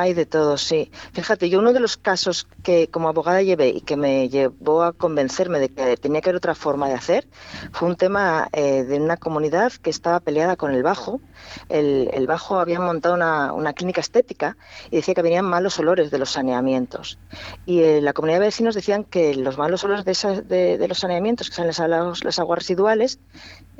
Hay 0.00 0.14
de 0.14 0.26
todo, 0.26 0.58
sí. 0.58 0.92
Fíjate, 1.12 1.50
yo 1.50 1.58
uno 1.58 1.72
de 1.72 1.80
los 1.80 1.96
casos 1.96 2.46
que 2.62 2.88
como 2.88 3.08
abogada 3.08 3.42
llevé 3.42 3.70
y 3.70 3.80
que 3.80 3.96
me 3.96 4.28
llevó 4.28 4.84
a 4.84 4.92
convencerme 4.92 5.58
de 5.58 5.70
que 5.70 5.96
tenía 5.96 6.20
que 6.20 6.28
haber 6.28 6.36
otra 6.36 6.54
forma 6.54 6.86
de 6.88 6.94
hacer 6.94 7.28
fue 7.72 7.88
un 7.88 7.96
tema 7.96 8.48
eh, 8.52 8.84
de 8.84 9.00
una 9.00 9.16
comunidad 9.16 9.72
que 9.72 9.90
estaba 9.90 10.20
peleada 10.20 10.54
con 10.54 10.72
el 10.72 10.84
Bajo. 10.84 11.20
El, 11.68 12.26
Bajo 12.28 12.60
había 12.60 12.78
montado 12.78 13.16
una, 13.16 13.52
una 13.52 13.72
clínica 13.72 14.00
estética 14.00 14.56
y 14.88 14.96
decía 14.96 15.14
que 15.14 15.22
venían 15.22 15.46
malos 15.46 15.76
olores 15.80 16.12
de 16.12 16.18
los 16.18 16.30
saneamientos. 16.30 17.18
Y 17.64 17.80
eh, 17.80 18.00
la 18.00 18.12
comunidad 18.12 18.38
de 18.38 18.46
vecinos 18.46 18.76
decían 18.76 19.02
que 19.04 19.34
los 19.34 19.58
malos 19.58 19.82
olores 19.82 20.04
de, 20.04 20.12
esas- 20.12 20.46
de- 20.46 20.86
los 20.86 20.98
saneamientos, 21.00 21.48
que 21.50 21.56
son 21.56 21.66
las, 21.66 21.78
las 22.22 22.38
aguas 22.38 22.60
residuales, 22.60 23.18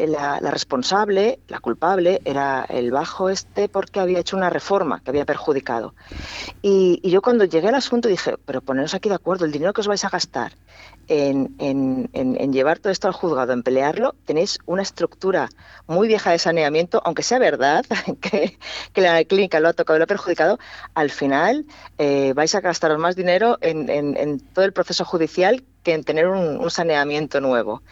la, 0.06 0.40
la 0.40 0.50
responsable, 0.50 1.40
la 1.48 1.60
culpable, 1.60 2.20
era 2.24 2.64
el 2.68 2.90
Bajo 2.90 3.28
este 3.28 3.68
porque 3.68 4.00
había 4.00 4.20
hecho 4.20 4.36
una 4.36 4.50
reforma 4.50 5.00
que 5.00 5.10
había 5.10 5.24
perjudicado. 5.24 5.94
Y, 6.62 7.00
yo 7.08 7.22
cuando 7.22 7.44
llegué 7.44 7.68
al 7.68 7.74
asunto 7.74 8.08
dije, 8.08 8.36
pero 8.44 8.60
poneros 8.60 8.94
aquí 8.94 9.08
de 9.08 9.14
acuerdo, 9.14 9.44
el 9.44 9.52
dinero 9.52 9.72
que 9.72 9.80
os 9.80 9.88
vais 9.88 10.04
a 10.04 10.08
gastar 10.08 10.52
en, 11.08 12.52
llevar 12.52 12.78
todo 12.78 12.92
esto 12.92 13.08
al 13.08 13.14
juzgado, 13.14 13.52
en 13.52 13.62
pelearlo, 13.62 14.14
tenéis 14.24 14.58
una 14.66 14.82
estructura 14.82 15.48
muy 15.86 16.06
vieja 16.06 16.30
de 16.30 16.38
saneamiento, 16.38 17.00
aunque 17.04 17.22
sea 17.22 17.38
verdad 17.38 17.84
que, 18.20 18.58
la 18.94 19.24
clínica 19.24 19.60
lo 19.60 19.68
ha 19.68 19.72
tocado 19.72 19.96
y 19.96 19.98
lo 19.98 20.04
ha 20.04 20.06
perjudicado, 20.08 20.58
al 20.94 21.10
final 21.10 21.66
eh, 21.98 22.32
vais 22.34 22.54
a 22.54 22.60
gastaros 22.60 22.98
más 22.98 23.16
dinero 23.16 23.58
en 23.60 24.40
todo 24.52 24.64
el 24.64 24.72
proceso 24.72 25.04
judicial 25.04 25.64
en 25.94 26.04
tener 26.04 26.26
un, 26.28 26.58
un 26.58 26.70
saneamiento 26.70 27.40
nuevo. 27.40 27.82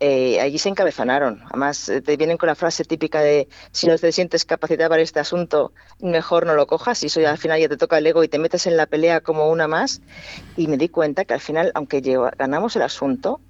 Eh, 0.00 0.40
allí 0.40 0.58
se 0.58 0.68
encabezanaron. 0.68 1.42
Además, 1.50 1.88
eh, 1.88 2.00
te 2.02 2.16
vienen 2.16 2.36
con 2.36 2.48
la 2.48 2.54
frase 2.54 2.84
típica 2.84 3.20
de 3.20 3.48
si 3.72 3.86
no 3.86 3.96
te 3.98 4.12
sientes 4.12 4.44
capacitada 4.44 4.88
para 4.90 5.02
este 5.02 5.20
asunto, 5.20 5.72
mejor 6.00 6.46
no 6.46 6.54
lo 6.54 6.66
cojas. 6.66 7.02
Y 7.02 7.06
eso 7.06 7.20
ya 7.20 7.30
al 7.30 7.38
final 7.38 7.60
ya 7.60 7.68
te 7.68 7.76
toca 7.76 7.98
el 7.98 8.06
ego 8.06 8.24
y 8.24 8.28
te 8.28 8.38
metes 8.38 8.66
en 8.66 8.76
la 8.76 8.86
pelea 8.86 9.20
como 9.20 9.48
una 9.50 9.68
más. 9.68 10.00
Y 10.56 10.68
me 10.68 10.76
di 10.76 10.88
cuenta 10.88 11.24
que 11.24 11.34
al 11.34 11.40
final, 11.40 11.72
aunque 11.74 12.02
lleva- 12.02 12.32
ganamos 12.38 12.76
el 12.76 12.82
asunto, 12.82 13.40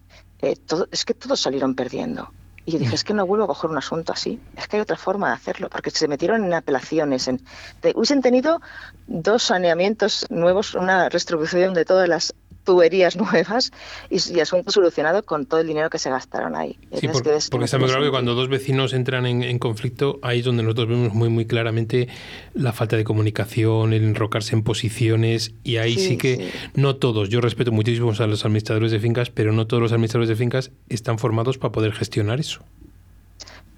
eh, 0.40 0.56
todo, 0.56 0.88
es 0.90 1.04
que 1.04 1.14
todos 1.14 1.40
salieron 1.40 1.74
perdiendo. 1.74 2.34
Y 2.66 2.72
yo 2.72 2.78
dije, 2.78 2.94
es 2.94 3.04
que 3.04 3.12
no 3.12 3.26
vuelvo 3.26 3.44
a 3.44 3.48
coger 3.48 3.70
un 3.70 3.76
asunto 3.76 4.12
así. 4.14 4.40
Es 4.56 4.68
que 4.68 4.76
hay 4.76 4.82
otra 4.82 4.96
forma 4.96 5.28
de 5.28 5.34
hacerlo, 5.34 5.68
porque 5.68 5.90
se 5.90 6.08
metieron 6.08 6.44
en 6.44 6.54
apelaciones. 6.54 7.28
En, 7.28 7.38
te- 7.80 7.92
hubiesen 7.94 8.22
tenido 8.22 8.60
dos 9.06 9.42
saneamientos 9.42 10.24
nuevos, 10.30 10.74
una 10.74 11.10
distribución 11.10 11.74
de 11.74 11.84
todas 11.84 12.08
las 12.08 12.34
tuberías 12.64 13.16
nuevas 13.16 13.70
y, 14.10 14.34
y 14.34 14.40
asunto 14.40 14.70
solucionado 14.72 15.22
con 15.24 15.46
todo 15.46 15.60
el 15.60 15.66
dinero 15.66 15.90
que 15.90 15.98
se 15.98 16.10
gastaron 16.10 16.56
ahí. 16.56 16.78
Sí, 16.92 17.06
que 17.08 17.08
ves 17.08 17.44
que 17.44 17.50
porque 17.50 17.66
está 17.66 17.78
muy 17.78 17.88
claro 17.88 18.02
que 18.04 18.10
cuando 18.10 18.34
dos 18.34 18.48
vecinos 18.48 18.92
entran 18.92 19.26
en, 19.26 19.42
en 19.42 19.58
conflicto, 19.58 20.18
ahí 20.22 20.40
es 20.40 20.44
donde 20.44 20.62
nosotros 20.62 20.88
vemos 20.88 21.14
muy 21.14 21.28
muy 21.28 21.44
claramente 21.46 22.08
la 22.54 22.72
falta 22.72 22.96
de 22.96 23.04
comunicación, 23.04 23.92
el 23.92 24.04
enrocarse 24.04 24.54
en 24.56 24.62
posiciones, 24.62 25.52
y 25.62 25.76
ahí 25.76 25.94
sí, 25.96 26.04
Sí, 26.04 26.18
que 26.18 26.36
sí. 26.36 26.50
no 26.74 26.96
todos, 26.96 27.28
yo 27.28 27.40
respeto 27.40 27.72
muchísimo 27.72 28.12
a 28.18 28.26
los 28.26 28.44
administradores 28.44 28.92
de 28.92 29.00
fincas, 29.00 29.30
pero 29.30 29.52
no 29.52 29.66
todos 29.66 29.82
los 29.82 29.92
administradores 29.92 30.28
de 30.28 30.36
fincas 30.36 30.70
están 30.88 31.18
formados 31.18 31.58
para 31.58 31.72
poder 31.72 31.92
gestionar 31.92 32.40
eso. 32.40 32.62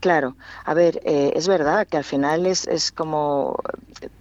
Claro, 0.01 0.37
a 0.65 0.75
ver, 0.75 1.01
eh, 1.05 1.33
es 1.35 1.49
verdad 1.49 1.87
que 1.87 1.97
al 1.97 2.05
final 2.05 2.47
es, 2.47 2.67
es 2.69 2.93
como 2.93 3.57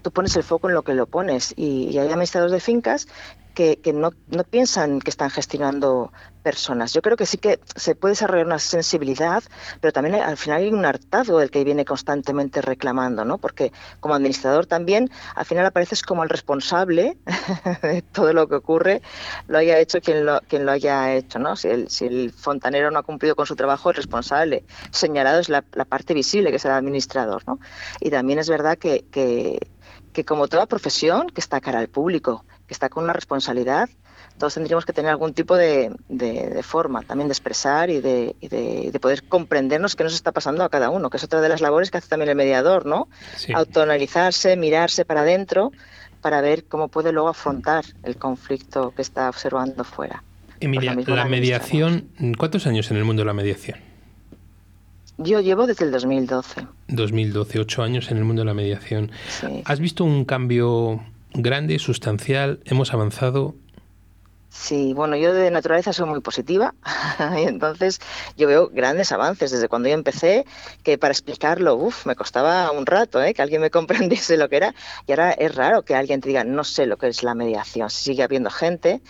tú 0.02 0.12
pones 0.12 0.36
el 0.36 0.44
foco 0.44 0.70
en 0.70 0.74
lo 0.74 0.84
que 0.84 0.94
lo 0.94 1.06
pones 1.06 1.54
y, 1.58 1.90
y 1.90 1.98
hay 2.00 2.08
administradores 2.08 2.54
de 2.54 2.60
fincas 2.62 3.08
que, 3.56 3.94
no, 3.94 4.12
piensan 4.44 5.00
que 5.00 5.10
están 5.10 5.32
gestionando 5.32 6.12
personas. 6.44 6.94
Yo 6.94 7.02
creo 7.02 7.18
que 7.18 7.26
sí 7.26 7.38
que 7.38 7.60
se 7.76 7.96
puede 7.96 8.12
desarrollar 8.12 8.46
una 8.46 8.60
sensibilidad, 8.60 9.42
pero 9.82 9.92
también 9.92 10.16
al 10.16 10.38
final 10.38 10.62
hay 10.62 10.72
un 10.72 10.86
hartazgo 10.86 11.40
del 11.40 11.50
que 11.50 11.64
viene 11.64 11.86
constantemente 11.86 12.62
reclamando, 12.62 13.26
¿no? 13.26 13.40
Porque 13.40 13.72
como 14.00 14.14
administrador 14.14 14.68
también 14.68 15.10
al 15.34 15.46
final 15.46 15.66
apareces 15.66 16.04
como 16.04 16.24
el 16.24 16.30
responsable 16.30 17.18
de 17.82 18.04
todo 18.04 18.34
lo 18.34 18.48
que 18.48 18.56
ocurre, 18.56 19.02
lo 19.48 19.58
haya 19.58 19.80
hecho 19.80 20.02
quien 20.02 20.26
lo, 20.26 20.42
haya 20.72 21.16
hecho, 21.16 21.40
¿no? 21.40 21.56
Si 21.56 21.70
el, 21.70 21.90
si 21.90 22.06
el 22.06 22.32
fontanero 22.32 22.92
no 22.92 23.00
ha 23.00 23.04
cumplido 23.04 23.36
con 23.36 23.48
su 23.48 23.56
trabajo, 23.56 23.90
el 23.90 23.96
responsable 23.96 24.66
señalado 24.92 25.40
es 25.40 25.50
la, 25.50 25.64
la 25.74 25.86
parte 25.86 26.14
visible, 26.14 26.52
que 26.52 26.58
es 26.58 26.66
el 26.66 26.72
administrador, 26.72 27.42
¿no? 27.48 27.60
Y 28.02 28.12
también 28.12 28.38
es 28.38 28.50
verdad 28.50 28.78
que, 28.78 29.06
que, 29.10 29.60
que 30.14 30.26
como 30.26 30.48
toda 30.48 30.66
profesión 30.66 31.30
que 31.30 31.42
está 31.42 31.60
cara 31.60 31.80
al 31.80 31.90
público, 31.90 32.46
que 32.68 32.74
está 32.74 32.90
con 32.90 33.04
una 33.04 33.14
responsabilidad, 33.14 33.90
todos 34.38 34.54
tendríamos 34.56 34.86
que 34.86 34.92
tener 34.94 35.12
algún 35.12 35.34
tipo 35.34 35.56
de, 35.56 35.96
de- 36.10 36.50
de 36.50 36.64
forma 36.64 37.02
también 37.04 37.28
de 37.30 37.34
expresar 37.34 37.90
y 37.90 38.02
de, 38.02 38.36
y 38.42 38.48
de- 38.50 38.90
de 38.92 39.00
poder 39.00 39.24
comprendernos 39.28 39.96
qué 39.96 40.04
nos 40.04 40.14
está 40.14 40.32
pasando 40.32 40.64
a 40.64 40.70
cada 40.70 40.90
uno, 40.90 41.10
que 41.10 41.18
es 41.18 41.24
otra 41.24 41.42
de 41.42 41.50
las 41.50 41.62
labores 41.62 41.92
que 41.92 41.98
hace 42.00 42.10
también 42.10 42.30
el 42.30 42.36
mediador, 42.36 42.86
¿no? 42.86 43.08
Sí. 43.38 43.54
Autoanalizarse, 43.54 44.58
mirarse 44.58 45.06
para 45.06 45.22
adentro 45.22 45.72
para 46.22 46.42
ver 46.42 46.66
cómo 46.66 46.88
puede 46.88 47.12
luego 47.12 47.30
afrontar 47.30 47.86
el 48.04 48.18
conflicto 48.18 48.92
que 48.96 49.04
está 49.04 49.30
observando 49.30 49.84
fuera. 49.84 50.24
Emilia, 50.60 50.94
Pues 50.96 51.08
la 51.08 51.16
la 51.18 51.26
mediación, 51.26 52.10
¿cuántos 52.38 52.66
años 52.66 52.90
en 52.90 52.98
el 52.98 53.04
mundo 53.06 53.22
de 53.22 53.26
la 53.28 53.34
mediación? 53.34 53.78
Yo 55.18 55.40
llevo 55.40 55.66
desde 55.68 55.86
el 55.86 55.92
2012. 55.92 56.68
2012, 56.90 57.60
ocho 57.60 57.84
años 57.84 58.12
en 58.12 58.18
el 58.18 58.26
mundo 58.26 58.42
de 58.42 58.46
la 58.48 58.54
mediación. 58.54 59.12
Sí. 59.30 59.62
¿Has 59.66 59.80
visto 59.80 60.04
un 60.04 60.26
cambio 60.26 61.02
grande, 61.38 61.80
sustancial? 61.80 62.60
¿Hemos 62.66 62.94
avanzado? 62.94 63.56
Sí, 64.50 64.94
bueno, 64.94 65.18
yo 65.18 65.34
de 65.34 65.52
naturaleza 65.52 65.92
soy 65.92 66.08
muy 66.08 66.22
positiva 66.22 66.74
y 67.38 67.42
entonces 67.42 68.00
yo 68.38 68.48
veo 68.48 68.70
grandes 68.70 69.12
avances 69.12 69.52
desde 69.52 69.68
cuando 69.68 69.90
yo 69.90 69.96
empecé, 69.96 70.46
que 70.82 70.98
para 70.98 71.12
explicarlo, 71.12 71.76
uff, 71.76 72.06
me 72.06 72.16
costaba 72.16 72.72
un 72.72 72.86
rato, 72.86 73.22
¿eh? 73.22 73.34
que 73.34 73.42
alguien 73.42 73.62
me 73.62 73.70
comprendiese 73.72 74.38
lo 74.38 74.48
que 74.48 74.58
era 74.58 74.76
y 75.08 75.12
ahora 75.12 75.32
es 75.32 75.54
raro 75.54 75.84
que 75.84 75.94
alguien 75.94 76.22
te 76.22 76.30
diga 76.30 76.46
no 76.46 76.64
sé 76.64 76.86
lo 76.86 76.98
que 76.98 77.08
es 77.08 77.22
la 77.22 77.36
mediación. 77.36 77.90
Sigue 77.90 78.24
habiendo 78.24 78.50
gente 78.50 79.02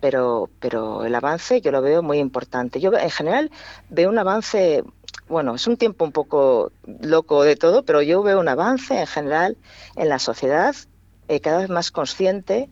pero, 0.00 0.48
pero 0.58 1.04
el 1.04 1.14
avance 1.14 1.60
yo 1.60 1.70
lo 1.70 1.82
veo 1.82 2.02
muy 2.02 2.18
importante. 2.18 2.80
Yo 2.80 2.92
en 2.96 3.10
general 3.10 3.50
veo 3.90 4.08
un 4.08 4.18
avance, 4.18 4.82
bueno, 5.28 5.54
es 5.54 5.66
un 5.66 5.76
tiempo 5.76 6.04
un 6.04 6.12
poco 6.12 6.72
loco 7.00 7.42
de 7.42 7.56
todo, 7.56 7.84
pero 7.84 8.02
yo 8.02 8.22
veo 8.22 8.40
un 8.40 8.48
avance 8.48 8.98
en 8.98 9.06
general 9.06 9.56
en 9.96 10.08
la 10.08 10.18
sociedad 10.18 10.74
eh, 11.30 11.40
cada 11.40 11.58
vez 11.60 11.70
más 11.70 11.90
consciente, 11.90 12.68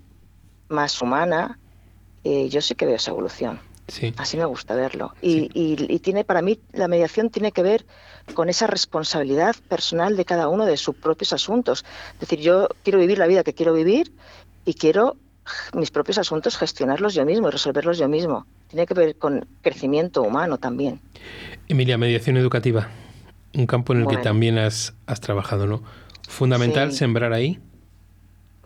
más 0.69 1.01
humana. 1.01 1.59
yo 2.25 2.61
sí 2.61 2.75
que 2.75 2.85
veo 2.85 2.97
esa 2.97 3.11
evolución. 3.13 3.59
Sí. 3.87 4.13
Así 4.19 4.37
me 4.37 4.45
gusta 4.45 4.75
verlo. 4.75 5.15
Y, 5.23 5.49
y- 5.59 5.87
y 5.89 5.99
tiene 6.01 6.23
para 6.25 6.43
mí 6.43 6.61
la 6.73 6.89
mediación 6.89 7.31
tiene 7.31 7.53
que 7.53 7.63
ver 7.63 7.87
con 8.35 8.51
esa 8.51 8.67
responsabilidad 8.67 9.57
personal 9.69 10.15
de 10.15 10.27
cada 10.27 10.49
uno 10.49 10.67
de 10.67 10.77
sus 10.77 10.95
propios 10.95 11.33
asuntos. 11.33 11.87
Es 12.15 12.21
decir, 12.21 12.41
yo 12.41 12.69
quiero 12.85 12.99
vivir 12.99 13.17
la 13.19 13.27
vida 13.27 13.43
que 13.45 13.55
quiero 13.55 13.73
vivir 13.73 14.13
y 14.67 14.75
quiero 14.75 15.17
mis 15.73 15.91
propios 15.91 16.19
asuntos 16.19 16.59
gestionarlos 16.59 17.15
yo 17.15 17.25
mismo 17.25 17.49
y 17.49 17.51
resolverlos 17.51 17.97
yo 17.97 18.09
mismo. 18.09 18.45
Tiene 18.67 18.85
que 18.85 18.93
ver 18.93 19.17
con 19.17 19.47
crecimiento 19.63 20.21
humano 20.23 20.59
también. 20.59 21.01
Emilia, 21.69 21.97
mediación 21.97 22.37
educativa. 22.37 22.89
Un 23.55 23.67
campo 23.67 23.95
en 23.95 24.01
el 24.03 24.07
que 24.09 24.19
también 24.19 24.59
has, 24.59 24.93
has 25.07 25.21
trabajado, 25.23 25.67
¿no? 25.67 25.83
Fundamental 26.29 26.93
Sí. 26.93 26.99
sembrar 26.99 27.33
ahí. 27.33 27.59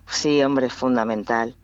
Sí, 0.07 0.43
hombre, 0.43 0.67
es 0.67 0.73
fundamental. 0.73 1.55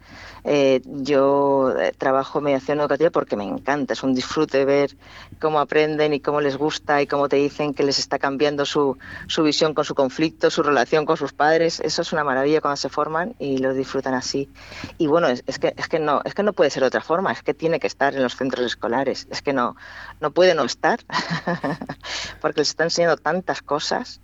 Eh, 0.44 0.82
yo 0.86 1.74
eh, 1.78 1.92
trabajo 1.98 2.42
mediación 2.42 2.80
educativa 2.80 3.10
porque 3.10 3.36
me 3.36 3.44
encanta, 3.44 3.94
es 3.94 4.04
un 4.04 4.14
disfrute 4.14 4.64
ver 4.66 4.96
cómo 5.40 5.60
aprenden 5.60 6.14
y 6.14 6.22
cómo 6.22 6.40
les 6.42 6.58
gusta 6.58 7.02
y 7.02 7.08
cómo 7.08 7.28
te 7.28 7.36
dicen 7.36 7.74
que 7.74 7.84
les 7.84 8.00
está 8.00 8.20
cambiando 8.20 8.66
su, 8.66 8.98
su 9.28 9.44
visión 9.44 9.74
con 9.74 9.86
su 9.86 9.96
conflicto, 9.96 10.50
su 10.50 10.64
relación 10.64 11.06
con 11.06 11.18
sus 11.18 11.34
padres. 11.34 11.80
Eso 11.82 12.02
es 12.02 12.14
una 12.14 12.24
maravilla 12.24 12.62
cuando 12.62 12.78
se 12.78 12.90
forman 12.90 13.36
y 13.40 13.58
lo 13.58 13.74
disfrutan 13.74 14.14
así. 14.14 14.50
Y 14.98 15.08
bueno, 15.08 15.28
es, 15.28 15.60
que, 15.60 15.74
es, 15.76 15.88
que 15.88 16.00
no, 16.00 16.22
es 16.24 16.34
que 16.34 16.44
no 16.44 16.54
puede 16.54 16.70
ser 16.70 16.84
de 16.84 16.88
otra 16.88 17.02
forma, 17.02 17.32
es 17.32 17.44
que 17.44 17.54
tiene 17.54 17.80
que 17.80 17.88
estar 17.88 18.16
en 18.16 18.24
los 18.24 18.36
centros 18.36 18.66
escolares, 18.66 19.28
es 19.30 19.42
que 19.42 19.54
no, 19.54 19.76
no 20.22 20.32
puede 20.32 20.56
no 20.56 20.64
estar, 20.64 21.00
porque 22.42 22.62
les 22.62 22.70
está 22.70 22.84
enseñando 22.84 23.18
tantas 23.18 23.62
cosas 23.62 24.22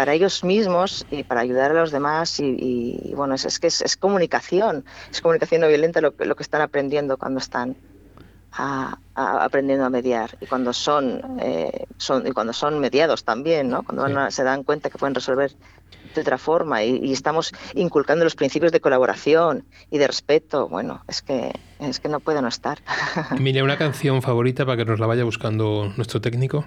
para 0.00 0.14
ellos 0.14 0.42
mismos 0.44 1.04
y 1.10 1.24
para 1.24 1.42
ayudar 1.42 1.72
a 1.72 1.74
los 1.74 1.90
demás 1.90 2.40
y, 2.40 2.44
y- 2.46 3.10
y, 3.10 3.14
bueno 3.14 3.34
es, 3.34 3.44
es 3.44 3.58
que 3.58 3.66
es, 3.66 3.82
es 3.82 3.98
comunicación 3.98 4.82
es 5.12 5.20
comunicación 5.20 5.60
no 5.60 5.68
violenta 5.68 6.00
lo, 6.00 6.16
que- 6.16 6.24
lo 6.24 6.34
que 6.36 6.42
están 6.42 6.62
aprendiendo 6.62 7.18
cuando 7.18 7.38
están 7.38 7.76
a- 8.52 8.96
a- 9.14 9.44
aprendiendo 9.44 9.84
a 9.84 9.90
mediar 9.90 10.30
y 10.40 10.46
cuando 10.46 10.72
son, 10.72 11.04
eh, 11.40 11.84
son 11.98 12.26
y 12.26 12.30
cuando 12.32 12.54
son 12.54 12.78
mediados 12.80 13.24
también 13.24 13.68
no 13.68 13.82
cuando 13.82 14.04
van 14.04 14.16
a- 14.16 14.30
se 14.30 14.42
dan 14.42 14.64
cuenta 14.64 14.88
que 14.88 14.96
pueden 14.96 15.14
resolver 15.14 15.52
de 16.14 16.20
otra 16.22 16.38
forma 16.38 16.82
y, 16.82 16.96
y 16.96 17.12
estamos 17.12 17.52
inculcando 17.74 18.24
los 18.24 18.34
principios 18.36 18.72
de 18.72 18.80
colaboración 18.80 19.66
y 19.90 19.98
de 19.98 20.06
respeto. 20.06 20.66
Bueno 20.66 21.04
es 21.08 21.20
que 21.20 21.52
es 21.78 22.00
que 22.00 22.08
no 22.08 22.20
puede 22.20 22.40
no 22.40 22.48
estar. 22.48 22.78
Emilia, 23.36 23.62
una 23.64 23.76
canción 23.76 24.22
favorita 24.22 24.64
para 24.64 24.78
que 24.78 24.86
nos 24.86 24.98
la 24.98 25.06
vaya 25.06 25.24
buscando 25.24 25.92
nuestro 25.98 26.22
técnico. 26.22 26.64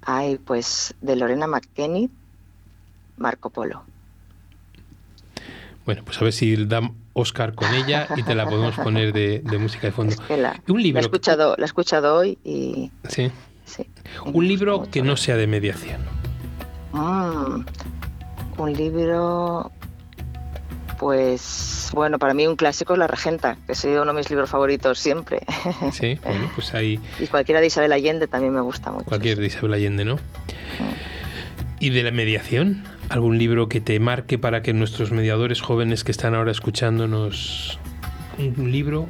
ay 0.00 0.38
pues 0.38 0.94
de 1.02 1.14
Lorena 1.16 1.46
McKenny 1.46 2.10
Marco 3.22 3.48
Polo 3.50 3.82
Bueno, 5.86 6.02
pues 6.04 6.20
a 6.20 6.24
ver 6.24 6.32
si 6.32 6.54
da 6.66 6.90
Oscar 7.14 7.54
con 7.54 7.72
ella 7.74 8.08
y 8.16 8.22
te 8.22 8.34
la 8.34 8.46
podemos 8.46 8.74
poner 8.76 9.12
de, 9.12 9.40
de 9.40 9.58
música 9.58 9.86
de 9.86 9.92
fondo. 9.92 10.14
que 10.28 10.36
la, 10.36 10.60
Un 10.68 10.74
la 10.76 10.80
he 10.80 10.82
libro, 10.84 11.00
escuchado 11.00 11.54
la 11.56 11.64
he 11.64 11.66
escuchado 11.66 12.16
hoy 12.16 12.38
y 12.44 12.90
sí. 13.08 13.30
sí 13.64 13.86
Un 14.32 14.46
libro 14.46 14.84
que 14.90 15.02
no 15.02 15.16
sea 15.16 15.36
de 15.36 15.46
mediación. 15.46 16.00
Mm, 16.92 17.64
un 18.58 18.72
libro, 18.74 19.72
pues 20.98 21.90
bueno, 21.94 22.18
para 22.18 22.32
mí 22.34 22.46
un 22.46 22.56
clásico 22.56 22.92
es 22.92 22.98
La 22.98 23.06
Regenta, 23.06 23.56
que 23.66 23.72
ha 23.72 23.74
sido 23.74 24.02
uno 24.02 24.12
de 24.12 24.18
mis 24.18 24.30
libros 24.30 24.48
favoritos 24.48 24.98
siempre. 24.98 25.40
Sí, 25.92 26.18
bueno, 26.24 26.50
pues 26.54 26.72
ahí 26.74 27.00
y 27.18 27.26
cualquiera 27.26 27.60
de 27.60 27.66
Isabel 27.66 27.92
Allende 27.92 28.28
también 28.28 28.52
me 28.54 28.60
gusta 28.60 28.90
mucho. 28.92 29.04
cualquier 29.06 29.38
de 29.38 29.46
Isabel 29.46 29.74
Allende, 29.74 30.04
¿no? 30.04 30.18
¿Y 31.82 31.90
de 31.90 32.04
la 32.04 32.12
mediación? 32.12 32.84
¿Algún 33.08 33.38
libro 33.38 33.68
que 33.68 33.80
te 33.80 33.98
marque 33.98 34.38
para 34.38 34.62
que 34.62 34.72
nuestros 34.72 35.10
mediadores 35.10 35.60
jóvenes 35.60 36.04
que 36.04 36.12
están 36.12 36.36
ahora 36.36 36.52
escuchándonos 36.52 37.76
un 38.38 38.70
libro? 38.70 39.08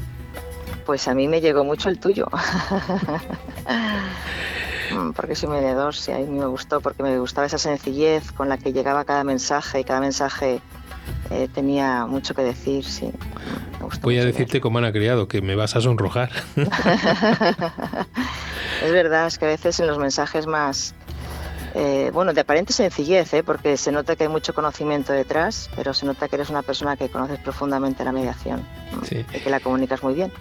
Pues 0.87 1.07
a 1.07 1.15
mí 1.15 1.29
me 1.29 1.43
llegó 1.43 1.65
mucho 1.65 1.91
el 1.91 1.99
tuyo. 1.99 2.27
Mm, 4.91 5.13
porque 5.13 5.35
soy 5.35 5.49
mediador, 5.49 5.95
sí, 5.95 6.13
a 6.13 6.19
mí 6.19 6.27
me 6.27 6.45
gustó, 6.45 6.83
porque 6.83 7.03
me 7.03 7.19
gustaba 7.19 7.47
esa 7.47 7.57
sencillez 7.57 8.31
con 8.31 8.51
la 8.51 8.59
que 8.59 8.75
llegaba 8.75 9.07
cada 9.07 9.25
mensaje 9.25 9.81
y 9.81 9.85
cada 9.85 10.01
mensaje 10.01 10.61
eh, 11.31 11.49
tenía 11.55 12.05
mucho 12.05 12.35
que 12.35 12.43
decir, 12.43 12.85
sí. 12.85 13.11
Voy 14.03 14.19
a 14.19 14.25
decirte 14.27 14.61
como 14.61 14.81
han 14.81 14.93
criado, 14.93 15.29
que 15.29 15.41
me 15.41 15.57
vas 15.57 15.77
a 15.77 15.81
sonrojar. 15.81 16.31
Es 18.83 18.91
verdad, 18.91 19.29
es 19.29 19.39
que 19.39 19.45
a 19.45 19.49
veces 19.49 19.79
en 19.79 19.87
los 19.87 19.99
mensajes 19.99 20.49
más, 20.49 20.93
eh, 21.75 22.11
bueno, 22.13 22.33
de 22.33 22.41
aparente 22.41 22.73
sencillez, 22.73 23.33
¿eh? 23.35 23.43
porque 23.43 23.77
se 23.77 23.93
nota 23.93 24.17
que 24.17 24.25
hay 24.25 24.29
mucho 24.29 24.55
conocimiento 24.55 25.13
detrás, 25.13 25.71
pero 25.75 25.95
se 25.95 26.07
nota 26.07 26.29
que 26.29 26.37
eres 26.37 26.51
una 26.51 26.63
persona 26.63 26.97
que 26.97 27.09
conoces 27.09 27.39
profundamente 27.39 28.05
la 28.05 28.13
mediación 28.13 28.61
mm, 28.93 29.05
Sí. 29.05 29.25
y 29.35 29.41
que 29.41 29.51
la 29.51 29.61
comunicas 29.61 30.03
muy 30.03 30.15
bien. 30.15 30.33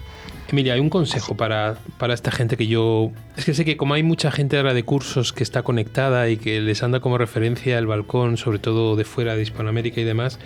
Emilia, 0.48 0.74
hay 0.74 0.80
un 0.80 0.90
consejo 0.90 1.34
para, 1.34 1.76
para 1.98 2.12
esta 2.12 2.30
gente 2.30 2.56
que 2.58 2.66
yo... 2.66 3.10
Es 3.36 3.46
que 3.46 3.54
sé 3.54 3.64
que 3.64 3.76
como 3.78 3.94
hay 3.94 4.02
mucha 4.02 4.30
gente 4.30 4.58
ahora 4.58 4.74
de 4.74 4.82
cursos 4.82 5.32
que 5.32 5.42
está 5.42 5.62
conectada 5.62 6.28
y 6.28 6.36
que 6.36 6.60
les 6.60 6.82
anda 6.82 7.00
como 7.00 7.16
referencia 7.16 7.78
el 7.78 7.86
balcón, 7.86 8.36
sobre 8.36 8.58
todo 8.58 8.96
de 8.96 9.04
fuera 9.04 9.34
de 9.34 9.42
Hispanoamérica 9.42 10.00
y 10.00 10.04
demás, 10.04 10.38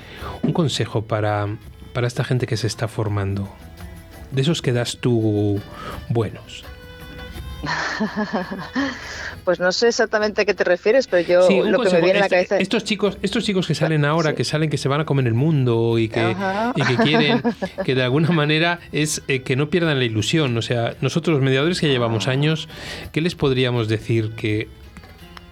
un 0.42 0.52
consejo 0.52 1.02
para, 1.02 1.48
para 1.92 2.06
esta 2.06 2.22
gente 2.22 2.46
que 2.46 2.56
se 2.56 2.68
está 2.68 2.86
formando. 2.86 3.48
De 4.30 4.42
esos 4.42 4.62
que 4.62 4.72
das 4.72 4.98
tú 5.00 5.60
buenos. 6.08 6.64
Pues 9.46 9.60
no 9.60 9.70
sé 9.70 9.86
exactamente 9.88 10.42
a 10.42 10.44
qué 10.44 10.52
te 10.54 10.64
refieres, 10.64 11.06
pero 11.06 11.26
yo 11.26 11.46
Sí, 11.46 11.56
lo 11.58 11.62
que 11.64 11.70
me 11.70 11.76
consejo. 11.76 12.02
viene 12.04 12.18
a 12.18 12.20
la 12.20 12.26
Este- 12.26 12.36
cabeza... 12.36 12.58
Estos 12.58 12.82
chicos, 12.84 13.16
estos 13.22 13.44
chicos 13.44 13.66
que 13.68 13.74
salen 13.76 14.04
ahora, 14.04 14.34
que 14.34 14.42
salen 14.44 14.68
que 14.68 14.76
se 14.76 14.88
van 14.88 15.00
a 15.00 15.04
comer 15.06 15.28
el 15.28 15.34
mundo 15.34 15.98
y 16.00 16.08
que, 16.08 16.34
y 16.74 16.82
que 16.82 16.96
quieren, 17.02 17.42
que 17.84 17.94
de 17.94 18.02
alguna 18.02 18.30
manera 18.30 18.80
es 18.90 19.22
eh, 19.28 19.42
que 19.42 19.54
no 19.56 19.70
pierdan 19.70 19.98
la 20.00 20.04
ilusión. 20.04 20.56
O 20.58 20.62
sea, 20.62 20.94
nosotros 21.00 21.34
los 21.36 21.42
mediadores 21.44 21.80
que 21.80 21.86
Ah. 21.86 21.90
llevamos 21.90 22.26
años, 22.28 22.68
¿qué 23.12 23.20
les 23.20 23.36
podríamos 23.36 23.86
decir 23.88 24.32
que 24.32 24.68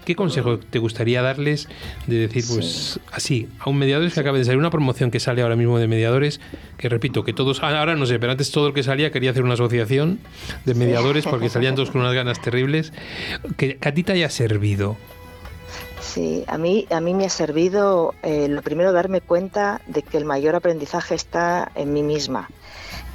¿Qué 0.05 0.15
consejo 0.15 0.59
te 0.59 0.79
gustaría 0.79 1.23
darles 1.23 1.69
de 2.07 2.17
decir, 2.17 2.45
pues 2.49 3.01
así, 3.13 3.49
a 3.59 3.71
un 3.71 3.79
mediador 3.79 4.11
que 4.11 4.21
acaba 4.21 4.39
de 4.39 4.45
salir 4.45 4.59
una 4.59 4.71
promoción 4.71 5.11
que 5.11 5.21
sale 5.21 5.43
ahora 5.43 5.57
mismo 5.57 5.79
de 5.79 5.89
mediadores, 5.89 6.41
que 6.77 6.89
repito, 6.89 7.25
que 7.25 7.33
todos, 7.33 7.63
ah, 7.63 7.79
ahora 7.79 7.95
no 7.95 8.07
sé, 8.07 8.19
pero 8.19 8.33
antes 8.33 8.51
todo 8.51 8.69
el 8.69 8.75
que 8.75 8.83
salía 8.83 9.11
quería 9.11 9.31
hacer 9.31 9.43
una 9.43 9.55
asociación 9.55 10.19
de 10.65 10.75
mediadores 10.75 11.25
porque 11.25 11.49
salían 11.51 11.75
todos 11.75 11.91
con 11.91 12.03
unas 12.03 12.15
ganas 12.15 12.41
terribles, 12.41 12.93
que, 13.57 13.77
que 13.77 13.89
a 13.89 13.95
ti 13.95 14.03
te 14.03 14.13
haya 14.13 14.29
servido. 14.31 14.97
Sí, 16.01 16.45
a 16.47 16.59
mí, 16.59 16.87
a 16.91 17.01
mí 17.01 17.15
me 17.15 17.25
ha 17.25 17.31
servido 17.31 18.15
eh, 18.23 18.47
lo 18.49 18.63
primero 18.63 18.93
darme 18.93 19.21
cuenta 19.21 19.81
de 19.87 20.03
que 20.03 20.19
el 20.19 20.25
mayor 20.25 20.55
aprendizaje 20.55 21.15
está 21.15 21.73
en 21.75 21.93
mí 21.93 22.03
misma. 22.03 22.49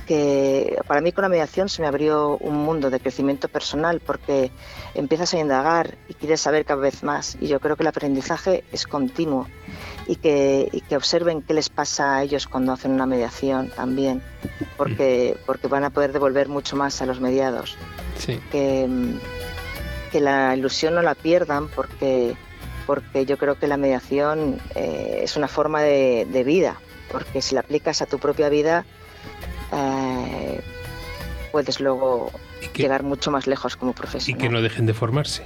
Que 0.10 0.76
para 0.88 1.02
mí 1.02 1.12
con 1.12 1.22
la 1.22 1.30
mediación 1.30 1.70
se 1.70 1.84
me 1.84 1.88
abrió 1.88 2.36
un 2.38 2.56
mundo 2.56 2.90
de 2.90 3.00
crecimiento 3.00 3.48
personal 3.48 4.00
porque 4.04 4.50
empiezas 4.96 5.36
a 5.36 5.40
indagar 5.40 6.00
y 6.08 6.16
quieres 6.16 6.42
saber 6.42 6.66
cada 6.66 6.82
vez 6.82 7.04
más. 7.04 7.38
Y 7.40 7.48
yo 7.48 7.60
creo 7.60 7.76
que 7.76 7.84
el 7.84 7.90
aprendizaje 7.90 8.64
es 8.72 8.88
continuo 8.88 9.46
y 10.08 10.16
que, 10.16 10.68
y 10.72 10.82
que 10.82 10.98
observen 10.98 11.44
qué 11.44 11.54
les 11.54 11.70
pasa 11.70 12.16
a 12.18 12.24
ellos 12.24 12.48
cuando 12.48 12.74
hacen 12.74 12.90
una 12.92 13.06
mediación 13.06 13.70
también, 13.70 14.24
porque, 14.78 15.38
porque 15.46 15.68
van 15.68 15.84
a 15.84 15.92
poder 15.92 16.12
devolver 16.12 16.50
mucho 16.50 16.76
más 16.76 17.00
a 17.04 17.06
los 17.06 17.22
mediados 17.22 17.78
Sí. 18.18 18.40
que, 18.52 18.88
mm, 18.90 19.20
que 20.12 20.22
la 20.22 20.56
ilusión 20.56 20.96
no 20.96 21.04
la 21.04 21.14
pierdan 21.14 21.68
porque, 21.68 22.36
porque 22.88 23.28
yo 23.28 23.38
creo 23.38 23.60
que 23.60 23.68
la 23.68 23.78
mediación 23.78 24.60
eh, 24.74 25.20
es 25.22 25.38
una 25.38 25.48
forma 25.48 25.84
de, 25.84 26.26
de 26.32 26.44
vida, 26.44 26.78
porque 27.12 27.44
si 27.44 27.54
la 27.54 27.62
aplicas 27.62 28.02
a 28.02 28.08
tu 28.08 28.18
propia 28.18 28.50
vida 28.50 28.86
puedes 31.52 31.80
luego 31.80 32.32
llegar 32.76 33.04
mucho 33.04 33.32
más 33.32 33.48
lejos 33.48 33.76
como 33.76 33.92
Y 33.92 33.94
profesional. 33.96 34.42
que 34.42 34.50
no 34.50 34.62
dejen 34.62 34.86
de 34.86 34.94
formarse. 34.94 35.44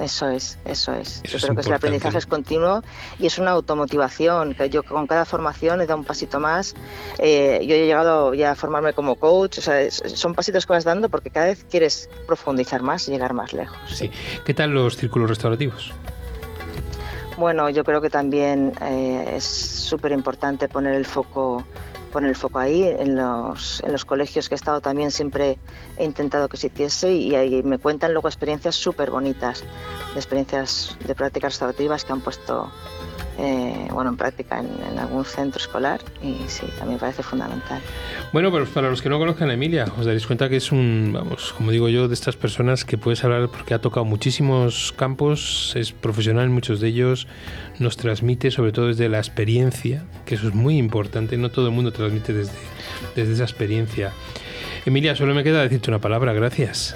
Eso 0.00 0.28
es, 0.28 0.58
eso 0.66 0.92
Eso 0.92 0.92
es. 0.92 1.22
yo 1.22 1.22
es 1.22 1.22
creo 1.22 1.38
que 1.40 1.46
el 1.46 1.48
importante, 1.48 1.74
aprendizaje 1.74 2.12
¿no? 2.12 2.18
es 2.18 2.26
continuo 2.26 2.82
y 3.18 3.24
es 3.26 3.38
una 3.38 3.52
automotivación, 3.52 4.52
que 4.54 4.68
yo 4.68 4.82
con 4.82 5.06
cada 5.06 5.24
formación 5.24 5.80
he 5.80 5.86
dado 5.86 5.98
un 6.00 6.04
pasito 6.04 6.38
más. 6.38 6.74
Eh, 7.18 7.64
yo 7.66 7.74
he 7.76 7.86
llegado 7.86 8.34
ya 8.34 8.50
a 8.50 8.54
formarme 8.56 8.92
como 8.92 9.14
coach, 9.16 9.56
o 9.56 9.62
sea, 9.62 9.80
es- 9.80 10.02
son 10.14 10.34
pasitos 10.34 10.66
que 10.66 10.74
vas 10.74 10.84
dando 10.84 11.08
porque 11.08 11.30
cada 11.30 11.46
vez 11.46 11.64
quieres 11.70 12.10
profundizar 12.26 12.82
más 12.82 13.08
y 13.08 13.12
llegar 13.12 13.32
más 13.32 13.54
lejos. 13.54 13.78
Sí. 13.90 14.10
¿Qué 14.44 14.52
tal 14.52 14.72
los 14.74 14.96
círculos 14.98 15.30
restaurativos? 15.30 15.94
Bueno, 17.38 17.68
yo 17.70 17.82
creo 17.84 18.00
que 18.02 18.10
también 18.10 18.72
eh, 18.82 19.34
es 19.36 19.44
súper 19.44 20.12
importante 20.12 20.68
poner 20.68 20.94
el 20.94 21.06
foco 21.06 21.64
poner 22.16 22.30
el 22.30 22.36
foco 22.36 22.58
ahí. 22.58 22.82
En 22.82 23.14
los, 23.14 23.82
en 23.84 23.92
los 23.92 24.06
colegios 24.06 24.48
que 24.48 24.54
he 24.54 24.56
estado 24.56 24.80
también 24.80 25.10
siempre 25.10 25.58
he 25.98 26.04
intentado 26.04 26.48
que 26.48 26.56
se 26.56 26.68
hiciese 26.68 27.12
y 27.12 27.34
ahí 27.34 27.62
me 27.62 27.76
cuentan 27.76 28.14
luego 28.14 28.26
experiencias 28.28 28.74
súper 28.74 29.10
bonitas, 29.10 29.62
de 30.14 30.18
experiencias 30.18 30.96
de 31.06 31.14
prácticas 31.14 31.52
restaurativas 31.52 32.06
que 32.06 32.12
han 32.14 32.22
puesto 32.22 32.72
eh, 33.38 33.88
bueno, 33.92 34.10
en 34.10 34.16
práctica 34.16 34.60
en, 34.60 34.68
en 34.90 34.98
algún 34.98 35.24
centro 35.24 35.60
escolar 35.60 36.00
y 36.22 36.36
sí, 36.48 36.66
también 36.78 36.98
parece 36.98 37.22
fundamental. 37.22 37.80
Bueno, 38.32 38.50
pero 38.50 38.66
para 38.66 38.90
los 38.90 39.02
que 39.02 39.08
no 39.08 39.18
conozcan 39.18 39.50
a 39.50 39.54
Emilia, 39.54 39.86
os 39.98 40.06
daréis 40.06 40.26
cuenta 40.26 40.48
que 40.48 40.56
es 40.56 40.72
un, 40.72 41.10
vamos, 41.12 41.52
como 41.52 41.70
digo 41.70 41.88
yo, 41.88 42.08
de 42.08 42.14
estas 42.14 42.36
personas 42.36 42.84
que 42.84 42.98
puedes 42.98 43.24
hablar 43.24 43.48
porque 43.48 43.74
ha 43.74 43.80
tocado 43.80 44.04
muchísimos 44.04 44.92
campos, 44.96 45.72
es 45.76 45.92
profesional 45.92 46.46
en 46.46 46.52
muchos 46.52 46.80
de 46.80 46.88
ellos, 46.88 47.26
nos 47.78 47.96
transmite 47.96 48.50
sobre 48.50 48.72
todo 48.72 48.88
desde 48.88 49.08
la 49.08 49.18
experiencia, 49.18 50.04
que 50.24 50.34
eso 50.34 50.48
es 50.48 50.54
muy 50.54 50.78
importante, 50.78 51.36
no 51.36 51.50
todo 51.50 51.68
el 51.68 51.72
mundo 51.72 51.92
transmite 51.92 52.32
desde, 52.32 52.52
desde 53.14 53.34
esa 53.34 53.44
experiencia. 53.44 54.12
Emilia, 54.86 55.16
solo 55.16 55.34
me 55.34 55.42
queda 55.42 55.62
decirte 55.62 55.90
una 55.90 56.00
palabra, 56.00 56.32
gracias. 56.32 56.94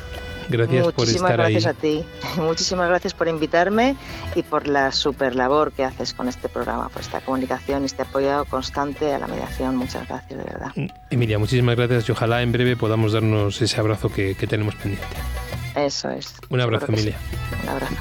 Gracias 0.50 0.84
por 0.86 0.94
Muchísimas 0.98 1.30
estar 1.30 1.46
ahí. 1.46 1.52
gracias 1.54 1.76
a 1.76 1.78
ti. 1.80 2.04
Muchísimas 2.36 2.88
gracias 2.88 3.14
por 3.14 3.28
invitarme 3.28 3.96
y 4.34 4.42
por 4.42 4.66
la 4.66 4.92
super 4.92 5.34
labor 5.36 5.72
que 5.72 5.84
haces 5.84 6.12
con 6.12 6.28
este 6.28 6.48
programa, 6.48 6.88
por 6.88 7.02
esta 7.02 7.20
comunicación 7.20 7.82
y 7.82 7.86
este 7.86 8.02
apoyo 8.02 8.44
constante 8.46 9.14
a 9.14 9.18
la 9.18 9.26
mediación. 9.26 9.76
Muchas 9.76 10.06
gracias, 10.08 10.38
de 10.38 10.44
verdad. 10.44 10.72
Emilia, 11.10 11.38
muchísimas 11.38 11.76
gracias 11.76 12.08
y 12.08 12.12
ojalá 12.12 12.42
en 12.42 12.52
breve 12.52 12.76
podamos 12.76 13.12
darnos 13.12 13.62
ese 13.62 13.80
abrazo 13.80 14.10
que, 14.10 14.34
que 14.34 14.46
tenemos 14.46 14.74
pendiente. 14.74 15.06
Eso 15.76 16.10
es. 16.10 16.34
Un 16.48 16.60
abrazo, 16.60 16.86
Emilia. 16.88 17.16
sí. 17.30 17.36
Un 17.62 17.68
abrazo. 17.68 17.94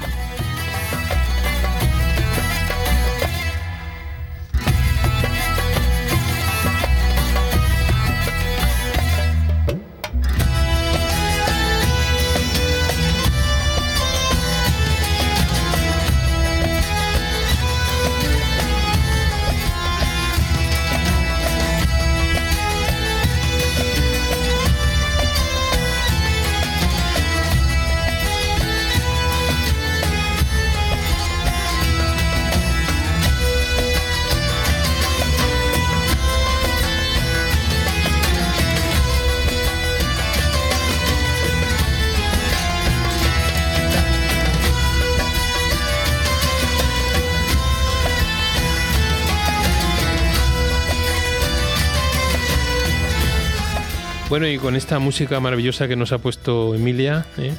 Bueno, 54.30 54.46
y 54.46 54.58
con 54.58 54.76
esta 54.76 55.00
música 55.00 55.40
maravillosa 55.40 55.88
que 55.88 55.96
nos 55.96 56.12
ha 56.12 56.18
puesto 56.18 56.72
Emilia, 56.76 57.26
¿eh? 57.36 57.52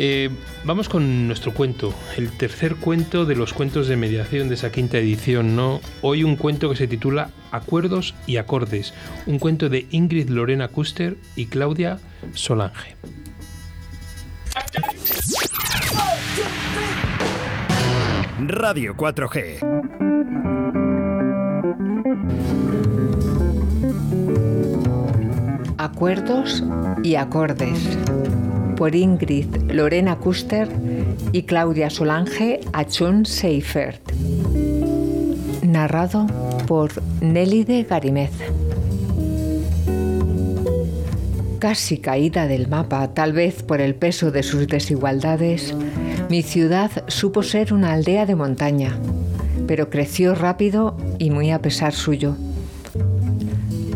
Eh, 0.00 0.30
vamos 0.64 0.88
con 0.88 1.28
nuestro 1.28 1.54
cuento, 1.54 1.94
el 2.16 2.36
tercer 2.36 2.74
cuento 2.74 3.24
de 3.24 3.36
los 3.36 3.52
cuentos 3.54 3.86
de 3.86 3.94
mediación 3.94 4.48
de 4.48 4.56
esa 4.56 4.72
quinta 4.72 4.98
edición, 4.98 5.54
¿no? 5.54 5.80
Hoy 6.02 6.24
un 6.24 6.34
cuento 6.34 6.70
que 6.70 6.74
se 6.74 6.88
titula 6.88 7.30
Acuerdos 7.52 8.16
y 8.26 8.38
Acordes, 8.38 8.94
un 9.26 9.38
cuento 9.38 9.68
de 9.68 9.86
Ingrid 9.92 10.28
Lorena 10.28 10.66
Kuster 10.66 11.16
y 11.36 11.46
Claudia 11.46 12.00
Solange. 12.34 12.96
Radio 18.40 18.96
4G. 18.96 20.08
Acuerdos 25.98 26.62
y 27.02 27.16
acordes. 27.16 27.76
Por 28.76 28.94
Ingrid 28.94 29.48
Lorena 29.72 30.14
Kuster 30.14 30.68
y 31.32 31.42
Claudia 31.42 31.90
Solange 31.90 32.60
Achun 32.72 33.26
Seifert. 33.26 34.12
Narrado 35.64 36.28
por 36.68 36.92
Nélide 37.20 37.82
Garimez. 37.82 38.30
Casi 41.58 41.98
caída 41.98 42.46
del 42.46 42.68
mapa, 42.68 43.12
tal 43.12 43.32
vez 43.32 43.64
por 43.64 43.80
el 43.80 43.96
peso 43.96 44.30
de 44.30 44.44
sus 44.44 44.68
desigualdades, 44.68 45.74
mi 46.30 46.42
ciudad 46.42 46.92
supo 47.08 47.42
ser 47.42 47.74
una 47.74 47.92
aldea 47.92 48.24
de 48.24 48.36
montaña, 48.36 48.96
pero 49.66 49.90
creció 49.90 50.36
rápido 50.36 50.96
y 51.18 51.30
muy 51.30 51.50
a 51.50 51.60
pesar 51.60 51.92
suyo. 51.92 52.36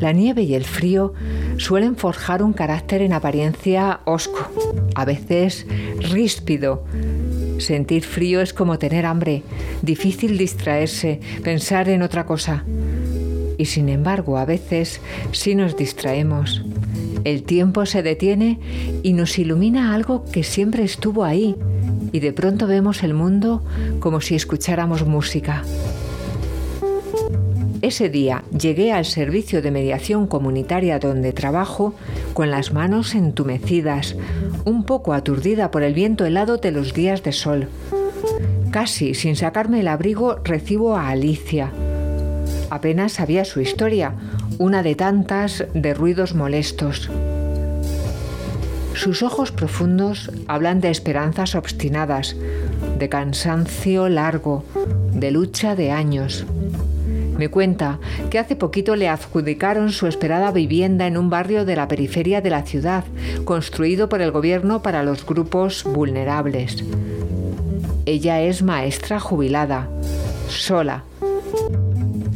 La 0.03 0.11
nieve 0.11 0.42
y 0.42 0.57
el 0.57 0.64
frío 0.64 1.14
suelen 1.59 1.94
forjar 1.94 2.42
un 2.42 2.53
carácter 2.53 3.03
en 3.03 3.12
apariencia 3.12 4.00
hosco, 4.05 4.50
a 4.96 5.05
veces 5.05 5.64
ríspido. 6.11 6.82
Sentir 7.59 8.03
frío 8.03 8.40
es 8.40 8.53
como 8.53 8.80
tener 8.80 9.07
hambre, 9.07 9.44
difícil 9.80 10.36
distraerse, 10.38 11.20
pensar 11.44 11.88
en 11.88 12.03
otra 12.03 12.26
cosa. 12.26 12.64
Y 13.59 13.66
sin 13.66 13.88
embargo, 13.88 14.38
a 14.38 14.44
veces 14.44 15.00
sí 15.30 15.55
nos 15.55 15.76
distraemos. 15.76 16.64
El 17.22 17.44
tiempo 17.44 17.86
se 17.86 18.03
detiene 18.03 18.59
y 19.05 19.12
nos 19.12 19.38
ilumina 19.38 19.94
algo 19.94 20.24
que 20.32 20.42
siempre 20.42 20.82
estuvo 20.82 21.22
ahí, 21.22 21.55
y 22.11 22.18
de 22.18 22.32
pronto 22.32 22.66
vemos 22.66 23.05
el 23.05 23.14
mundo 23.14 23.62
como 24.00 24.20
si 24.20 24.34
escucháramos 24.34 25.07
música. 25.07 25.62
Ese 27.83 28.09
día 28.09 28.45
llegué 28.57 28.93
al 28.93 29.05
servicio 29.05 29.61
de 29.61 29.72
mediación 29.72 30.28
comunitaria 30.28 31.01
donde 31.01 31.33
trabajo 31.33 31.95
con 32.33 32.49
las 32.49 32.72
manos 32.72 33.16
entumecidas, 33.16 34.14
un 34.64 34.85
poco 34.85 35.12
aturdida 35.12 35.72
por 35.72 35.83
el 35.83 35.93
viento 35.93 36.24
helado 36.24 36.59
de 36.59 36.70
los 36.70 36.95
días 36.95 37.24
de 37.24 37.33
sol. 37.33 37.66
Casi 38.70 39.14
sin 39.14 39.35
sacarme 39.35 39.80
el 39.80 39.89
abrigo 39.89 40.37
recibo 40.45 40.97
a 40.97 41.09
Alicia. 41.09 41.72
Apenas 42.70 43.14
sabía 43.14 43.45
su 43.45 43.61
historia, 43.61 44.14
una 44.59 44.85
de 44.85 44.95
tantas 44.95 45.66
de 45.74 45.93
ruidos 45.93 46.37
molestos. 46.37 47.11
Sus 48.95 49.24
ojos 49.24 49.51
profundos 49.51 50.30
hablan 50.47 50.80
de 50.80 50.91
esperanzas 50.91 51.57
obstinadas, 51.57 52.37
de 53.01 53.09
cansancio 53.09 54.09
largo, 54.09 54.64
de 55.12 55.33
lucha 55.33 55.74
de 55.74 55.91
años. 55.91 56.47
Me 57.37 57.49
cuenta 57.49 57.99
que 58.30 58.39
hace 58.39 58.57
poquito 58.57 58.97
le 58.97 59.09
adjudicaron 59.09 59.91
su 59.91 60.07
esperada 60.07 60.51
vivienda 60.53 61.07
en 61.07 61.16
un 61.16 61.30
barrio 61.30 61.64
de 61.64 61.76
la 61.76 61.89
periferia 61.89 62.41
de 62.41 62.51
la 62.51 62.62
ciudad, 62.62 63.05
construido 63.45 64.09
por 64.09 64.20
el 64.20 64.30
gobierno 64.30 64.83
para 64.83 65.03
los 65.03 65.24
grupos 65.24 65.85
vulnerables. 65.85 66.85
Ella 68.05 68.43
es 68.43 68.62
maestra 68.62 69.20
jubilada, 69.20 69.89
sola. 70.49 71.05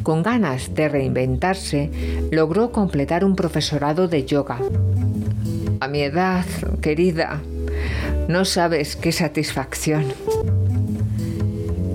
Con 0.03 0.23
ganas 0.23 0.75
de 0.75 0.89
reinventarse, 0.89 1.91
logró 2.31 2.71
completar 2.71 3.25
un 3.25 3.37
profesorado 3.37 4.09
de 4.09 4.25
yoga. 4.25 4.59
A 5.81 5.89
mi 5.89 6.01
edad, 6.01 6.47
querida, 6.81 7.41
no 8.29 8.45
sabes 8.45 8.97
qué 8.97 9.13
satisfacción 9.13 10.05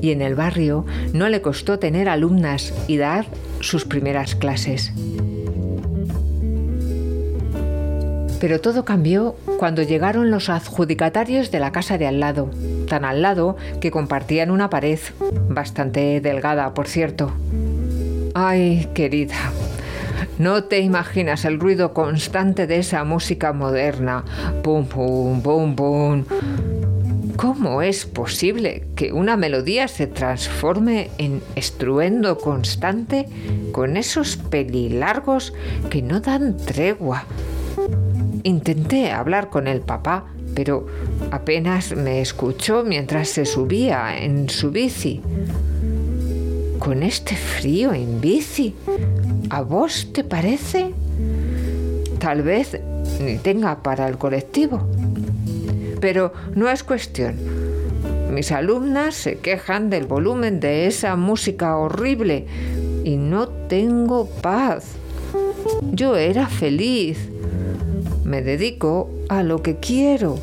y 0.01 0.11
en 0.11 0.21
el 0.21 0.35
barrio 0.35 0.85
no 1.13 1.29
le 1.29 1.41
costó 1.41 1.79
tener 1.79 2.09
alumnas 2.09 2.73
y 2.87 2.97
dar 2.97 3.25
sus 3.59 3.85
primeras 3.85 4.35
clases. 4.35 4.91
Pero 8.39 8.59
todo 8.59 8.85
cambió 8.85 9.35
cuando 9.59 9.83
llegaron 9.83 10.31
los 10.31 10.49
adjudicatarios 10.49 11.51
de 11.51 11.59
la 11.59 11.71
casa 11.71 11.99
de 11.99 12.07
al 12.07 12.19
lado, 12.19 12.49
tan 12.87 13.05
al 13.05 13.21
lado 13.21 13.55
que 13.79 13.91
compartían 13.91 14.49
una 14.49 14.71
pared, 14.71 14.99
bastante 15.47 16.19
delgada, 16.21 16.73
por 16.73 16.87
cierto. 16.87 17.31
Ay, 18.33 18.89
querida, 18.95 19.35
no 20.39 20.63
te 20.63 20.79
imaginas 20.79 21.45
el 21.45 21.59
ruido 21.59 21.93
constante 21.93 22.65
de 22.65 22.79
esa 22.79 23.03
música 23.03 23.53
moderna. 23.53 24.23
Pum, 24.63 24.87
pum, 24.87 25.41
pum, 25.43 25.75
pum. 25.75 26.23
¿Cómo 27.41 27.81
es 27.81 28.05
posible 28.05 28.83
que 28.95 29.11
una 29.11 29.35
melodía 29.35 29.87
se 29.87 30.05
transforme 30.05 31.09
en 31.17 31.41
estruendo 31.55 32.37
constante 32.37 33.25
con 33.71 33.97
esos 33.97 34.37
pelilargos 34.37 35.51
que 35.89 36.03
no 36.03 36.21
dan 36.21 36.55
tregua? 36.55 37.23
Intenté 38.43 39.09
hablar 39.11 39.49
con 39.49 39.67
el 39.67 39.81
papá, 39.81 40.27
pero 40.53 40.85
apenas 41.31 41.95
me 41.95 42.21
escuchó 42.21 42.83
mientras 42.83 43.29
se 43.29 43.47
subía 43.47 44.23
en 44.23 44.47
su 44.47 44.69
bici. 44.69 45.19
Con 46.77 47.01
este 47.01 47.35
frío 47.35 47.91
en 47.91 48.21
bici, 48.21 48.75
¿a 49.49 49.61
vos 49.63 50.09
te 50.13 50.23
parece? 50.23 50.93
Tal 52.19 52.43
vez 52.43 52.79
ni 53.19 53.39
tenga 53.39 53.81
para 53.81 54.07
el 54.07 54.19
colectivo 54.19 54.87
pero 56.01 56.33
no 56.55 56.69
es 56.69 56.83
cuestión. 56.83 57.35
mis 58.31 58.51
alumnas 58.51 59.15
se 59.15 59.37
quejan 59.37 59.89
del 59.89 60.05
volumen 60.05 60.59
de 60.59 60.87
esa 60.87 61.15
música 61.15 61.77
horrible 61.77 62.47
y 63.03 63.17
no 63.17 63.47
tengo 63.47 64.25
paz. 64.41 64.95
Yo 65.91 66.15
era 66.15 66.47
feliz. 66.47 67.29
Me 68.23 68.41
dedico 68.41 69.09
a 69.29 69.43
lo 69.43 69.61
que 69.61 69.77
quiero. 69.77 70.39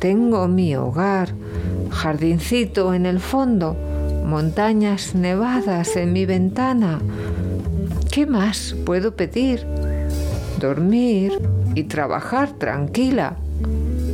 Tengo 0.00 0.48
mi 0.48 0.74
hogar, 0.76 1.30
jardincito 1.90 2.92
en 2.92 3.06
el 3.06 3.20
fondo, 3.20 3.76
montañas 4.24 5.14
nevadas 5.14 5.96
en 5.96 6.12
mi 6.12 6.26
ventana. 6.26 7.00
¿Qué 8.10 8.26
más 8.26 8.74
puedo 8.84 9.14
pedir? 9.14 9.64
Dormir 10.60 11.38
y 11.74 11.84
trabajar 11.84 12.52
tranquila. 12.58 13.36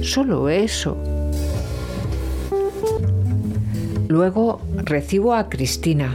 Solo 0.02 0.48
eso. 0.48 0.96
Luego 4.08 4.60
recibo 4.76 5.34
a 5.34 5.48
Cristina, 5.48 6.12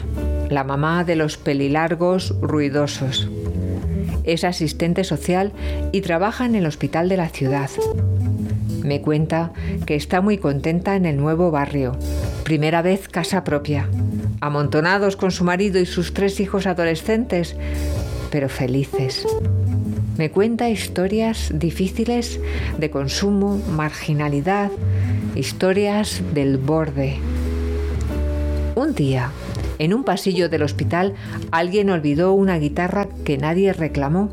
la 0.49 0.63
mamá 0.63 1.03
de 1.03 1.15
los 1.15 1.37
pelilargos 1.37 2.35
ruidosos. 2.41 3.29
Es 4.23 4.43
asistente 4.43 5.03
social 5.03 5.53
y 5.93 6.01
trabaja 6.01 6.45
en 6.45 6.55
el 6.55 6.65
hospital 6.65 7.07
de 7.07 7.17
la 7.17 7.29
ciudad. 7.29 7.69
Me 8.83 9.01
cuenta 9.01 9.53
que 9.85 9.95
está 9.95 10.21
muy 10.21 10.37
contenta 10.37 10.95
en 10.95 11.05
el 11.05 11.17
nuevo 11.17 11.49
barrio. 11.49 11.97
Primera 12.43 12.81
vez 12.81 13.07
casa 13.07 13.43
propia. 13.43 13.89
Amontonados 14.41 15.15
con 15.15 15.31
su 15.31 15.43
marido 15.43 15.79
y 15.79 15.85
sus 15.85 16.13
tres 16.13 16.39
hijos 16.39 16.67
adolescentes, 16.67 17.55
pero 18.31 18.49
felices. 18.49 19.25
Me 20.17 20.31
cuenta 20.31 20.67
historias 20.69 21.51
difíciles 21.53 22.39
de 22.79 22.89
consumo, 22.89 23.61
marginalidad, 23.69 24.71
historias 25.35 26.23
del 26.33 26.57
borde. 26.57 27.17
Un 28.73 28.95
día, 28.95 29.29
en 29.77 29.93
un 29.93 30.03
pasillo 30.03 30.49
del 30.49 30.63
hospital, 30.63 31.13
alguien 31.51 31.91
olvidó 31.91 32.33
una 32.33 32.57
guitarra 32.57 33.07
que 33.25 33.37
nadie 33.37 33.73
reclamó. 33.73 34.31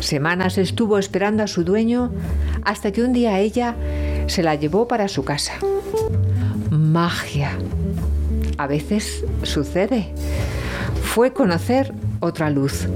Semanas 0.00 0.58
estuvo 0.58 0.98
esperando 0.98 1.44
a 1.44 1.46
su 1.46 1.62
dueño 1.62 2.10
hasta 2.64 2.90
que 2.90 3.02
un 3.02 3.12
día 3.12 3.38
ella 3.38 3.76
se 4.26 4.42
la 4.42 4.56
llevó 4.56 4.88
para 4.88 5.06
su 5.06 5.24
casa. 5.24 5.52
Magia. 6.70 7.52
A 8.58 8.66
veces 8.66 9.24
sucede. 9.44 10.08
Fue 11.02 11.32
conocer 11.32 11.94
otra 12.18 12.50
luz, 12.50 12.88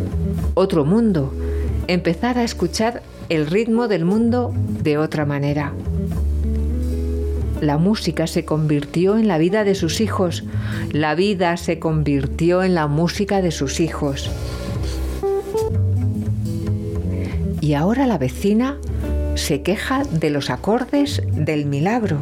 otro 0.54 0.84
mundo, 0.84 1.32
empezar 1.92 2.38
a 2.38 2.44
escuchar 2.44 3.02
el 3.28 3.46
ritmo 3.48 3.88
del 3.88 4.04
mundo 4.04 4.54
de 4.54 4.96
otra 4.96 5.26
manera. 5.26 5.72
La 7.60 7.78
música 7.78 8.28
se 8.28 8.44
convirtió 8.44 9.18
en 9.18 9.26
la 9.26 9.38
vida 9.38 9.64
de 9.64 9.74
sus 9.74 10.00
hijos, 10.00 10.44
la 10.92 11.16
vida 11.16 11.56
se 11.56 11.80
convirtió 11.80 12.62
en 12.62 12.76
la 12.76 12.86
música 12.86 13.42
de 13.42 13.50
sus 13.50 13.80
hijos. 13.80 14.30
Y 17.60 17.74
ahora 17.74 18.06
la 18.06 18.18
vecina 18.18 18.78
se 19.34 19.62
queja 19.62 20.04
de 20.04 20.30
los 20.30 20.48
acordes 20.48 21.22
del 21.32 21.66
milagro. 21.66 22.18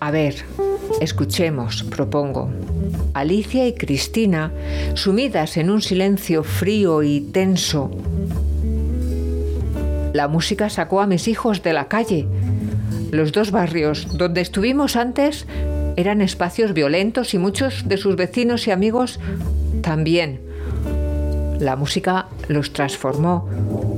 A 0.00 0.10
ver, 0.10 0.36
escuchemos, 1.00 1.82
propongo. 1.82 2.50
Alicia 3.14 3.66
y 3.66 3.74
Cristina, 3.74 4.52
sumidas 4.94 5.56
en 5.56 5.70
un 5.70 5.82
silencio 5.82 6.42
frío 6.42 7.02
y 7.02 7.20
tenso. 7.20 7.90
La 10.12 10.28
música 10.28 10.70
sacó 10.70 11.00
a 11.00 11.06
mis 11.06 11.28
hijos 11.28 11.62
de 11.62 11.72
la 11.72 11.88
calle. 11.88 12.26
Los 13.10 13.32
dos 13.32 13.50
barrios 13.50 14.16
donde 14.16 14.40
estuvimos 14.40 14.96
antes 14.96 15.46
eran 15.96 16.20
espacios 16.20 16.72
violentos 16.72 17.34
y 17.34 17.38
muchos 17.38 17.88
de 17.88 17.96
sus 17.96 18.16
vecinos 18.16 18.66
y 18.66 18.70
amigos 18.70 19.20
también. 19.82 20.40
La 21.60 21.76
música 21.76 22.26
los 22.48 22.72
transformó, 22.72 23.48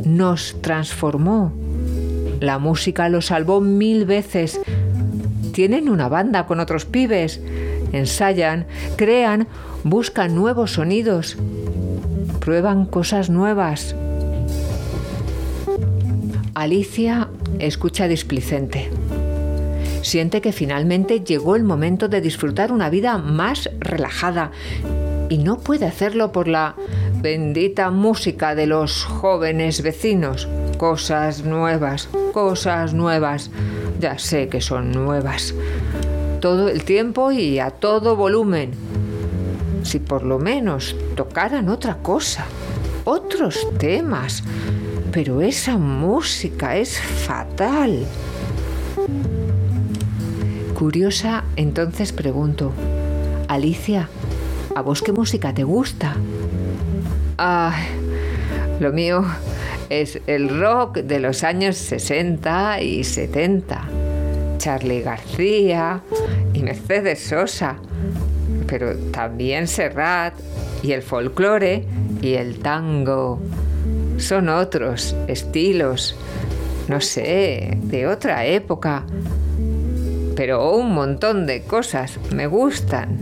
nos 0.04 0.60
transformó. 0.62 1.52
La 2.40 2.58
música 2.58 3.08
los 3.08 3.26
salvó 3.26 3.60
mil 3.60 4.04
veces. 4.04 4.60
Tienen 5.52 5.88
una 5.88 6.08
banda 6.08 6.46
con 6.46 6.60
otros 6.60 6.84
pibes. 6.84 7.40
Ensayan, 7.92 8.66
crean, 8.96 9.48
buscan 9.84 10.34
nuevos 10.34 10.72
sonidos. 10.72 11.36
Prueban 12.40 12.86
cosas 12.86 13.30
nuevas. 13.30 13.94
Alicia 16.54 17.28
escucha 17.58 18.08
displicente. 18.08 18.90
Siente 20.02 20.40
que 20.40 20.52
finalmente 20.52 21.20
llegó 21.20 21.56
el 21.56 21.64
momento 21.64 22.08
de 22.08 22.20
disfrutar 22.20 22.72
una 22.72 22.88
vida 22.90 23.18
más 23.18 23.68
relajada 23.80 24.52
y 25.28 25.38
no 25.38 25.58
puede 25.58 25.86
hacerlo 25.86 26.32
por 26.32 26.48
la 26.48 26.74
bendita 27.20 27.90
música 27.90 28.54
de 28.54 28.66
los 28.66 29.04
jóvenes 29.04 29.82
vecinos. 29.82 30.48
Cosas 30.78 31.44
nuevas, 31.44 32.08
cosas 32.32 32.94
nuevas. 32.94 33.50
Ya 34.00 34.18
sé 34.18 34.48
que 34.48 34.60
son 34.60 34.92
nuevas. 34.92 35.54
Todo 36.40 36.68
el 36.68 36.84
tiempo 36.84 37.32
y 37.32 37.58
a 37.58 37.70
todo 37.70 38.14
volumen. 38.14 38.70
Si 39.82 39.98
por 39.98 40.22
lo 40.22 40.38
menos 40.38 40.94
tocaran 41.16 41.68
otra 41.68 41.96
cosa, 41.96 42.46
otros 43.04 43.66
temas. 43.78 44.44
Pero 45.12 45.40
esa 45.40 45.78
música 45.78 46.76
es 46.76 47.00
fatal. 47.00 48.04
Curiosa, 50.74 51.44
entonces 51.56 52.12
pregunto, 52.12 52.72
Alicia, 53.48 54.08
¿a 54.76 54.82
vos 54.82 55.02
qué 55.02 55.12
música 55.12 55.52
te 55.52 55.64
gusta? 55.64 56.14
Ay, 57.36 57.84
lo 58.78 58.92
mío 58.92 59.24
es 59.88 60.20
el 60.26 60.60
rock 60.60 60.98
de 60.98 61.18
los 61.18 61.42
años 61.42 61.76
60 61.76 62.80
y 62.82 63.02
70. 63.02 63.88
Charlie 64.58 65.00
García 65.00 66.02
y 66.58 66.62
Mercedes 66.62 67.20
Sosa, 67.20 67.76
pero 68.66 68.96
también 69.12 69.68
Serrat 69.68 70.34
y 70.82 70.92
el 70.92 71.02
folclore 71.02 71.84
y 72.20 72.34
el 72.34 72.58
tango. 72.58 73.40
Son 74.16 74.48
otros 74.48 75.14
estilos, 75.28 76.16
no 76.88 77.00
sé, 77.00 77.78
de 77.82 78.08
otra 78.08 78.44
época, 78.44 79.04
pero 80.34 80.74
un 80.74 80.92
montón 80.92 81.46
de 81.46 81.62
cosas 81.62 82.18
me 82.34 82.48
gustan. 82.48 83.20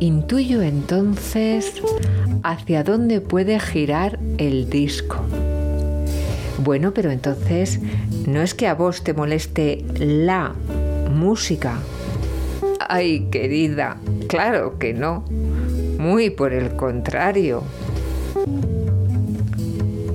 Intuyo 0.00 0.62
entonces 0.62 1.74
hacia 2.42 2.82
dónde 2.82 3.20
puede 3.20 3.60
girar 3.60 4.18
el 4.38 4.68
disco. 4.70 5.24
Bueno, 6.62 6.92
pero 6.92 7.10
entonces 7.10 7.80
no 8.26 8.42
es 8.42 8.54
que 8.54 8.66
a 8.66 8.74
vos 8.74 9.02
te 9.02 9.14
moleste 9.14 9.82
la 9.96 10.52
música. 11.10 11.78
Ay, 12.86 13.28
querida, 13.30 13.96
claro 14.28 14.78
que 14.78 14.92
no. 14.92 15.24
Muy 15.98 16.28
por 16.28 16.52
el 16.52 16.76
contrario. 16.76 17.62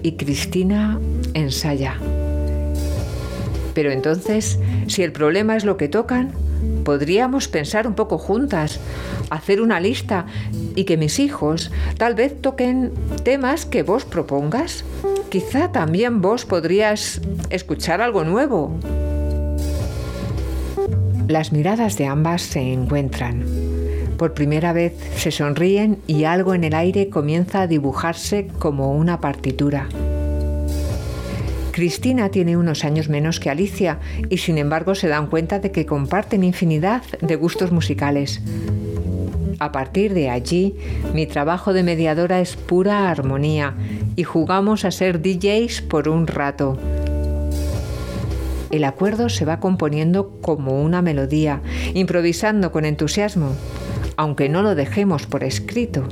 Y 0.04 0.12
Cristina 0.14 1.00
ensaya. 1.34 1.96
Pero 3.74 3.92
entonces, 3.92 4.60
si 4.88 5.02
el 5.02 5.12
problema 5.12 5.56
es 5.56 5.66
lo 5.66 5.78
que 5.78 5.88
tocan, 5.88 6.32
podríamos 6.84 7.48
pensar 7.48 7.88
un 7.88 7.96
poco 7.96 8.20
juntas, 8.20 8.80
hacer 9.32 9.62
una 9.62 9.80
lista 9.80 10.28
y 10.76 10.84
que 10.84 10.96
mis 10.96 11.20
hijos 11.20 11.72
tal 11.98 12.14
vez 12.14 12.40
toquen 12.40 12.94
temas 13.24 13.66
que 13.66 13.82
vos 13.82 14.06
propongas. 14.06 14.86
Quizá 15.36 15.70
también 15.70 16.22
vos 16.22 16.46
podrías 16.46 17.20
escuchar 17.50 18.00
algo 18.00 18.24
nuevo. 18.24 18.80
Las 21.28 21.52
miradas 21.52 21.98
de 21.98 22.06
ambas 22.06 22.42
se 22.42 22.62
encuentran. 22.72 23.44
Por 24.18 24.34
primera 24.34 24.72
vez 24.72 24.94
se 25.18 25.32
sonríen 25.32 25.98
y 26.08 26.24
algo 26.24 26.54
en 26.54 26.64
el 26.64 26.74
aire 26.74 27.10
comienza 27.10 27.64
a 27.64 27.68
dibujarse 27.68 28.48
como 28.60 28.94
una 28.94 29.20
partitura. 29.20 29.90
Cristina 31.72 32.30
tiene 32.30 32.56
unos 32.56 32.86
años 32.86 33.10
menos 33.10 33.42
que 33.42 33.50
Alicia 33.50 34.00
y 34.30 34.38
sin 34.38 34.58
embargo 34.58 34.96
se 34.96 35.10
dan 35.10 35.28
cuenta 35.28 35.60
de 35.60 35.74
que 35.74 35.86
comparten 35.86 36.46
infinidad 36.46 37.02
de 37.20 37.36
gustos 37.36 37.74
musicales. 37.74 38.42
A 39.60 39.74
partir 39.74 40.14
de 40.14 40.30
allí, 40.30 40.76
mi 41.14 41.28
trabajo 41.28 41.74
de 41.74 41.84
mediadora 41.84 42.40
es 42.40 42.56
pura 42.56 43.10
armonía 43.10 43.76
y 44.16 44.24
jugamos 44.24 44.86
a 44.86 44.92
ser 44.92 45.22
DJs 45.22 45.82
por 45.82 46.10
un 46.10 46.28
rato. 46.28 46.78
El 48.72 48.84
acuerdo 48.84 49.30
se 49.30 49.46
va 49.46 49.60
componiendo 49.60 50.40
como 50.42 50.82
una 50.82 51.02
melodía, 51.02 51.62
improvisando 51.94 52.72
con 52.72 52.86
entusiasmo, 52.86 53.52
aunque 54.18 54.50
no 54.50 54.62
lo 54.62 54.76
dejemos 54.76 55.26
por 55.26 55.44
escrito. 55.44 56.04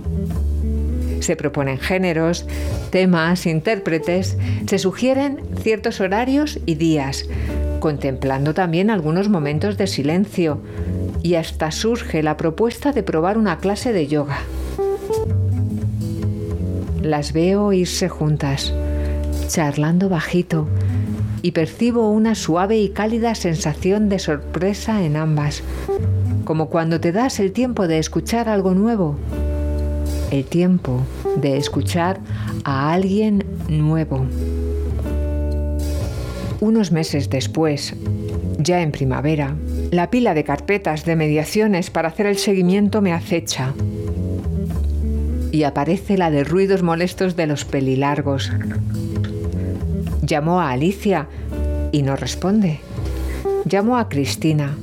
Se 1.19 1.35
proponen 1.35 1.77
géneros, 1.77 2.45
temas, 2.89 3.45
intérpretes, 3.45 4.37
se 4.67 4.77
sugieren 4.77 5.41
ciertos 5.61 5.99
horarios 5.99 6.59
y 6.65 6.75
días, 6.75 7.25
contemplando 7.79 8.53
también 8.53 8.89
algunos 8.89 9.29
momentos 9.29 9.77
de 9.77 9.87
silencio 9.87 10.61
y 11.21 11.35
hasta 11.35 11.71
surge 11.71 12.21
la 12.23 12.37
propuesta 12.37 12.91
de 12.91 13.03
probar 13.03 13.37
una 13.37 13.57
clase 13.57 13.93
de 13.93 14.07
yoga. 14.07 14.39
Las 17.03 17.33
veo 17.33 17.73
irse 17.73 18.07
juntas, 18.07 18.73
charlando 19.49 20.07
bajito, 20.07 20.69
y 21.41 21.51
percibo 21.51 22.09
una 22.09 22.33
suave 22.33 22.77
y 22.77 22.89
cálida 22.89 23.35
sensación 23.35 24.07
de 24.07 24.19
sorpresa 24.19 25.03
en 25.03 25.17
ambas, 25.17 25.63
como 26.45 26.69
cuando 26.69 27.01
te 27.01 27.11
das 27.11 27.41
el 27.41 27.51
tiempo 27.51 27.89
de 27.89 27.99
escuchar 27.99 28.47
algo 28.47 28.73
nuevo, 28.73 29.17
el 30.31 30.45
tiempo 30.45 31.01
de 31.35 31.57
escuchar 31.57 32.21
a 32.63 32.93
alguien 32.93 33.43
nuevo. 33.67 34.25
Unos 36.61 36.93
meses 36.93 37.29
después, 37.29 37.95
ya 38.59 38.81
en 38.81 38.93
primavera, 38.93 39.57
la 39.91 40.09
pila 40.09 40.33
de 40.33 40.45
carpetas 40.45 41.03
de 41.03 41.17
mediaciones 41.17 41.89
para 41.89 42.07
hacer 42.07 42.27
el 42.27 42.37
seguimiento 42.37 43.01
me 43.01 43.11
acecha 43.11 43.73
y 45.53 45.65
aparece 45.65 46.17
la 46.17 46.31
de 46.31 46.43
ruidos 46.43 46.81
molestos 46.81 47.35
de 47.35 47.45
los 47.45 47.63
pelilargos. 47.63 48.51
Llamo 50.27 50.59
a 50.59 50.71
Alicia 50.71 51.27
y 51.91 52.01
no 52.01 52.15
responde. 52.15 52.79
Llamo 53.69 53.97
a 53.97 54.09
Cristina. 54.09 54.75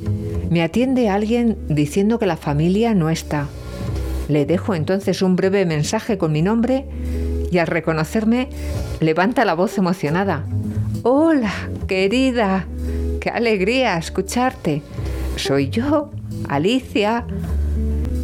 Me 0.49 0.63
atiende 0.63 1.09
alguien 1.09 1.59
diciendo 1.69 2.21
que 2.21 2.27
la 2.27 2.37
familia 2.37 2.95
no 2.95 3.11
está. 3.11 3.49
Le 4.29 4.47
dejo 4.47 4.77
entonces 4.77 5.23
un 5.23 5.35
breve 5.35 5.67
mensaje 5.67 6.19
con 6.19 6.31
mi 6.31 6.41
nombre 6.41 6.87
y 7.51 7.59
al 7.59 7.67
reconocerme 7.67 8.49
levanta 9.01 9.45
la 9.45 9.55
voz 9.55 9.77
emocionada. 9.77 10.45
Hola, 11.03 11.53
querida. 11.89 12.67
Qué 13.21 13.29
alegría 13.29 13.99
escucharte. 13.99 14.83
Soy 15.35 15.69
yo, 15.69 16.13
Alicia. 16.49 17.27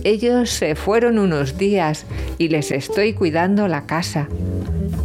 Ellos 0.06 0.50
se 0.50 0.76
fueron 0.76 1.18
unos 1.18 1.58
días 1.58 2.06
y 2.38 2.46
les 2.46 2.70
estoy 2.70 3.12
cuidando 3.12 3.66
la 3.66 3.86
casa. 3.86 4.28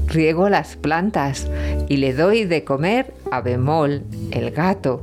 Riego 0.06 0.47
las 0.47 0.76
plantas 0.76 1.49
y 1.89 1.97
le 1.97 2.14
doy 2.14 2.45
de 2.45 2.64
comer 2.64 3.12
a 3.32 3.41
Bemol, 3.41 4.04
el 4.30 4.52
gato. 4.52 5.02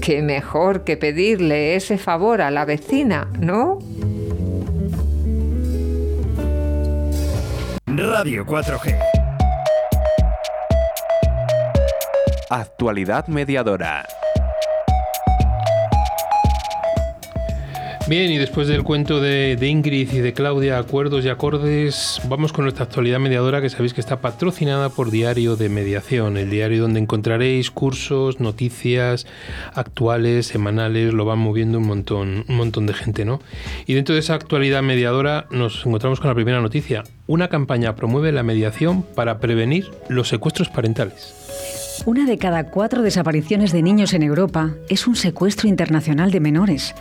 Qué 0.00 0.22
mejor 0.22 0.84
que 0.84 0.96
pedirle 0.96 1.76
ese 1.76 1.98
favor 1.98 2.40
a 2.40 2.50
la 2.50 2.64
vecina, 2.64 3.28
¿no? 3.38 3.80
Radio 7.84 8.46
4G. 8.46 8.98
Actualidad 12.48 13.26
mediadora. 13.26 14.06
Bien, 18.08 18.30
y 18.30 18.38
después 18.38 18.68
del 18.68 18.84
cuento 18.84 19.20
de, 19.20 19.58
Ingrid 19.60 20.12
y 20.12 20.18
de 20.18 20.32
Claudia, 20.32 20.78
acuerdos 20.78 21.24
y 21.24 21.28
acordes, 21.28 22.20
vamos 22.28 22.52
con 22.52 22.64
nuestra 22.64 22.84
actualidad 22.84 23.18
mediadora 23.18 23.60
que 23.60 23.68
sabéis 23.68 23.94
que 23.94 24.00
está 24.00 24.20
patrocinada 24.20 24.90
por 24.90 25.10
Diario 25.10 25.56
de 25.56 25.68
Mediación, 25.68 26.36
el 26.36 26.48
diario 26.48 26.82
donde 26.82 27.00
encontraréis 27.00 27.72
cursos, 27.72 28.38
noticias 28.38 29.26
actuales, 29.74 30.46
semanales, 30.46 31.14
lo 31.14 31.24
van 31.24 31.40
moviendo 31.40 31.78
un 31.78 31.88
montón, 31.88 32.44
un 32.46 32.56
montón 32.56 32.86
de 32.86 32.94
gente, 32.94 33.24
¿no? 33.24 33.40
Y 33.86 33.94
dentro 33.94 34.14
de 34.14 34.20
esa 34.20 34.34
actualidad 34.34 34.84
mediadora 34.84 35.46
nos 35.50 35.84
encontramos 35.84 36.20
con 36.20 36.28
la 36.28 36.36
primera 36.36 36.60
noticia. 36.60 37.02
Una 37.26 37.48
campaña 37.48 37.96
promueve 37.96 38.30
la 38.30 38.44
mediación 38.44 39.02
para 39.02 39.40
prevenir 39.40 39.90
los 40.08 40.28
secuestros 40.28 40.68
parentales. 40.68 41.45
Una 42.04 42.24
de 42.26 42.38
cada 42.38 42.64
cuatro 42.64 43.02
desapariciones 43.02 43.72
de 43.72 43.82
niños 43.82 44.12
en 44.12 44.22
Europa 44.22 44.74
es 44.88 45.06
un 45.06 45.16
secuestro 45.16 45.68
internacional 45.68 46.30
de 46.30 46.40
menores. 46.40 46.94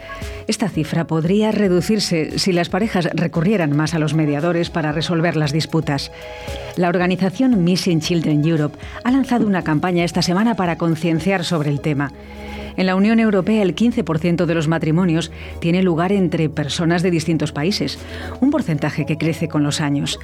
Esta 0.48 0.70
cifra 0.70 1.06
podría 1.06 1.52
reducirse 1.52 2.40
si 2.40 2.54
las 2.54 2.70
parejas 2.70 3.10
recurrieran 3.14 3.76
más 3.76 3.94
a 3.94 4.00
los 4.00 4.14
mediadores 4.14 4.70
para 4.70 4.92
resolver 4.92 5.36
las 5.36 5.52
disputas. 5.52 6.12
La 6.76 6.90
organización 6.90 7.64
Missing 7.64 8.02
Children 8.02 8.46
Europe 8.46 8.78
ha 9.04 9.12
lanzado 9.12 9.46
una 9.46 9.64
campaña 9.64 10.04
esta 10.04 10.22
semana 10.22 10.56
para 10.56 10.78
concienciar 10.78 11.44
sobre 11.44 11.70
el 11.70 11.82
tema. 11.82 12.12
En 12.78 12.86
la 12.86 12.96
Unión 12.96 13.20
Europea 13.20 13.64
el 13.64 13.76
15% 13.76 14.46
de 14.46 14.56
los 14.56 14.68
matrimonios 14.68 15.32
tiene 15.60 15.84
lugar 15.84 16.12
entre 16.12 16.50
personas 16.50 17.04
de 17.04 17.12
distintos 17.12 17.52
países, 17.52 18.00
un 18.42 18.52
porcentaje 18.52 19.06
que 19.06 19.18
crece 19.18 19.48
con 19.48 19.64
los 19.64 19.82
años. 19.82 20.20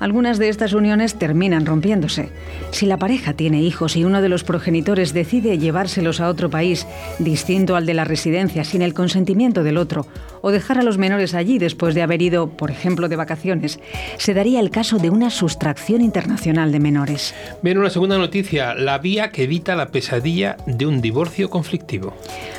Algunas 0.00 0.38
de 0.38 0.48
estas 0.48 0.72
uniones 0.72 1.18
terminan 1.18 1.66
rompiéndose. 1.66 2.30
Si 2.70 2.86
la 2.86 2.98
pareja 2.98 3.34
tiene 3.34 3.62
hijos 3.62 3.96
y 3.96 4.04
uno 4.04 4.22
de 4.22 4.28
los 4.28 4.44
progenitores 4.44 5.14
decide 5.14 5.58
llevárselos 5.58 6.20
a 6.20 6.28
otro 6.28 6.50
país 6.50 6.86
distinto 7.18 7.76
al 7.76 7.86
de 7.86 7.94
la 7.94 8.04
residencia 8.04 8.64
sin 8.64 8.82
el 8.82 8.94
consentimiento 8.94 9.62
del 9.62 9.78
otro, 9.78 10.06
o 10.44 10.52
dejar 10.52 10.76
a 10.76 10.82
los 10.82 10.98
menores 10.98 11.32
allí 11.32 11.58
después 11.58 11.94
de 11.94 12.02
haber 12.02 12.20
ido, 12.20 12.50
por 12.50 12.70
ejemplo, 12.70 13.08
de 13.08 13.16
vacaciones, 13.16 13.80
se 14.18 14.34
daría 14.34 14.60
el 14.60 14.68
caso 14.68 14.98
de 14.98 15.08
una 15.08 15.30
sustracción 15.30 16.02
internacional 16.02 16.70
de 16.70 16.80
menores. 16.80 17.34
Bien, 17.62 17.78
una 17.78 17.88
segunda 17.88 18.18
noticia, 18.18 18.74
la 18.74 18.98
vía 18.98 19.30
que 19.30 19.44
evita 19.44 19.74
la 19.74 19.88
pesadilla 19.88 20.58
de 20.66 20.86
un 20.86 21.00
divorcio 21.00 21.48
conflictivo. 21.48 22.12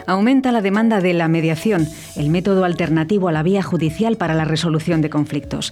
Aumenta 0.08 0.52
la 0.52 0.64
demanda 0.64 1.00
de 1.00 1.14
la 1.14 1.28
mediación, 1.28 1.88
el 2.16 2.32
método 2.32 2.66
alternativo 2.66 3.28
a 3.28 3.32
la 3.32 3.44
vía 3.44 3.62
judicial 3.62 4.18
para 4.18 4.34
la 4.34 4.46
resolución 4.46 5.04
de 5.04 5.12
conflictos. 5.12 5.72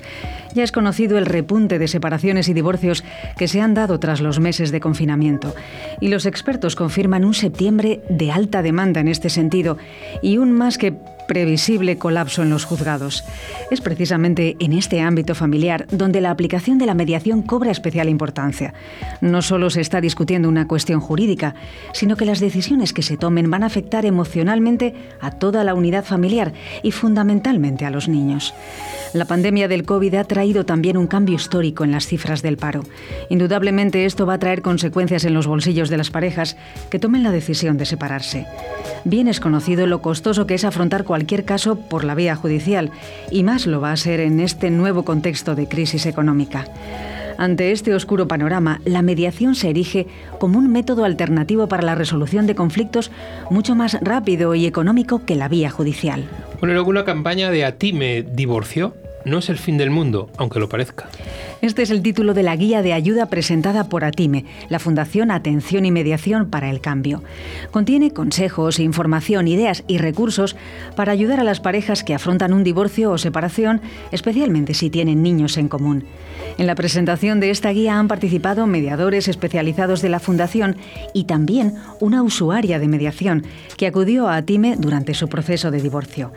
Ya 0.54 0.64
es 0.64 0.72
conocido 0.72 1.18
el 1.18 1.26
repunte 1.26 1.80
de 1.80 1.88
separaciones 1.88 2.48
y 2.48 2.54
divorcios 2.54 3.04
que 3.38 3.48
se 3.48 3.60
han 3.60 3.74
dado 3.74 4.00
tras 4.00 4.22
los 4.22 4.40
meses 4.40 4.72
de 4.72 4.80
confinamiento. 4.80 5.56
Y 6.00 6.10
los 6.10 6.28
expertos 6.28 6.76
confirman 6.76 7.26
un 7.26 7.34
septiembre 7.34 8.02
de 8.08 8.32
alta 8.32 8.62
demanda 8.62 9.00
en 9.00 9.08
este 9.08 9.32
sentido 9.32 9.80
y 10.22 10.38
un 10.38 10.52
más 10.52 10.78
que 10.78 10.94
previsible 11.34 11.98
colapso 11.98 12.44
en 12.44 12.52
los 12.52 12.64
juzgados. 12.64 13.24
Es 13.72 13.82
precisamente 13.82 14.56
en 14.60 14.72
este 14.72 15.02
ámbito 15.02 15.34
familiar 15.34 15.88
donde 15.90 16.22
la 16.22 16.30
aplicación 16.30 16.78
de 16.78 16.86
la 16.86 16.94
mediación 16.94 17.42
cobra 17.42 17.72
especial 17.72 18.08
importancia. 18.08 18.76
No 19.20 19.42
solo 19.42 19.72
se 19.72 19.82
está 19.82 20.00
discutiendo 20.00 20.48
una 20.48 20.68
cuestión 20.68 21.00
jurídica, 21.00 21.56
sino 21.92 22.18
que 22.18 22.26
las 22.26 22.40
decisiones 22.40 22.94
que 22.94 23.02
se 23.02 23.18
tomen 23.18 23.50
van 23.50 23.64
a 23.64 23.66
afectar 23.66 24.06
emocionalmente 24.06 24.94
a 25.22 25.32
toda 25.32 25.64
la 25.64 25.74
unidad 25.74 26.06
familiar 26.06 26.54
y 26.84 26.92
fundamentalmente 26.92 27.84
a 27.88 27.90
los 27.90 28.08
niños. 28.08 28.54
La 29.14 29.26
pandemia 29.26 29.68
del 29.68 29.86
COVID 29.86 30.16
ha 30.16 30.24
traído 30.24 30.66
también 30.66 30.98
un 30.98 31.06
cambio 31.06 31.36
histórico 31.36 31.84
en 31.84 31.92
las 31.92 32.08
cifras 32.08 32.42
del 32.42 32.58
paro. 32.58 32.84
Indudablemente 33.30 34.06
esto 34.06 34.26
va 34.26 34.34
a 34.34 34.40
traer 34.40 34.64
consecuencias 34.64 35.24
en 35.24 35.36
los 35.36 35.46
bolsillos 35.46 35.90
de 35.90 35.98
las 35.98 36.10
parejas 36.10 36.58
que 36.90 36.98
tomen 36.98 37.22
la 37.22 37.32
decisión 37.32 37.78
de 37.78 37.86
separarse. 37.86 38.48
Bien 39.04 39.28
es 39.28 39.40
conocido 39.40 39.86
lo 39.86 40.02
costoso 40.02 40.48
que 40.48 40.56
es 40.56 40.64
afrontar 40.64 41.04
cualquier 41.04 41.46
caso 41.46 41.76
por 41.76 42.06
la 42.06 42.16
vía 42.16 42.36
judicial, 42.36 42.90
y 43.30 43.44
más 43.44 43.68
lo 43.68 43.82
va 43.82 43.92
a 43.92 43.98
ser 43.98 44.20
en 44.20 44.40
este 44.40 44.72
nuevo 44.72 45.06
contexto 45.06 45.54
de 45.54 45.68
crisis 45.68 46.08
económica. 46.08 46.66
Ante 47.38 47.72
este 47.72 47.94
oscuro 47.94 48.28
panorama, 48.28 48.82
la 48.86 49.02
mediación 49.02 49.54
se 49.54 49.70
erige 49.70 50.08
como 50.40 50.58
un 50.58 50.72
método 50.72 51.04
alternativo 51.06 51.68
para 51.68 51.84
la 51.84 51.96
resolución 51.96 52.48
de 52.48 52.56
conflictos 52.56 53.12
mucho 53.52 53.76
más 53.76 53.98
rápido 54.02 54.56
y 54.56 54.66
económico 54.66 55.24
que 55.26 55.36
la 55.36 55.50
vía 55.50 55.70
judicial. 55.70 56.24
Bueno, 56.60 56.74
luego 56.74 57.06
campaña 57.06 57.52
de 57.52 57.66
Atime 57.66 58.24
divorcio 58.24 58.94
no 59.26 59.40
es 59.40 59.50
el 59.50 59.58
fin 59.58 59.78
del 59.78 59.90
mundo, 59.90 60.30
aunque 60.38 60.60
lo 60.60 60.70
parezca. 60.70 61.08
Este 61.64 61.82
es 61.82 61.92
el 61.92 62.02
título 62.02 62.34
de 62.34 62.44
la 62.44 62.58
guía 62.58 62.82
de 62.82 62.92
ayuda 62.92 63.28
presentada 63.28 63.86
por 63.86 64.04
Atime, 64.04 64.44
la 64.68 64.80
Fundación 64.80 65.32
Atención 65.32 65.86
y 65.86 65.92
Mediación 65.92 66.50
para 66.50 66.70
el 66.70 66.82
Cambio. 66.82 67.24
Contiene 67.72 68.12
consejos, 68.12 68.80
información, 68.80 69.48
ideas 69.48 69.86
y 69.88 69.98
recursos 69.98 70.58
para 70.98 71.14
ayudar 71.14 71.40
a 71.40 71.46
las 71.46 71.62
parejas 71.62 72.04
que 72.04 72.14
afrontan 72.14 72.52
un 72.52 72.66
divorcio 72.66 73.12
o 73.12 73.18
separación, 73.18 73.80
especialmente 74.12 74.74
si 74.74 74.90
tienen 74.90 75.24
niños 75.24 75.56
en 75.56 75.70
común. 75.70 76.04
En 76.58 76.68
la 76.68 76.76
presentación 76.76 77.40
de 77.40 77.50
esta 77.50 77.72
guía 77.72 77.98
han 77.98 78.10
participado 78.10 78.68
mediadores 78.68 79.30
especializados 79.30 80.02
de 80.02 80.10
la 80.10 80.20
Fundación 80.20 80.76
y 81.14 81.24
también 81.24 81.76
una 82.02 82.24
usuaria 82.24 82.78
de 82.78 82.90
mediación 82.90 83.46
que 83.78 83.88
acudió 83.88 84.28
a 84.28 84.36
Atime 84.36 84.76
durante 84.78 85.14
su 85.14 85.30
proceso 85.30 85.72
de 85.72 85.82
divorcio. 85.82 86.34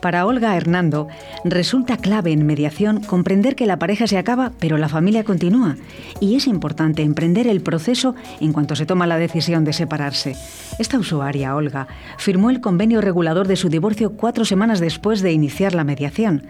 Para 0.00 0.24
Olga 0.24 0.56
Hernando, 0.56 1.08
resulta 1.44 1.98
clave 1.98 2.32
en 2.32 2.46
mediación 2.46 3.02
comprender 3.02 3.54
que 3.54 3.66
la 3.66 3.78
pareja 3.78 4.06
se 4.06 4.16
acaba, 4.16 4.52
pero 4.60 4.78
la 4.78 4.88
familia 4.88 5.24
continúa. 5.24 5.76
Y 6.20 6.36
es 6.36 6.46
importante 6.46 7.02
emprender 7.02 7.48
el 7.48 7.62
proceso 7.62 8.14
en 8.40 8.52
cuanto 8.52 8.76
se 8.76 8.86
toma 8.86 9.06
la 9.06 9.18
decisión 9.18 9.64
de 9.64 9.72
separarse. 9.72 10.36
Esta 10.78 10.98
usuaria, 10.98 11.56
Olga, 11.56 11.88
firmó 12.18 12.50
el 12.50 12.60
convenio 12.60 13.00
regulador 13.00 13.48
de 13.48 13.56
su 13.56 13.68
divorcio 13.68 14.12
cuatro 14.16 14.44
semanas 14.44 14.80
después 14.80 15.22
de 15.22 15.32
iniciar 15.32 15.74
la 15.74 15.84
mediación. 15.84 16.46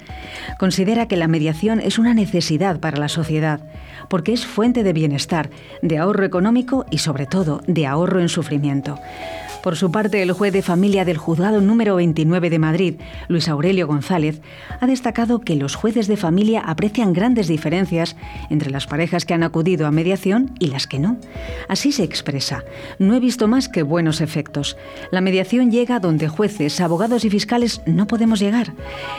Considera 0.59 1.07
que 1.07 1.17
la 1.17 1.29
mediación 1.29 1.81
es 1.81 1.99
una 1.99 2.15
necesidad 2.15 2.81
para 2.81 2.99
la 2.99 3.09
sociedad, 3.09 3.61
porque 4.09 4.33
es 4.33 4.45
fuente 4.45 4.83
de 4.83 4.93
bienestar, 4.93 5.51
de 5.83 5.99
ahorro 5.99 6.25
económico 6.25 6.85
y 6.91 6.99
sobre 6.99 7.27
todo 7.27 7.63
de 7.67 7.87
ahorro 7.87 8.21
en 8.21 8.29
sufrimiento. 8.29 8.99
Por 9.63 9.77
su 9.77 9.93
parte, 9.93 10.23
el 10.23 10.33
juez 10.33 10.55
de 10.55 10.63
familia 10.63 11.05
del 11.05 11.19
juzgado 11.19 11.61
número 11.61 11.97
29 11.97 12.49
de 12.49 12.59
Madrid, 12.59 12.95
Luis 13.29 13.47
Aurelio 13.47 13.87
González, 13.87 14.41
ha 14.81 14.87
destacado 14.87 15.41
que 15.41 15.55
los 15.55 15.75
jueces 15.75 16.07
de 16.07 16.17
familia 16.17 16.61
aprecian 16.61 17.13
grandes 17.13 17.47
diferencias 17.47 18.17
entre 18.49 18.71
las 18.71 18.87
parejas 18.87 19.27
que 19.27 19.35
han 19.35 19.43
acudido 19.43 19.87
a 19.87 19.91
mediación 19.91 20.55
y 20.59 20.69
las 20.69 20.87
que 20.87 20.99
no. 20.99 21.19
Así 21.69 21.93
se 21.93 22.05
expresa. 22.05 22.65
No 22.99 23.15
he 23.15 23.21
visto 23.21 23.49
más 23.49 23.69
que 23.69 23.83
buenos 23.83 24.23
efectos. 24.23 24.79
La 25.11 25.21
mediación 25.21 25.71
llega 25.71 26.01
donde 26.01 26.29
jueces, 26.29 26.81
abogados 26.81 27.27
y 27.27 27.31
fiscales 27.31 27.83
no 27.85 28.07
podemos 28.07 28.41
llegar. 28.41 28.73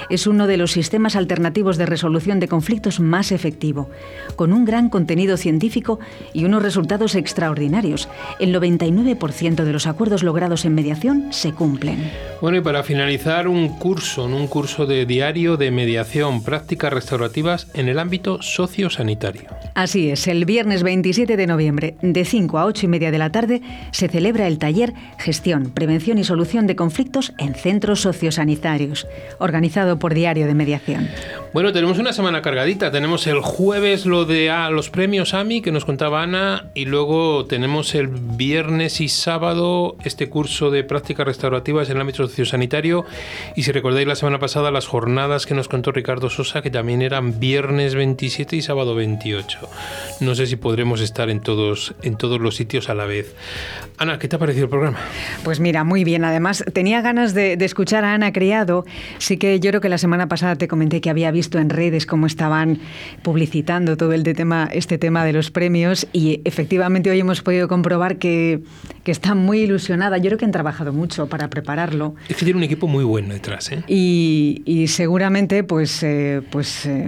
Es 0.09 0.25
uno 0.25 0.47
de 0.47 0.57
los 0.57 0.71
sistemas 0.71 1.15
alternativos 1.15 1.77
de 1.77 1.85
resolución 1.85 2.39
de 2.39 2.47
conflictos 2.47 2.99
más 2.99 3.31
efectivo, 3.31 3.89
con 4.35 4.53
un 4.53 4.65
gran 4.65 4.89
contenido 4.89 5.37
científico 5.37 5.99
y 6.33 6.45
unos 6.45 6.63
resultados 6.63 7.13
extraordinarios. 7.13 8.09
El 8.39 8.55
99% 8.55 9.63
de 9.63 9.73
los 9.73 9.85
acuerdos 9.85 10.23
logrados 10.32 10.63
en 10.63 10.73
mediación 10.73 11.27
se 11.32 11.51
cumplen. 11.51 12.09
Bueno, 12.39 12.57
y 12.57 12.61
para 12.61 12.84
finalizar, 12.84 13.49
un 13.49 13.67
curso, 13.67 14.23
un 14.23 14.47
curso 14.47 14.86
de 14.86 15.05
diario 15.05 15.57
de 15.57 15.71
mediación, 15.71 16.41
prácticas 16.41 16.93
restaurativas 16.93 17.67
en 17.73 17.89
el 17.89 17.99
ámbito 17.99 18.41
sociosanitario. 18.41 19.49
Así 19.75 20.09
es, 20.09 20.27
el 20.27 20.45
viernes 20.45 20.84
27 20.84 21.36
de 21.36 21.47
noviembre, 21.47 21.95
de 22.01 22.23
5 22.23 22.57
a 22.57 22.65
8 22.65 22.86
y 22.86 22.89
media 22.89 23.11
de 23.11 23.17
la 23.17 23.29
tarde, 23.29 23.61
se 23.91 24.07
celebra 24.07 24.47
el 24.47 24.57
taller 24.57 24.93
Gestión, 25.19 25.69
Prevención 25.69 26.17
y 26.17 26.23
Solución 26.23 26.65
de 26.65 26.77
Conflictos 26.77 27.34
en 27.38 27.53
Centros 27.53 27.99
Sociosanitarios, 27.99 29.07
organizado 29.38 29.99
por 29.99 30.13
Diario 30.13 30.47
de 30.47 30.55
Mediación. 30.55 31.09
Bueno, 31.53 31.73
tenemos 31.73 31.99
una 31.99 32.13
semana 32.13 32.41
cargadita. 32.41 32.91
Tenemos 32.91 33.27
el 33.27 33.41
jueves 33.41 34.05
lo 34.05 34.23
de 34.23 34.49
ah, 34.49 34.69
los 34.69 34.89
premios 34.89 35.34
AMI 35.34 35.61
que 35.61 35.73
nos 35.73 35.84
contaba 35.84 36.23
Ana 36.23 36.69
y 36.73 36.86
luego 36.86 37.45
tenemos 37.45 37.93
el 37.93 38.07
viernes 38.07 39.01
y 39.01 39.09
sábado 39.09 39.97
este 40.05 40.20
curso 40.30 40.72
de 40.72 40.84
prácticas 40.84 41.26
restaurativas 41.26 41.89
en 41.89 41.97
el 41.97 42.01
ámbito 42.01 42.28
sociosanitario 42.28 43.05
y 43.55 43.63
si 43.63 43.72
recordáis 43.72 44.07
la 44.07 44.15
semana 44.15 44.39
pasada 44.39 44.72
las 44.72 44.88
jornadas 44.88 45.45
que 45.45 45.53
nos 45.53 45.67
contó 45.67 45.91
Ricardo 45.91 46.30
Sosa 46.30 46.61
que 46.61 46.69
también 46.69 47.01
eran 47.01 47.39
viernes 47.39 47.95
27 47.95 48.55
y 48.55 48.61
sábado 48.61 48.95
28. 48.95 49.59
No 50.19 50.36
sé 50.36 50.47
si 50.47 50.55
podremos 50.55 51.01
estar 51.01 51.30
en 51.30 51.41
todos 51.41 51.93
en 52.03 52.17
todos 52.17 52.39
los 52.39 52.55
sitios 52.55 52.89
a 52.89 52.93
la 52.93 53.05
vez. 53.05 53.36
Ana, 53.97 54.19
¿qué 54.19 54.28
te 54.28 54.36
ha 54.36 54.39
parecido 54.39 54.65
el 54.65 54.69
programa? 54.69 54.99
Pues 55.43 55.59
mira, 55.59 55.84
muy 55.84 56.03
bien. 56.03 56.26
Además, 56.26 56.63
tenía 56.74 57.01
ganas 57.01 57.34
de, 57.34 57.57
de 57.57 57.65
escuchar 57.65 58.03
a 58.03 58.13
Ana 58.13 58.34
Criado. 58.34 58.86
Sí 59.17 59.38
que 59.38 59.59
yo 59.59 59.69
creo 59.69 59.82
que 59.82 59.89
la 59.89 59.97
semana 59.97 60.28
pasada 60.28 60.55
te 60.55 60.67
comenté 60.67 61.01
que 61.01 61.09
había 61.09 61.32
visto 61.32 61.59
en 61.59 61.69
redes 61.69 62.05
cómo 62.05 62.26
estaban 62.26 62.80
publicitando 63.24 63.97
todo 63.97 64.13
el 64.13 64.24
de 64.24 64.34
tema, 64.34 64.69
este 64.72 64.97
tema 64.97 65.26
de 65.26 65.34
los 65.34 65.51
premios 65.51 66.07
y 66.13 66.41
efectivamente 66.45 67.09
hoy 67.09 67.19
hemos 67.19 67.41
podido 67.41 67.67
comprobar 67.67 68.17
que, 68.17 68.61
que 69.04 69.12
está 69.12 69.36
muy 69.36 69.62
ilusionada. 69.62 70.18
Yo 70.18 70.26
creo 70.26 70.38
que 70.38 70.45
han 70.45 70.52
trabajado 70.52 70.93
mucho 70.93 71.28
para 71.28 71.49
prepararlo. 71.49 72.16
Es 72.30 72.36
que 72.36 72.45
tiene 72.45 72.58
un 72.58 72.64
equipo 72.64 72.88
muy 72.88 73.04
bueno 73.04 73.34
detrás, 73.34 73.72
¿eh? 73.72 73.84
Y, 73.88 74.62
y 74.66 74.88
seguramente, 74.88 75.64
pues, 75.64 76.04
eh, 76.04 76.41
pues, 76.52 76.86
eh, 76.86 77.08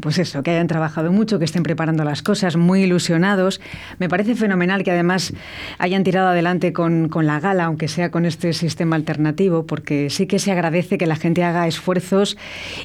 pues 0.00 0.18
eso, 0.18 0.42
que 0.42 0.52
hayan 0.52 0.68
trabajado 0.68 1.10
mucho, 1.10 1.38
que 1.38 1.44
estén 1.44 1.62
preparando 1.62 2.04
las 2.04 2.22
cosas, 2.22 2.56
muy 2.56 2.82
ilusionados. 2.82 3.60
Me 3.98 4.08
parece 4.08 4.34
fenomenal 4.34 4.84
que 4.84 4.90
además 4.90 5.32
hayan 5.78 6.04
tirado 6.04 6.28
adelante 6.28 6.72
con, 6.72 7.08
con 7.08 7.26
la 7.26 7.40
gala, 7.40 7.64
aunque 7.64 7.88
sea 7.88 8.10
con 8.10 8.24
este 8.24 8.52
sistema 8.52 8.96
alternativo, 8.96 9.66
porque 9.66 10.10
sí 10.10 10.26
que 10.26 10.38
se 10.38 10.52
agradece 10.52 10.98
que 10.98 11.06
la 11.06 11.16
gente 11.16 11.42
haga 11.42 11.66
esfuerzos 11.66 12.36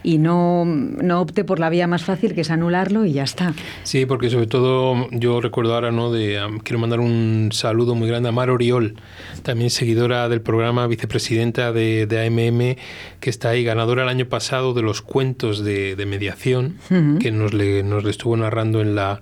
y 0.03 0.17
no, 0.17 0.65
no 0.65 1.21
opte 1.21 1.43
por 1.43 1.59
la 1.59 1.69
vía 1.69 1.87
más 1.87 2.03
fácil, 2.03 2.33
que 2.33 2.41
es 2.41 2.49
anularlo 2.49 3.05
y 3.05 3.13
ya 3.13 3.23
está. 3.23 3.53
Sí, 3.83 4.05
porque 4.05 4.29
sobre 4.29 4.47
todo 4.47 5.07
yo 5.11 5.41
recuerdo 5.41 5.75
ahora, 5.75 5.91
¿no? 5.91 6.11
De, 6.11 6.43
um, 6.43 6.59
quiero 6.59 6.79
mandar 6.79 6.99
un 6.99 7.49
saludo 7.51 7.93
muy 7.93 8.07
grande 8.07 8.29
a 8.29 8.31
Mar 8.31 8.46
Oriol, 8.49 8.95
también 9.43 9.69
seguidora 9.69 10.29
del 10.29 10.41
programa, 10.41 10.87
vicepresidenta 10.87 11.71
de, 11.71 12.07
de 12.07 12.25
AMM, 12.25 12.77
que 13.19 13.29
está 13.29 13.49
ahí, 13.49 13.63
ganadora 13.63 14.03
el 14.03 14.09
año 14.09 14.27
pasado 14.27 14.73
de 14.73 14.81
los 14.81 15.01
cuentos 15.01 15.63
de, 15.63 15.95
de 15.95 16.05
mediación, 16.05 16.77
que 17.19 17.31
nos 17.31 17.53
le, 17.53 17.83
nos 17.83 18.03
le 18.03 18.09
estuvo 18.09 18.35
narrando 18.37 18.81
en, 18.81 18.95
la, 18.95 19.21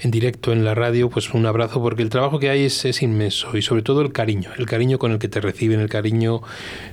en 0.00 0.10
directo 0.10 0.52
en 0.52 0.64
la 0.64 0.74
radio. 0.74 1.10
Pues 1.10 1.32
un 1.34 1.46
abrazo, 1.46 1.80
porque 1.82 2.02
el 2.02 2.10
trabajo 2.10 2.38
que 2.38 2.50
hay 2.50 2.64
es, 2.64 2.84
es 2.84 3.02
inmenso 3.02 3.56
y 3.56 3.62
sobre 3.62 3.82
todo 3.82 4.00
el 4.02 4.12
cariño, 4.12 4.50
el 4.58 4.66
cariño 4.66 4.98
con 4.98 5.12
el 5.12 5.18
que 5.18 5.28
te 5.28 5.40
reciben, 5.40 5.80
el 5.80 5.88
cariño 5.88 6.42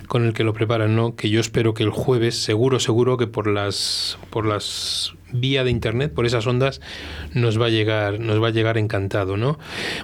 con 0.08 0.24
el 0.24 0.32
que 0.32 0.44
lo 0.44 0.52
preparan, 0.52 0.96
¿no? 0.96 1.16
Que 1.16 1.30
yo 1.30 1.40
espero 1.40 1.74
que 1.74 1.82
el 1.82 1.90
jueves, 1.90 2.36
seguro, 2.42 2.80
seguro 2.80 3.16
que 3.16 3.26
por 3.26 3.46
las, 3.46 4.18
por 4.30 4.46
las 4.46 5.14
vía 5.34 5.64
de 5.64 5.70
internet, 5.70 6.12
por 6.14 6.24
esas 6.26 6.46
ondas, 6.46 6.80
nos 7.34 7.60
va 7.60 7.66
a 7.66 7.68
llegar, 7.68 8.20
nos 8.20 8.42
va 8.42 8.48
a 8.48 8.50
llegar 8.50 8.78
encantado, 8.78 9.36
¿no? 9.36 9.58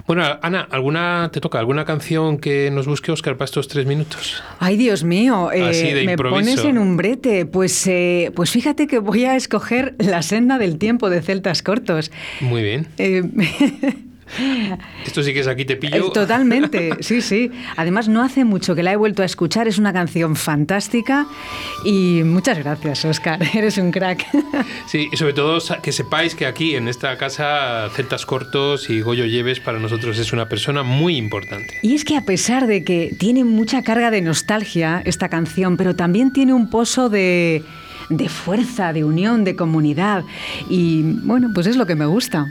Bueno, 0.05 0.23
Ana, 0.41 0.67
¿alguna, 0.69 1.29
te 1.33 1.41
toca 1.41 1.57
alguna 1.57 1.85
canción 1.85 2.37
que 2.37 2.69
nos 2.71 2.85
busque 2.85 3.11
Oscar 3.11 3.37
para 3.37 3.45
estos 3.45 3.67
tres 3.67 3.85
minutos? 3.85 4.43
Ay, 4.59 4.77
Dios 4.77 5.03
mío, 5.03 5.51
eh, 5.51 5.63
Así 5.63 5.91
de 5.91 6.05
me 6.05 6.17
pones 6.17 6.63
en 6.63 6.77
un 6.77 6.97
brete. 6.97 7.45
Pues, 7.45 7.87
eh, 7.87 8.31
pues 8.35 8.51
fíjate 8.51 8.87
que 8.87 8.99
voy 8.99 9.25
a 9.25 9.35
escoger 9.35 9.95
La 9.97 10.21
senda 10.21 10.57
del 10.57 10.77
tiempo 10.77 11.09
de 11.09 11.21
Celtas 11.21 11.63
Cortos. 11.63 12.11
Muy 12.41 12.61
bien. 12.61 12.87
Eh, 12.97 13.23
Esto 15.05 15.23
sí 15.23 15.33
que 15.33 15.41
es 15.41 15.47
aquí 15.47 15.65
te 15.65 15.75
pillo. 15.75 16.11
Totalmente, 16.11 16.91
sí, 17.01 17.21
sí. 17.21 17.51
Además, 17.75 18.07
no 18.07 18.23
hace 18.23 18.45
mucho 18.45 18.75
que 18.75 18.83
la 18.83 18.91
he 18.91 18.95
vuelto 18.95 19.21
a 19.21 19.25
escuchar, 19.25 19.67
es 19.67 19.77
una 19.77 19.93
canción 19.93 20.35
fantástica 20.35 21.27
y 21.85 22.21
muchas 22.23 22.57
gracias, 22.59 23.05
Oscar, 23.05 23.39
eres 23.53 23.77
un 23.77 23.91
crack. 23.91 24.25
Sí, 24.87 25.09
y 25.11 25.17
sobre 25.17 25.33
todo 25.33 25.59
que 25.81 25.91
sepáis 25.91 26.35
que 26.35 26.45
aquí 26.45 26.75
en 26.75 26.87
esta 26.87 27.17
casa 27.17 27.89
Celtas 27.95 28.25
Cortos 28.25 28.89
y 28.89 29.01
Goyo 29.01 29.25
Lleves 29.25 29.59
para 29.59 29.79
nosotros 29.79 30.17
es 30.17 30.33
una 30.33 30.47
persona 30.47 30.83
muy 30.83 31.17
importante. 31.17 31.77
Y 31.81 31.95
es 31.95 32.05
que 32.05 32.17
a 32.17 32.25
pesar 32.25 32.67
de 32.67 32.83
que 32.83 33.15
tiene 33.17 33.43
mucha 33.43 33.83
carga 33.83 34.11
de 34.11 34.21
nostalgia 34.21 35.01
esta 35.05 35.29
canción, 35.29 35.77
pero 35.77 35.95
también 35.95 36.33
tiene 36.33 36.53
un 36.53 36.69
pozo 36.69 37.09
de, 37.09 37.63
de 38.09 38.29
fuerza, 38.29 38.93
de 38.93 39.03
unión, 39.03 39.43
de 39.43 39.55
comunidad 39.55 40.23
y 40.69 41.01
bueno, 41.23 41.49
pues 41.53 41.67
es 41.67 41.75
lo 41.75 41.85
que 41.85 41.95
me 41.95 42.05
gusta. 42.05 42.47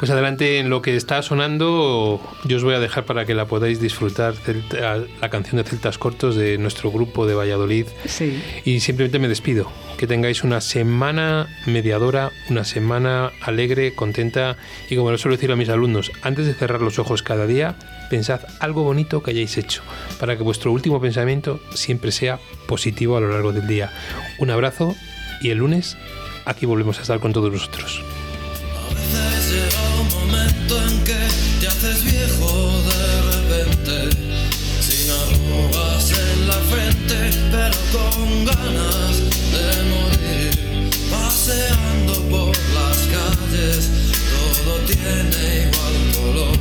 Pues 0.00 0.10
adelante 0.10 0.58
en 0.60 0.70
lo 0.70 0.80
que 0.80 0.96
está 0.96 1.20
sonando, 1.20 2.22
yo 2.44 2.56
os 2.56 2.64
voy 2.64 2.72
a 2.74 2.80
dejar 2.80 3.04
para 3.04 3.26
que 3.26 3.34
la 3.34 3.44
podáis 3.44 3.82
disfrutar 3.82 4.32
Celta- 4.34 5.04
la 5.20 5.28
canción 5.28 5.58
de 5.58 5.68
Celtas 5.68 5.98
Cortos 5.98 6.36
de 6.36 6.56
nuestro 6.56 6.90
grupo 6.90 7.26
de 7.26 7.34
Valladolid. 7.34 7.84
Sí. 8.06 8.42
Y 8.64 8.80
simplemente 8.80 9.18
me 9.18 9.28
despido. 9.28 9.70
Que 9.98 10.06
tengáis 10.06 10.42
una 10.42 10.62
semana 10.62 11.48
mediadora, 11.66 12.32
una 12.48 12.64
semana 12.64 13.30
alegre, 13.42 13.94
contenta 13.94 14.56
y 14.88 14.96
como 14.96 15.10
lo 15.10 15.18
suelo 15.18 15.36
decir 15.36 15.52
a 15.52 15.56
mis 15.56 15.68
alumnos, 15.68 16.10
antes 16.22 16.46
de 16.46 16.54
cerrar 16.54 16.80
los 16.80 16.98
ojos 16.98 17.22
cada 17.22 17.46
día, 17.46 17.76
pensad 18.08 18.40
algo 18.58 18.82
bonito 18.84 19.22
que 19.22 19.32
hayáis 19.32 19.58
hecho 19.58 19.82
para 20.18 20.34
que 20.38 20.42
vuestro 20.42 20.72
último 20.72 20.98
pensamiento 21.02 21.60
siempre 21.74 22.10
sea 22.10 22.38
positivo 22.66 23.18
a 23.18 23.20
lo 23.20 23.28
largo 23.28 23.52
del 23.52 23.66
día. 23.66 23.92
Un 24.38 24.48
abrazo 24.48 24.96
y 25.42 25.50
el 25.50 25.58
lunes 25.58 25.98
aquí 26.46 26.64
volvemos 26.64 26.98
a 26.98 27.02
estar 27.02 27.20
con 27.20 27.34
todos 27.34 27.52
vosotros. 27.52 28.02
Momento 30.30 30.82
en 30.86 31.04
que 31.04 31.18
te 31.60 31.68
haces 31.68 32.04
viejo 32.04 32.82
de 32.90 33.22
repente, 33.32 34.16
sin 34.80 35.10
arrugas 35.10 36.12
en 36.12 36.48
la 36.48 36.58
frente, 36.70 37.18
pero 37.50 37.76
con 37.92 38.44
ganas 38.44 39.16
de 39.54 39.66
morir, 39.92 40.90
paseando 41.10 42.14
por 42.28 42.56
las 42.76 42.98
calles, 43.14 43.90
todo 44.30 44.78
tiene 44.86 45.68
igual 45.68 45.96
color. 46.14 46.58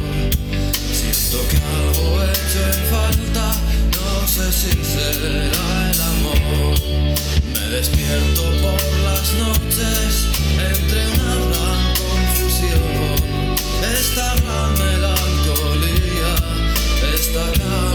Siento 0.91 1.37
que 1.49 1.57
algo 1.57 2.23
he 2.23 2.31
hecho 2.31 2.61
en 2.73 2.81
falta, 2.95 3.45
no 3.95 4.27
sé 4.27 4.51
si 4.51 4.71
será 4.83 5.91
el 5.91 6.01
amor. 6.01 6.75
Me 7.53 7.75
despierto 7.75 8.41
por 8.63 8.81
las 9.05 9.25
noches 9.43 10.27
entre 10.57 11.07
una 11.07 11.35
gran 11.35 11.81
confusión. 11.95 13.18
Esta 13.81 14.35
gran 14.35 14.73
melancolía 14.77 16.35
está 17.13 17.45
acabando 17.47 17.88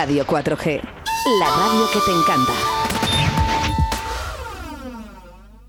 Radio 0.00 0.24
4G, 0.24 0.80
la 1.40 1.46
radio 1.50 1.86
que 1.92 2.00
te 2.00 2.10
encanta. 2.10 2.79